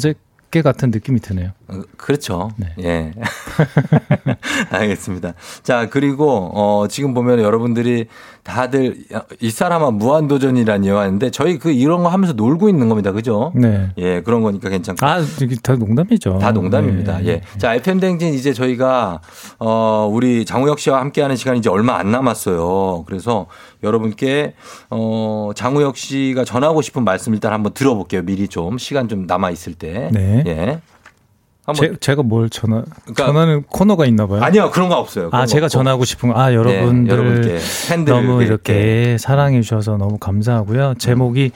[0.52, 1.52] 저께 같은 느낌이 드네요.
[1.68, 2.50] 어, 그렇죠.
[2.58, 2.74] 네.
[2.80, 3.12] 예.
[4.70, 5.32] 알겠습니다.
[5.62, 8.06] 자, 그리고, 어, 지금 보면 여러분들이
[8.44, 13.12] 다들 야, 이 사람아 무한 도전이라니 하는데 저희 그 이런 거 하면서 놀고 있는 겁니다.
[13.12, 13.52] 그죠?
[13.54, 13.92] 네.
[13.96, 15.06] 예, 그런 거니까 괜찮고.
[15.06, 16.38] 아, 이게 다 농담이죠.
[16.38, 17.18] 다 농담입니다.
[17.18, 17.26] 네.
[17.28, 17.40] 예.
[17.58, 19.20] 자, FM 댕진 이제 저희가
[19.58, 23.04] 어 우리 장우혁 씨와 함께 하는 시간이 이제 얼마 안 남았어요.
[23.06, 23.46] 그래서
[23.82, 24.54] 여러분께
[24.90, 28.22] 어 장우혁 씨가 전하고 싶은 말씀 일단 한번 들어볼게요.
[28.22, 30.10] 미리 좀 시간 좀 남아 있을 때.
[30.12, 30.44] 네.
[30.46, 30.80] 예.
[31.64, 34.42] 한번 제, 가 뭘 전하 그러니까- 전하는 코너가 있나 봐요.
[34.42, 35.28] 아니요 그런 거 없어요.
[35.30, 35.68] 그런 아, 거 제가 없고.
[35.72, 36.38] 전하고 싶은 거.
[36.40, 40.94] 아, 네, 여러분들 여러분께 팬들 너무 이렇게 사랑해 주셔서 너무 감사하고요.
[40.98, 41.52] 제목이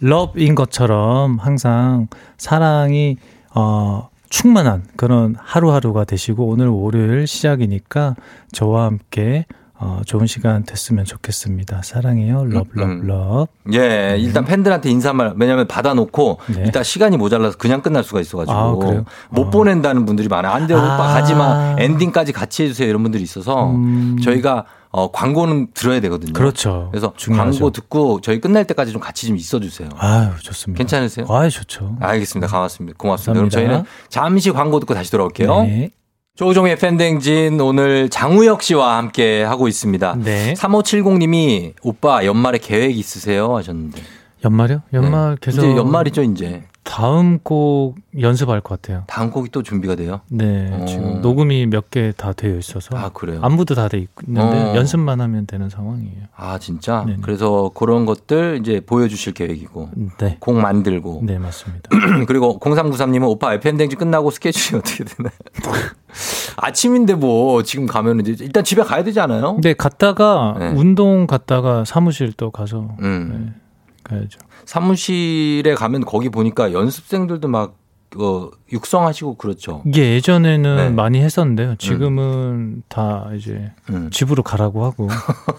[0.00, 3.16] Love인 것처럼 항상 사랑이
[3.54, 8.14] 어 충만한 그런 하루하루가 되시고 오늘 월요일 시작이니까
[8.52, 9.46] 저와 함께
[9.78, 11.82] 어 좋은 시간 됐으면 좋겠습니다.
[11.82, 12.46] 사랑해요.
[12.46, 13.06] love 음.
[13.06, 13.46] love.
[13.74, 16.64] 예, 일단 팬들한테 인사말 왜냐면 받아놓고 네.
[16.66, 19.04] 이따 시간이 모자라서 그냥 끝날 수가 있어가지고 아, 그래요?
[19.28, 20.52] 못 보낸다는 분들이 많아요.
[20.52, 21.14] 안 돼요, 오빠 아.
[21.14, 24.16] 가지마 엔딩까지 같이 해주세요 이런 분들이 있어서 음.
[24.22, 26.32] 저희가 어, 광고는 들어야 되거든요.
[26.32, 26.88] 그렇죠.
[26.90, 27.50] 그래서 중요하죠.
[27.50, 29.90] 광고 듣고 저희 끝날 때까지 좀 같이 좀 있어주세요.
[29.98, 30.78] 아유, 좋습니다.
[30.78, 31.26] 괜찮으세요?
[31.28, 31.96] 아유, 좋죠.
[32.00, 32.50] 알겠습니다.
[32.50, 32.96] 고맙습니다.
[32.96, 33.32] 고맙습니다.
[33.34, 33.74] 그럼 감사합니다.
[33.74, 35.62] 저희는 잠시 광고 듣고 다시 돌아올게요.
[35.64, 35.90] 네.
[36.36, 40.16] 조종의 팬댕진 오늘 장우혁 씨와 함께 하고 있습니다.
[40.22, 40.52] 네.
[40.54, 44.02] 3570님이 오빠 연말에 계획 있으세요 하셨는데
[44.44, 44.82] 연말이요?
[44.92, 45.68] 연말 계속 네.
[45.68, 49.02] 이제 연말이죠 이제 다음 곡 연습할 것 같아요.
[49.08, 50.20] 다음 곡이 또 준비가 돼요.
[50.30, 50.84] 네, 어.
[50.86, 53.40] 지금 녹음이 몇 개 다 되어 있어서 아 그래요.
[53.42, 54.76] 안무도 다 돼 있는데 어.
[54.76, 56.26] 연습만 하면 되는 상황이에요.
[56.36, 57.04] 아 진짜.
[57.04, 57.18] 네네.
[57.22, 61.90] 그래서 그런 것들 이제 보여주실 계획이고 네, 곡 만들고 네 맞습니다.
[62.26, 65.32] 그리고 0393님은 오빠 FM댕진 끝나고 스케줄이 어떻게 되나요?
[66.56, 69.54] 아침인데 뭐 지금 가면 이제 일단 집에 가야 되지 않아요?
[69.54, 70.68] 근데 갔다가 네.
[70.70, 73.52] 운동 갔다가 사무실 또 가서 음.
[73.54, 73.60] 네,
[74.06, 74.38] 가야죠.
[74.64, 77.76] 사무실에 가면 거기 보니까 연습생들도 막
[78.18, 79.82] 어, 육성하시고 그렇죠.
[79.84, 80.88] 이게 예전에는 네.
[80.90, 81.74] 많이 했었는데요.
[81.76, 84.08] 지금은 다 이제 음.
[84.10, 85.08] 집으로 가라고 하고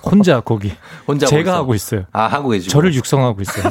[0.03, 0.71] 혼자 거기
[1.05, 1.57] 혼자 제가 거기서.
[1.57, 2.03] 하고 있어요.
[2.13, 3.63] 아 하고 계시고 저를 육성하고 있어요.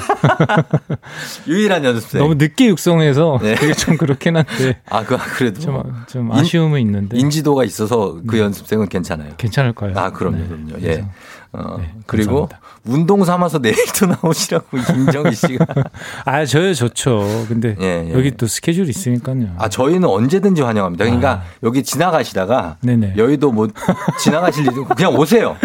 [1.48, 2.20] 유일한 연습생.
[2.20, 3.54] 너무 늦게 육성해서 네.
[3.56, 8.38] 그게 좀 그렇긴 한데 아, 그 그래도 좀, 좀 인- 아쉬움은 있는데 인지도가 있어서 그
[8.38, 9.32] 연습생은 괜찮아요.
[9.36, 9.92] 괜찮을까요?
[9.96, 10.46] 아, 그럼요, 네.
[10.46, 10.66] 그럼요.
[10.78, 11.06] 그래서, 예.
[11.56, 12.60] 어, 네, 그리고 감사합니다.
[12.84, 15.66] 운동 삼아서 내일도 나오시라고 임정희 씨가.
[16.24, 17.46] 아, 저요 좋죠.
[17.48, 18.12] 근데 예, 예.
[18.12, 19.54] 여기 또 스케줄이 있으니까요.
[19.58, 21.04] 아, 저희는 언제든지 환영합니다.
[21.04, 21.42] 그러니까 아.
[21.62, 23.14] 여기 지나가시다가 네네.
[23.16, 23.68] 여의도 뭐
[24.20, 25.56] 지나가실 일도 그냥 오세요.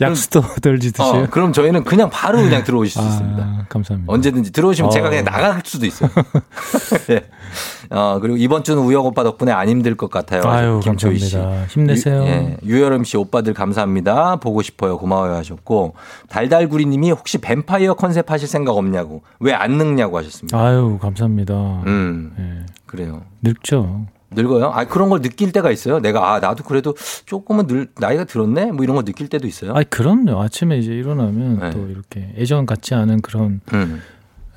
[0.00, 1.02] 약수도 덜지듯이.
[1.02, 3.66] 어, 그럼 저희는 그냥 바로 그냥 들어오실 수 아, 있습니다.
[3.68, 4.12] 감사합니다.
[4.12, 4.92] 언제든지 들어오시면 어.
[4.92, 6.10] 제가 그냥 나갈 수도 있어요.
[7.10, 7.24] 예.
[7.90, 10.42] 어, 그리고 이번 주는 우혁 오빠 덕분에 안 힘들 것 같아요.
[10.44, 11.34] 아유, 김초희 씨.
[11.36, 11.66] 감사합니다.
[11.66, 12.22] 힘내세요.
[12.22, 14.36] 유, 예, 유여름 씨 오빠들 감사합니다.
[14.36, 14.96] 보고 싶어요.
[14.96, 15.94] 고마워요 하셨고
[16.28, 20.58] 달달구리 님이 혹시 뱀파이어 컨셉 하실 생각 없냐고 왜 안 늙냐고 하셨습니다.
[20.58, 21.54] 아유, 감사합니다.
[21.86, 22.32] 음.
[22.38, 23.22] 예, 그래요.
[23.42, 24.06] 늙죠.
[24.32, 24.66] 늙어요?
[24.72, 25.98] 아 그런 걸 느낄 때가 있어요.
[26.00, 26.94] 내가 아 나도 그래도
[27.26, 28.72] 조금은 늘 나이가 들었네.
[28.72, 29.72] 뭐 이런 거 느낄 때도 있어요.
[29.74, 30.40] 아, 그럼요.
[30.40, 31.70] 아침에 이제 일어나면 네.
[31.70, 34.00] 또 이렇게 예전 같지 않은 그런 음.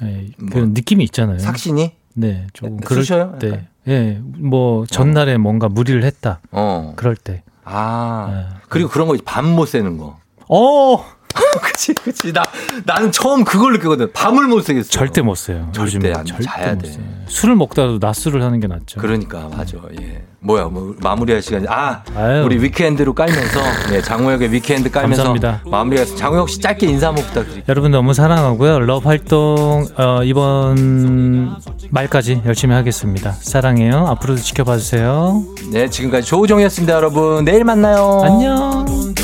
[0.04, 1.40] 예, 뭐, 그런 느낌이 있잖아요.
[1.40, 1.92] 삭신이?
[2.16, 3.38] 네, 조금 네, 그럴 쑤셔요?
[3.40, 3.68] 때, 약간?
[3.88, 6.40] 예, 뭐 전날에 뭔가 무리를 했다.
[6.52, 6.94] 어.
[6.96, 7.42] 그럴 때.
[7.66, 8.56] 아 네.
[8.70, 10.20] 그리고 그런 거 밤 못 새는 거.
[10.50, 11.04] 어,
[11.62, 12.44] 그치 그치 나
[12.86, 14.12] 나는 처음 그걸 느끼거든.
[14.14, 14.90] 밤을 못 새겠어.
[14.90, 15.70] 절대 못 새요.
[15.74, 16.32] 절대 안 돼.
[16.32, 16.92] 절대 자야 못 돼.
[16.92, 17.04] 새요.
[17.28, 19.00] 술을 먹다가도 낮술을 하는 게 낫죠.
[19.00, 19.78] 그러니까 맞아.
[20.02, 20.24] 예.
[20.40, 22.44] 뭐야 뭐 마무리할 시간이 아 아유.
[22.44, 23.62] 우리 Weekend로 깔면서
[23.92, 25.62] 네, 장우혁의 Weekend 깔면서 감사합니다.
[25.66, 27.64] 마무리해서 장우혁 씨 짧게 인사 한번 부탁드릴게요.
[27.70, 28.80] 여러분 너무 사랑하고요.
[28.82, 31.56] Love 활동 어, 이번
[31.92, 33.32] 말까지 열심히 하겠습니다.
[33.32, 34.06] 사랑해요.
[34.08, 35.44] 앞으로도 지켜봐 주세요.
[35.72, 38.22] 네 지금까지 조우종이었습니다 여러분 내일 만나요.
[38.24, 39.23] 안녕.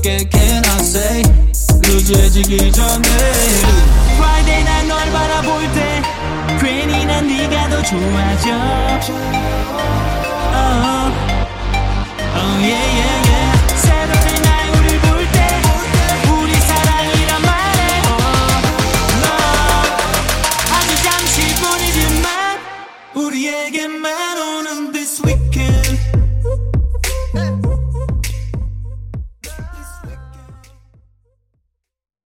[0.00, 1.22] 부를게 can I say?
[1.82, 3.08] 늦어지기 전에.
[4.16, 6.02] Friday 날널 바라볼 때
[6.60, 9.59] 괜히 난 네가 더 좋아져